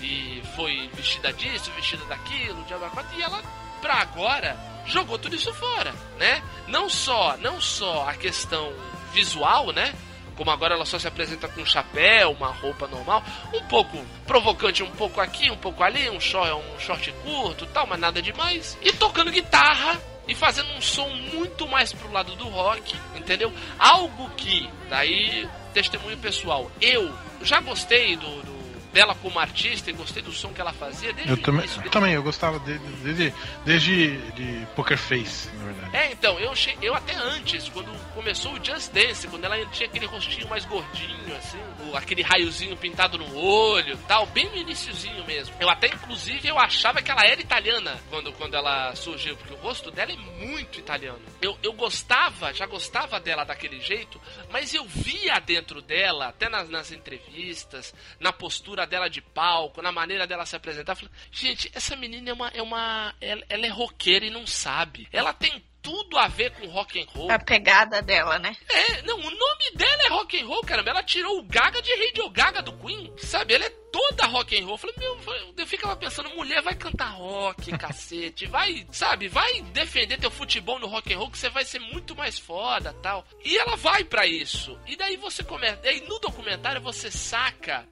[0.00, 3.42] e foi vestida disso, vestida daquilo, de e ela
[3.80, 4.56] pra agora
[4.86, 6.42] jogou tudo isso fora, né?
[6.68, 8.72] Não só, não só a questão
[9.12, 9.92] visual, né?
[10.36, 14.84] Como agora ela só se apresenta com um chapéu, uma roupa normal, um pouco provocante,
[14.84, 18.78] um pouco aqui, um pouco ali, um short, um short curto, tal, mas nada demais.
[18.80, 23.52] E tocando guitarra e fazendo um som muito mais pro lado do rock, entendeu?
[23.78, 28.57] Algo que, daí, testemunho pessoal, eu já gostei do, do-
[28.92, 31.82] dela como artista e gostei do som que ela fazia desde Eu o também, início.
[31.84, 33.34] eu também, eu gostava de- desde,
[33.64, 35.96] desde de Poker Face, na verdade.
[35.96, 36.76] É, então, eu, che...
[36.82, 41.36] eu até antes, quando começou o Just Dance, quando ela tinha aquele rostinho mais gordinho,
[41.36, 41.58] assim,
[41.94, 45.54] aquele raiozinho pintado no olho tal, bem no iniciozinho mesmo.
[45.60, 49.56] Eu até, inclusive, eu achava que ela era italiana quando, quando ela surgiu, porque o
[49.58, 51.20] rosto dela é muito italiano.
[51.42, 54.20] Eu, eu gostava, já gostava dela daquele jeito,
[54.50, 59.92] mas eu via dentro dela, até nas, nas entrevistas, na postura dela de palco, na
[59.92, 62.48] maneira dela se apresentar, falei, gente, essa menina é uma.
[62.48, 65.08] É uma ela, ela é roqueira e não sabe.
[65.12, 67.30] Ela tem tudo a ver com rock and roll.
[67.30, 68.54] A pegada dela, né?
[68.68, 70.90] É, não, o nome dela é rock and roll, caramba.
[70.90, 73.54] Ela tirou o Gaga de Radio Gaga do Queen, sabe?
[73.54, 74.74] Ela é toda rock and roll.
[74.74, 79.62] Eu falei, meu, eu fico, ficava pensando, mulher vai cantar rock, cacete, vai, sabe, vai
[79.62, 83.24] defender teu futebol no rock and roll que você vai ser muito mais foda, tal.
[83.44, 84.78] E ela vai para isso.
[84.86, 87.86] E daí você começa, aí no documentário você saca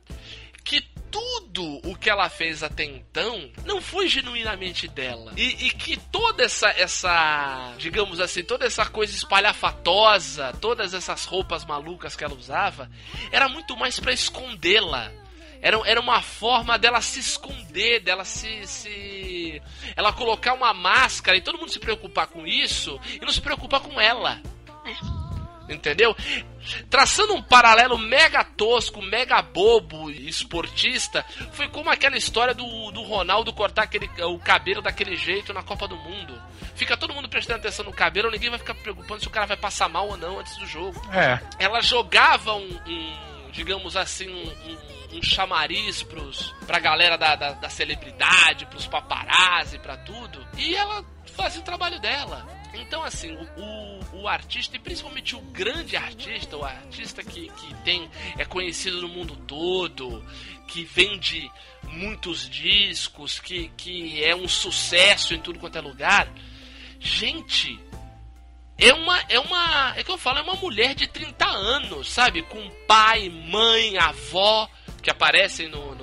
[0.66, 0.80] que
[1.12, 5.32] tudo o que ela fez até então não foi genuinamente dela.
[5.36, 11.64] E, e, que toda essa, essa, digamos assim, toda essa coisa espalhafatosa, todas essas roupas
[11.64, 12.90] malucas que ela usava,
[13.30, 15.12] era muito mais para escondê-la.
[15.62, 19.62] Era, era uma forma dela se esconder, dela se, se.
[19.94, 23.80] Ela colocar uma máscara e todo mundo se preocupar com isso e não se preocupar
[23.80, 24.42] com ela.
[25.68, 26.14] Entendeu?
[26.88, 33.52] Traçando um paralelo mega tosco, mega bobo esportista, foi como aquela história do, do Ronaldo
[33.52, 36.40] cortar aquele, o cabelo daquele jeito na Copa do Mundo.
[36.74, 39.56] Fica todo mundo prestando atenção no cabelo, ninguém vai ficar preocupando se o cara vai
[39.56, 41.00] passar mal ou não antes do jogo.
[41.12, 41.40] É.
[41.58, 43.26] Ela jogava um, um
[43.56, 49.78] digamos assim, um, um, um chamariz pros, pra galera da, da, da celebridade, pros paparazzi,
[49.78, 50.46] pra tudo.
[50.58, 52.46] E ela fazia o trabalho dela.
[52.74, 53.95] Então, assim, o, o,
[54.26, 59.08] o, artista, e principalmente o grande artista, o artista que, que tem é conhecido no
[59.08, 60.24] mundo todo,
[60.66, 61.50] que vende
[61.84, 66.28] muitos discos, que, que é um sucesso em tudo quanto é lugar.
[66.98, 67.78] Gente,
[68.76, 69.18] é uma.
[69.28, 69.94] É uma.
[69.96, 72.42] É que eu falo, é uma mulher de 30 anos, sabe?
[72.42, 74.68] Com pai, mãe, avó,
[75.02, 75.95] que aparecem no, no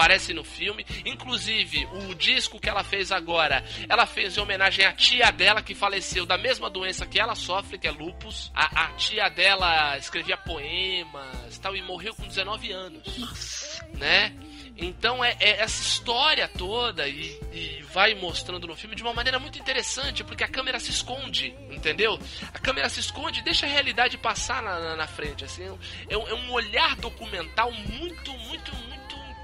[0.00, 0.86] aparece no filme.
[1.04, 5.74] Inclusive, o disco que ela fez agora, ela fez em homenagem à tia dela que
[5.74, 8.50] faleceu da mesma doença que ela sofre, que é lupus.
[8.54, 13.80] A, a tia dela escrevia poemas tal, e morreu com 19 anos.
[13.92, 14.34] Né?
[14.76, 19.38] Então é, é, essa história toda e, e, vai mostrando no filme de uma maneira
[19.38, 22.18] muito interessante, porque a câmera se esconde, entendeu?
[22.54, 25.44] A câmera se esconde e deixa a realidade passar na, na, na frente.
[25.44, 25.64] Assim,
[26.08, 28.99] é, é um olhar documental muito, muito, muito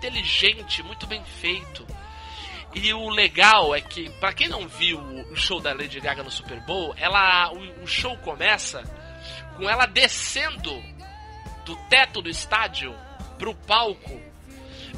[0.06, 1.86] inteligente, muito bem feito.
[2.74, 6.30] E o legal é que, para quem não viu o show da Lady Gaga no
[6.30, 8.82] Super Bowl, ela, o, o show começa
[9.56, 10.70] com ela descendo
[11.64, 12.94] do teto do estádio
[13.38, 14.20] pro palco,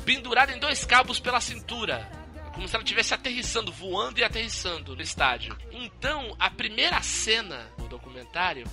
[0.04, 2.10] pendurada em dois cabos pela cintura,
[2.52, 5.56] como se ela estivesse aterrissando, voando e aterrissando no estádio.
[5.70, 8.64] Então, a primeira cena do documentário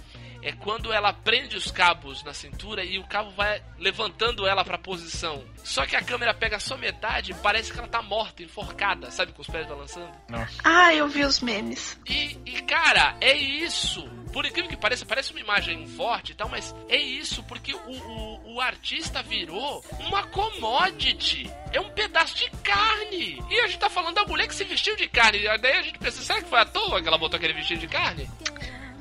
[0.46, 4.78] é quando ela prende os cabos na cintura e o cabo vai levantando ela pra
[4.78, 5.44] posição.
[5.64, 9.34] Só que a câmera pega só metade e parece que ela tá morta, enforcada, sabe?
[9.34, 10.12] Com os pés balançando.
[10.30, 10.54] Nossa.
[10.64, 12.00] Ah, eu vi os memes.
[12.08, 14.08] E, e, cara, é isso.
[14.32, 17.80] Por incrível que pareça, parece uma imagem forte e tal, mas é isso, porque o,
[17.80, 21.52] o, o artista virou uma commodity.
[21.72, 23.44] É um pedaço de carne.
[23.50, 25.40] E a gente tá falando da mulher que se vestiu de carne.
[25.60, 27.88] Daí a gente pensa, será que foi à toa que ela botou aquele vestido de
[27.88, 28.30] carne?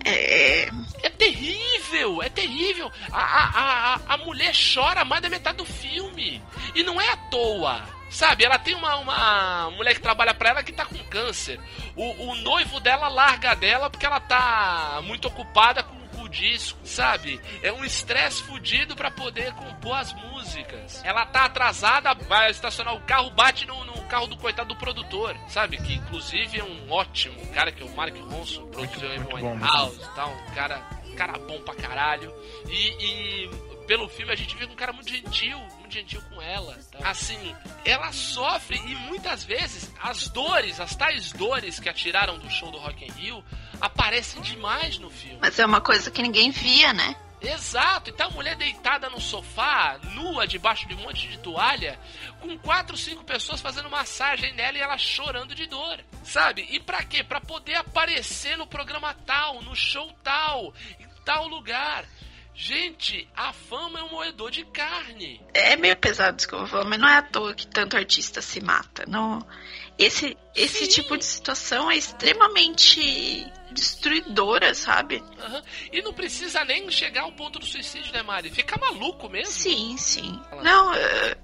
[0.05, 0.69] É.
[1.03, 2.91] É terrível, é terrível.
[3.11, 6.43] A, a, a, a mulher chora mais da metade do filme.
[6.75, 7.83] E não é à toa.
[8.11, 11.59] Sabe, ela tem uma, uma mulher que trabalha pra ela que tá com câncer.
[11.97, 17.41] O, o noivo dela larga dela porque ela tá muito ocupada com o disco, sabe?
[17.63, 21.03] É um estresse fudido para poder compor as músicas.
[21.05, 25.37] Ela tá atrasada, vai estacionar o carro, bate no, no carro do coitado do produtor,
[25.49, 25.77] sabe?
[25.77, 30.15] Que inclusive é um ótimo cara que é o Mark Ronson, produziu Amy House e
[30.15, 30.79] tal, um cara,
[31.17, 32.33] cara bom pra caralho.
[32.69, 33.51] E, e
[33.89, 36.79] pelo filme a gente vê um cara muito gentil, muito gentil com ela.
[36.93, 37.11] Tá?
[37.11, 42.49] Assim, ela sofre e muitas vezes as dores, as tais dores que a tiraram do
[42.49, 43.45] show do Rock in Rio
[43.81, 45.39] aparecem demais no filme.
[45.41, 47.17] Mas é uma coisa que ninguém via, né?
[47.47, 51.99] Exato, então a mulher deitada no sofá, nua, debaixo de um monte de toalha,
[52.41, 56.67] com quatro, cinco pessoas fazendo massagem nela e ela chorando de dor, sabe?
[56.71, 57.23] E pra quê?
[57.23, 62.05] Pra poder aparecer no programa tal, no show tal, em tal lugar.
[62.57, 65.41] Gente, a fama é um moedor de carne.
[65.53, 67.97] É meio pesado isso que eu vou falar, mas não é à toa que tanto
[67.97, 69.05] artista se mata.
[69.09, 69.45] Não,
[69.99, 75.17] esse, esse tipo de situação é extremamente destruidora, sabe?
[75.17, 75.63] Uhum.
[75.93, 78.51] E não precisa nem chegar ao ponto do suicídio, né, Mari?
[78.51, 79.53] Fica maluco mesmo.
[79.53, 80.41] Sim, sim.
[80.63, 80.93] Não,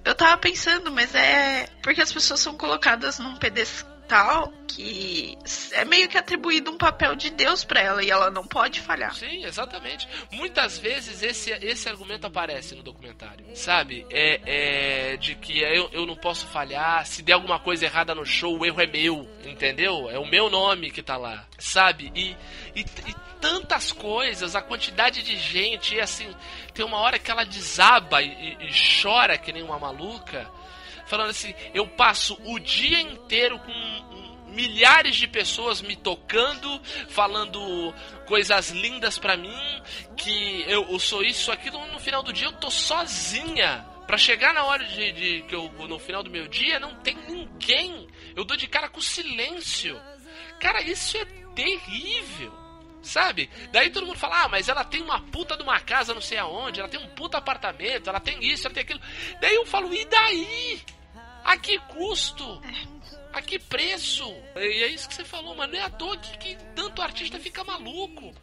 [0.04, 5.38] eu tava pensando, mas é porque as pessoas são colocadas num pedestal tal que
[5.72, 9.14] é meio que atribuído um papel de Deus para ela e ela não pode falhar.
[9.14, 10.08] Sim, exatamente.
[10.32, 14.04] Muitas vezes esse, esse argumento aparece no documentário, sabe?
[14.10, 18.26] É, é de que eu, eu não posso falhar, se der alguma coisa errada no
[18.26, 20.10] show, o erro é meu, entendeu?
[20.10, 22.10] É o meu nome que tá lá, sabe?
[22.14, 22.36] E,
[22.74, 26.28] e, e tantas coisas, a quantidade de gente, e assim,
[26.74, 28.70] tem uma hora que ela desaba e, e
[29.02, 30.50] chora que nem uma maluca
[31.10, 37.92] falando assim: eu passo o dia inteiro com milhares de pessoas me tocando, falando
[38.26, 39.82] coisas lindas para mim,
[40.16, 41.84] que eu, eu, sou isso, aquilo.
[41.88, 45.70] No final do dia eu tô sozinha Pra chegar na hora de, de que eu
[45.86, 48.08] no final do meu dia não tem ninguém.
[48.34, 49.96] Eu dou de cara com silêncio.
[50.58, 51.24] Cara, isso é
[51.54, 52.52] terrível.
[53.02, 53.48] Sabe?
[53.70, 56.38] Daí todo mundo fala: "Ah, mas ela tem uma puta de uma casa não sei
[56.38, 59.00] aonde, ela tem um puta apartamento, ela tem isso, ela tem aquilo".
[59.40, 60.82] Daí eu falo: "E daí?
[61.44, 62.60] A que custo?"
[63.32, 64.24] A que preço?
[64.56, 65.76] E é isso que você falou, mano.
[65.76, 68.34] É à toa que, que tanto artista fica maluco.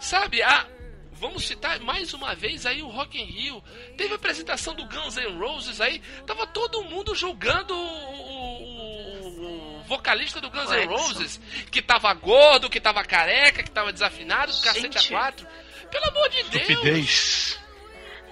[0.00, 0.42] Sabe?
[0.42, 0.66] Ah,
[1.12, 3.62] vamos citar mais uma vez aí o Rock in Rio.
[3.96, 6.00] Teve a apresentação do Guns N' Roses aí.
[6.26, 10.86] Tava todo mundo julgando o, o- o vocalista do Guns N'.
[10.86, 11.40] Roses.
[11.70, 15.12] Que tava gordo, que tava careca, que tava desafinado, do cacete a Gente.
[15.12, 15.46] quatro.
[15.88, 16.68] Pelo amor de Deus.
[16.68, 17.60] Estupidez.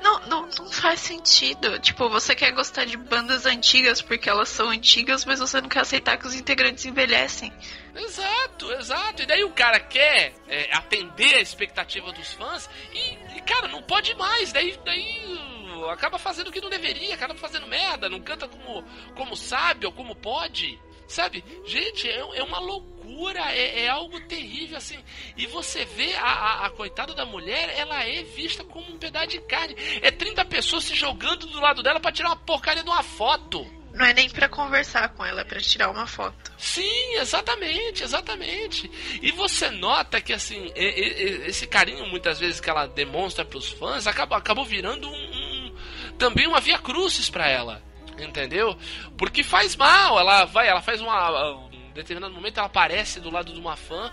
[0.02, 1.78] Não, não, não faz sentido.
[1.78, 5.80] Tipo, você quer gostar de bandas antigas porque elas são antigas, mas você não quer
[5.80, 7.52] aceitar que os integrantes envelhecem.
[7.94, 9.22] Exato, exato.
[9.22, 13.82] E daí o cara quer é, atender a expectativa dos fãs e, e, cara, não
[13.82, 14.52] pode mais.
[14.52, 15.38] Daí, daí
[15.76, 19.86] uh, acaba fazendo o que não deveria, acaba fazendo merda, não canta como, como sabe
[19.86, 20.78] ou como pode.
[21.06, 21.44] Sabe?
[21.66, 22.99] Gente, é, é uma loucura,
[23.50, 24.98] é, é algo terrível, assim.
[25.36, 29.28] E você vê a, a, a coitada da mulher, ela é vista como um pedaço
[29.28, 29.74] de carne.
[30.02, 33.66] É 30 pessoas se jogando do lado dela pra tirar uma porcaria de uma foto.
[33.92, 36.52] Não é nem pra conversar com ela, é pra tirar uma foto.
[36.56, 38.88] Sim, exatamente, exatamente.
[39.20, 44.38] E você nota que assim, esse carinho muitas vezes que ela demonstra pros fãs acabou,
[44.38, 45.74] acabou virando um, um-
[46.18, 47.82] também uma via crucis pra ela.
[48.18, 48.76] Entendeu?
[49.16, 51.68] Porque faz mal, ela vai, ela faz uma.
[51.90, 54.12] Em determinado momento ela aparece do lado de uma fã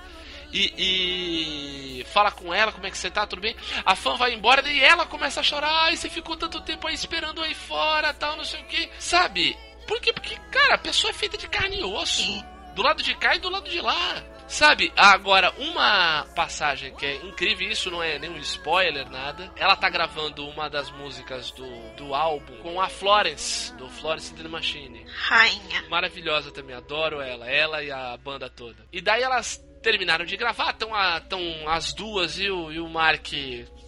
[0.51, 3.55] e, e fala com ela como é que você tá, tudo bem?
[3.85, 5.85] A fã vai embora e ela começa a chorar.
[5.85, 8.89] Ai, você ficou tanto tempo aí esperando aí fora, tal, não sei o que.
[8.99, 9.57] Sabe?
[9.87, 10.11] Por quê?
[10.11, 12.43] Porque, cara, a pessoa é feita de carne e osso.
[12.75, 14.23] Do lado de cá e do lado de lá.
[14.47, 14.91] Sabe?
[14.95, 19.51] Agora, uma passagem que é incrível, isso não é nenhum spoiler, nada.
[19.55, 24.37] Ela tá gravando uma das músicas do, do álbum com a Florence, do Florence and
[24.37, 25.83] the Machine Rainha.
[25.89, 28.85] maravilhosa também, adoro ela, ela e a banda toda.
[28.91, 30.91] E daí elas terminaram de gravar, estão
[31.29, 33.27] tão as duas e o, e o Mark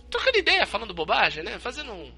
[0.10, 1.60] trocando ideia, falando bobagem, né?
[1.60, 2.11] Fazendo um,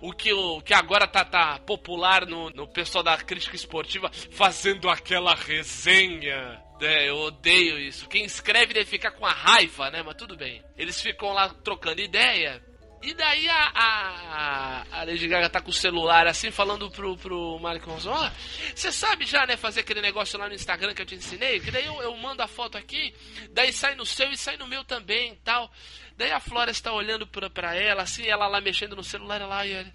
[0.00, 4.88] o que, o que agora tá, tá popular no, no pessoal da crítica esportiva, fazendo
[4.88, 6.62] aquela resenha.
[6.80, 8.08] É, eu odeio isso.
[8.08, 10.02] Quem escreve deve ficar com a raiva, né?
[10.02, 10.62] Mas tudo bem.
[10.76, 12.62] Eles ficam lá trocando ideia.
[13.02, 17.58] E daí a, a, a Lady Gaga tá com o celular assim, falando pro, pro
[17.58, 18.30] Mark Ronson, ó,
[18.74, 21.60] você sabe já, né, fazer aquele negócio lá no Instagram que eu te ensinei?
[21.60, 23.14] Que daí eu, eu mando a foto aqui,
[23.50, 25.70] daí sai no seu e sai no meu também e tal.
[26.16, 29.58] Daí a Flora está olhando pra, pra ela, assim, ela lá mexendo no celular, ela,
[29.58, 29.86] "Ai,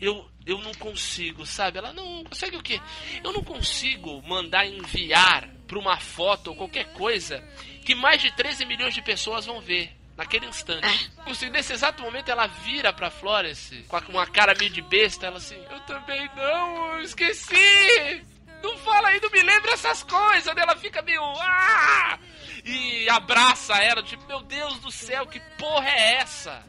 [0.00, 1.78] eu, eu não consigo, sabe?
[1.78, 2.80] Ela não consegue o quê?
[3.22, 7.42] Eu não consigo mandar enviar pra uma foto ou qualquer coisa
[7.84, 11.10] que mais de 13 milhões de pessoas vão ver naquele instante.
[11.26, 15.36] Assim, nesse exato momento ela vira pra Florence com uma cara meio de besta, ela
[15.36, 18.24] assim, eu também não, eu esqueci!
[18.62, 20.62] Não fala aí, não me lembra essas coisas, né?
[20.62, 21.22] Ela fica meio.
[21.40, 22.18] Ah!
[22.64, 26.64] E abraça ela, tipo, meu Deus do céu, que porra é essa?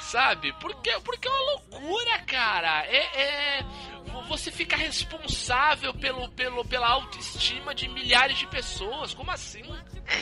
[0.00, 0.52] Sabe?
[0.54, 2.84] Porque, porque é uma loucura, cara.
[2.86, 3.64] É, é-
[4.28, 9.12] Você fica responsável pelo, pelo, pela autoestima de milhares de pessoas.
[9.12, 9.62] Como assim?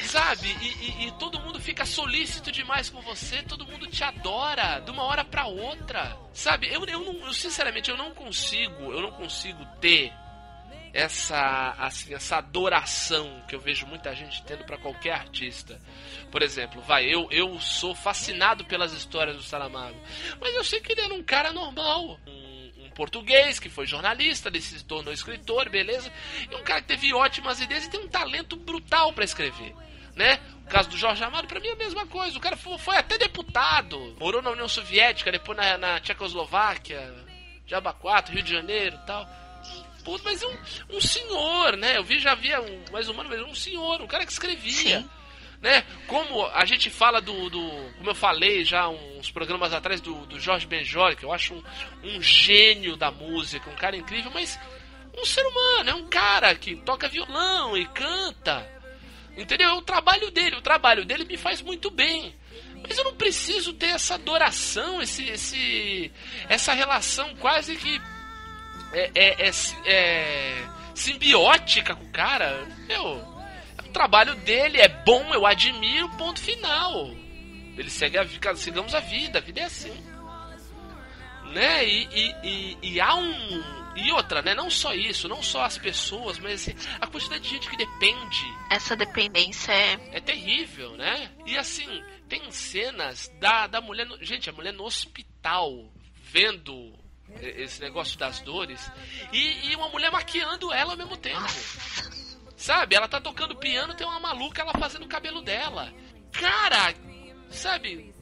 [0.04, 0.48] Sabe?
[0.62, 4.90] E, e- e todo mundo fica solícito demais com você, todo mundo te adora de
[4.90, 6.16] uma hora pra outra.
[6.32, 6.72] Sabe?
[6.72, 10.12] Eu, eu, não, eu sinceramente eu não consigo, eu não consigo ter
[10.92, 15.80] essa assim essa adoração que eu vejo muita gente tendo pra qualquer artista.
[16.30, 20.00] Por exemplo, vai, eu eu sou fascinado pelas histórias do Saramago,
[20.40, 22.48] mas eu sei que ele era um cara normal, um,
[22.98, 26.12] português que foi jornalista, ele se tornou escritor, beleza?
[26.50, 29.72] E um cara que teve ótimas ideias e tem um talento brutal pra escrever.
[30.16, 30.40] Né?
[30.64, 32.36] O caso do Jorge Amado, pra mim é a mesma coisa.
[32.36, 37.14] O cara foi, foi até deputado, morou na União Soviética, depois na, na Tchecoslováquia,
[37.68, 39.28] Jaba 4, Rio de Janeiro tal.
[40.08, 40.56] Pô, mas um,
[40.96, 41.98] um senhor, né?
[41.98, 45.00] Eu vi, já havia um, mais humano, mas um senhor, um cara que escrevia.
[45.00, 45.10] Sim.
[45.60, 45.84] Né?
[46.06, 47.60] Como a gente fala do, do.
[47.98, 51.62] Como eu falei já uns programas atrás do, do Jorge Benjol, que eu acho um,
[52.04, 54.58] um gênio da música, um cara incrível, mas
[55.14, 58.66] um ser humano, é um cara que toca violão e canta.
[59.36, 59.68] Entendeu?
[59.68, 62.34] É o trabalho dele, o trabalho dele me faz muito bem.
[62.82, 66.10] Mas eu não preciso ter essa adoração, esse, esse,
[66.48, 68.00] essa relação quase que
[68.92, 69.50] é, é- é
[69.86, 72.66] é simbiótica com o cara.
[72.86, 73.16] Meu,
[73.84, 77.10] o trabalho dele é bom, eu admiro, ponto final.
[77.76, 79.94] Ele segue a vida, sigamos a vida, a vida é assim.
[81.52, 81.86] Né?
[81.86, 83.78] E, e, e, e há um.
[83.96, 84.54] E outra, né?
[84.54, 88.46] Não só isso, não só as pessoas, mas assim, a quantidade de gente que depende
[88.70, 89.98] Essa dependência é.
[90.12, 91.30] é terrível, né?
[91.46, 91.88] E assim,
[92.28, 94.06] tem cenas da, da mulher.
[94.06, 95.90] No, gente, a mulher no hospital,
[96.22, 96.97] vendo
[97.40, 98.90] esse negócio das dores,
[99.32, 101.46] e, e uma mulher maquiando ela ao mesmo tempo.
[102.56, 102.96] Sabe?
[102.96, 105.92] Ela tá tocando piano, tem uma maluca ela fazendo o cabelo dela.
[106.32, 106.94] Cara,
[107.50, 108.12] sabe?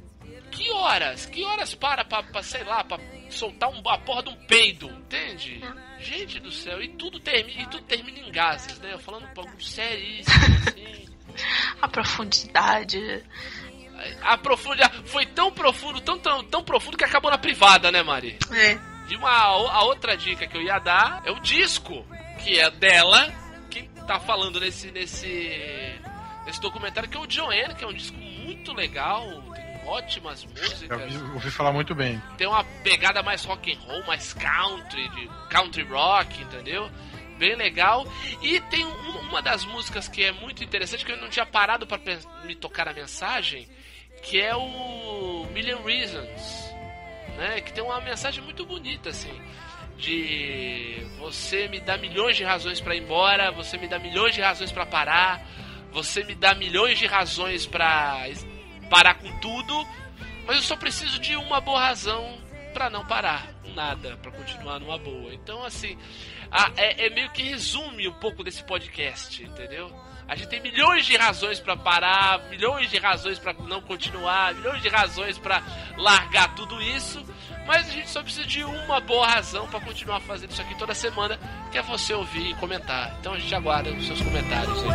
[0.51, 1.27] Que horas?
[1.27, 2.99] Que horas para pra, pra sei lá, pra
[3.31, 5.61] soltar um, a porra de um peido, entende?
[5.99, 8.93] Gente do céu, e tudo termina, e tudo termina em gases, né?
[8.93, 10.37] Eu falando um pouco seríssimo,
[10.69, 11.07] assim.
[11.81, 13.25] A profundidade.
[14.23, 18.39] A profundidade foi tão profundo, tão, tão, tão profundo que acabou na privada, né, Mari?
[18.53, 18.96] É.
[19.09, 22.05] E uma, a outra dica que eu ia dar é o disco,
[22.43, 23.33] que é dela,
[23.71, 25.99] que tá falando nesse, nesse,
[26.45, 29.25] nesse documentário, que é o Joanne, que é um disco muito legal,
[29.55, 30.91] tem ótimas músicas.
[30.91, 32.21] Eu ouvi, ouvi falar muito bem.
[32.37, 36.91] Tem uma pegada mais rock and roll, mais country, de country rock, entendeu?
[37.39, 38.05] Bem legal.
[38.43, 41.87] E tem um- uma das músicas que é muito interessante, que eu não tinha parado
[41.87, 42.01] para
[42.45, 43.69] me tocar a mensagem,
[44.23, 46.66] que é o Million Reasons,
[47.37, 47.61] né?
[47.61, 49.33] Que tem uma mensagem muito bonita, assim.
[49.97, 54.41] De você me dá milhões de razões para ir embora, você me dá milhões de
[54.43, 55.43] razões para parar,
[55.91, 58.27] você me dá milhões de razões para
[58.91, 59.89] parar com tudo,
[60.47, 62.39] mas eu só preciso de uma boa razão
[62.75, 65.33] pra não parar nada, pra continuar numa boa.
[65.35, 65.97] Então, assim,
[66.51, 69.91] a- é, é meio que resume um pouco desse podcast, entendeu?
[70.29, 74.83] A gente tem milhões de razões pra parar, milhões de razões pra não continuar, milhões
[74.83, 75.63] de razões pra
[75.97, 77.25] largar tudo isso,
[77.65, 80.95] mas a gente só precisa de uma boa razão pra continuar fazendo isso aqui toda
[80.95, 81.39] semana,
[81.71, 83.17] que é você ouvir e comentar.
[83.21, 84.91] Então a gente aguarda os seus comentários aí.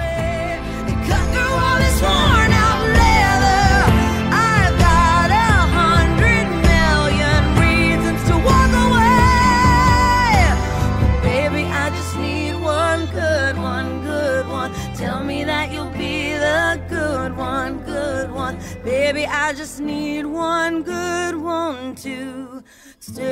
[15.02, 18.56] Tell me that you'll be the good one, good one.
[18.84, 22.64] Baby, I just need one good one to
[23.00, 23.32] stay.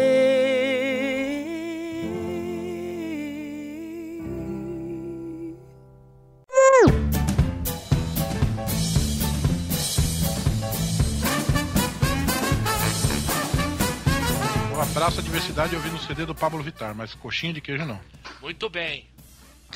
[14.74, 18.00] Eu abraço a diversidade ouvindo o CD do Pablo Vittar, mas coxinha de queijo não.
[18.42, 19.08] Muito bem.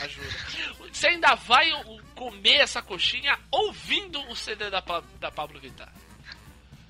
[0.01, 0.27] Ajuda.
[0.91, 1.69] Você ainda vai
[2.15, 5.91] comer essa coxinha ouvindo o CD da, Pa- da Pablo Vittar.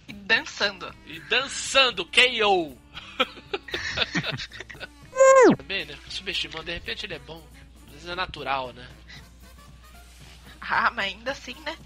[0.07, 0.93] E dançando.
[1.05, 2.77] E dançando KO.
[5.57, 5.97] Também, né?
[6.09, 7.45] Subestimando, de repente ele é bom.
[7.87, 8.87] Às vezes é natural, né?
[10.61, 11.77] Ah, mas ainda assim, né?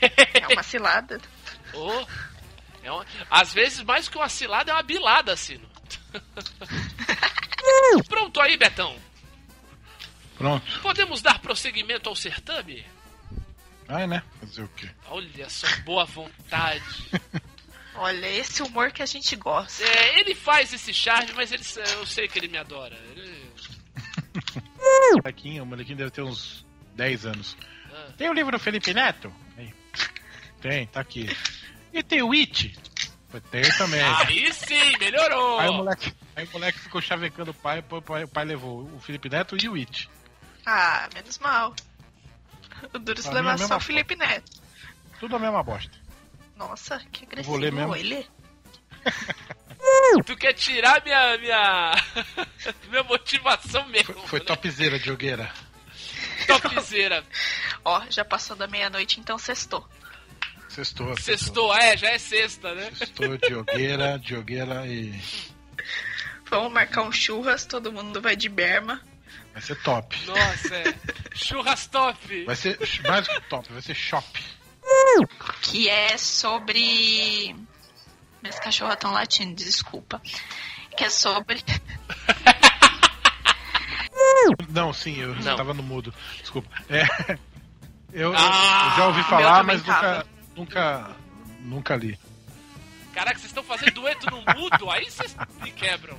[0.34, 1.20] É uma cilada.
[1.72, 2.08] Ou.
[2.82, 5.68] É uma- Às vezes, mais que uma cilada, é uma bilada, Sino.
[8.08, 8.96] Pronto aí, Betão.
[10.36, 10.80] Pronto.
[10.80, 12.84] Podemos dar prosseguimento ao certame?
[13.88, 14.22] Ai, né?
[14.40, 14.88] Fazer o quê?
[15.08, 16.84] Olha só, boa vontade.
[17.96, 19.84] Olha, esse humor que a gente gosta.
[19.84, 21.62] É, ele faz esse charme, mas ele,
[21.96, 22.96] eu sei que ele me adora.
[23.12, 23.52] Ele-
[25.16, 26.66] Molequinho, o molequinho deve ter uns
[26.96, 27.56] 10 anos.
[27.92, 28.08] Ah.
[28.16, 29.32] Tem o livro do Felipe Neto?
[29.54, 29.72] Tem.
[30.60, 31.28] Tem, tá aqui.
[31.92, 32.76] E tem o It?
[33.50, 34.00] Tem também.
[34.00, 35.58] Aí sim, melhorou.
[35.58, 38.84] Aí o moleque, aí o moleque ficou chavecando o pai, o pai, o pai levou
[38.94, 40.08] o Felipe Neto e o It.
[40.66, 41.74] Ah, menos mal.
[42.92, 44.52] O duro se é levar mesma só o Felipe Neto.
[45.20, 45.92] Tudo a mesma bosta.
[46.56, 47.94] Nossa, que agressivo Vou ler mesmo.
[47.96, 48.26] ele.
[50.26, 51.94] Tu quer tirar minha minha
[52.88, 54.14] minha motivação mesmo?
[54.14, 54.44] Foi, foi né?
[54.46, 55.52] topzera, Diogueira.
[56.46, 57.24] Topzera.
[57.84, 59.86] Ó, já passou da meia-noite, então sextou.
[60.68, 61.16] Sextou.
[61.18, 62.90] Sextou, é, já é sexta, né?
[62.94, 65.14] Sextou, Diogueira, Diogueira e.
[66.46, 69.00] Vamos marcar um churras, todo mundo vai de berma.
[69.54, 70.26] Vai ser top.
[70.26, 70.94] Nossa, é.
[71.34, 72.44] Churras top.
[72.44, 72.76] Vai ser
[73.08, 74.26] mais que top, vai ser shop.
[75.62, 77.54] Que é sobre.
[78.42, 80.20] Minhas cachorras estão latindo, desculpa.
[80.96, 81.62] Que é sobre.
[84.68, 85.56] Não, sim, eu Não.
[85.56, 86.12] tava no mudo.
[86.40, 86.68] Desculpa.
[86.88, 87.04] É,
[88.12, 90.26] eu, Ah, eu já ouvi falar, mas tava.
[90.56, 91.16] nunca, nunca,
[91.60, 92.18] nunca li.
[93.12, 94.90] Caraca, vocês estão fazendo dueto no mudo?
[94.90, 96.18] Aí vocês me quebram.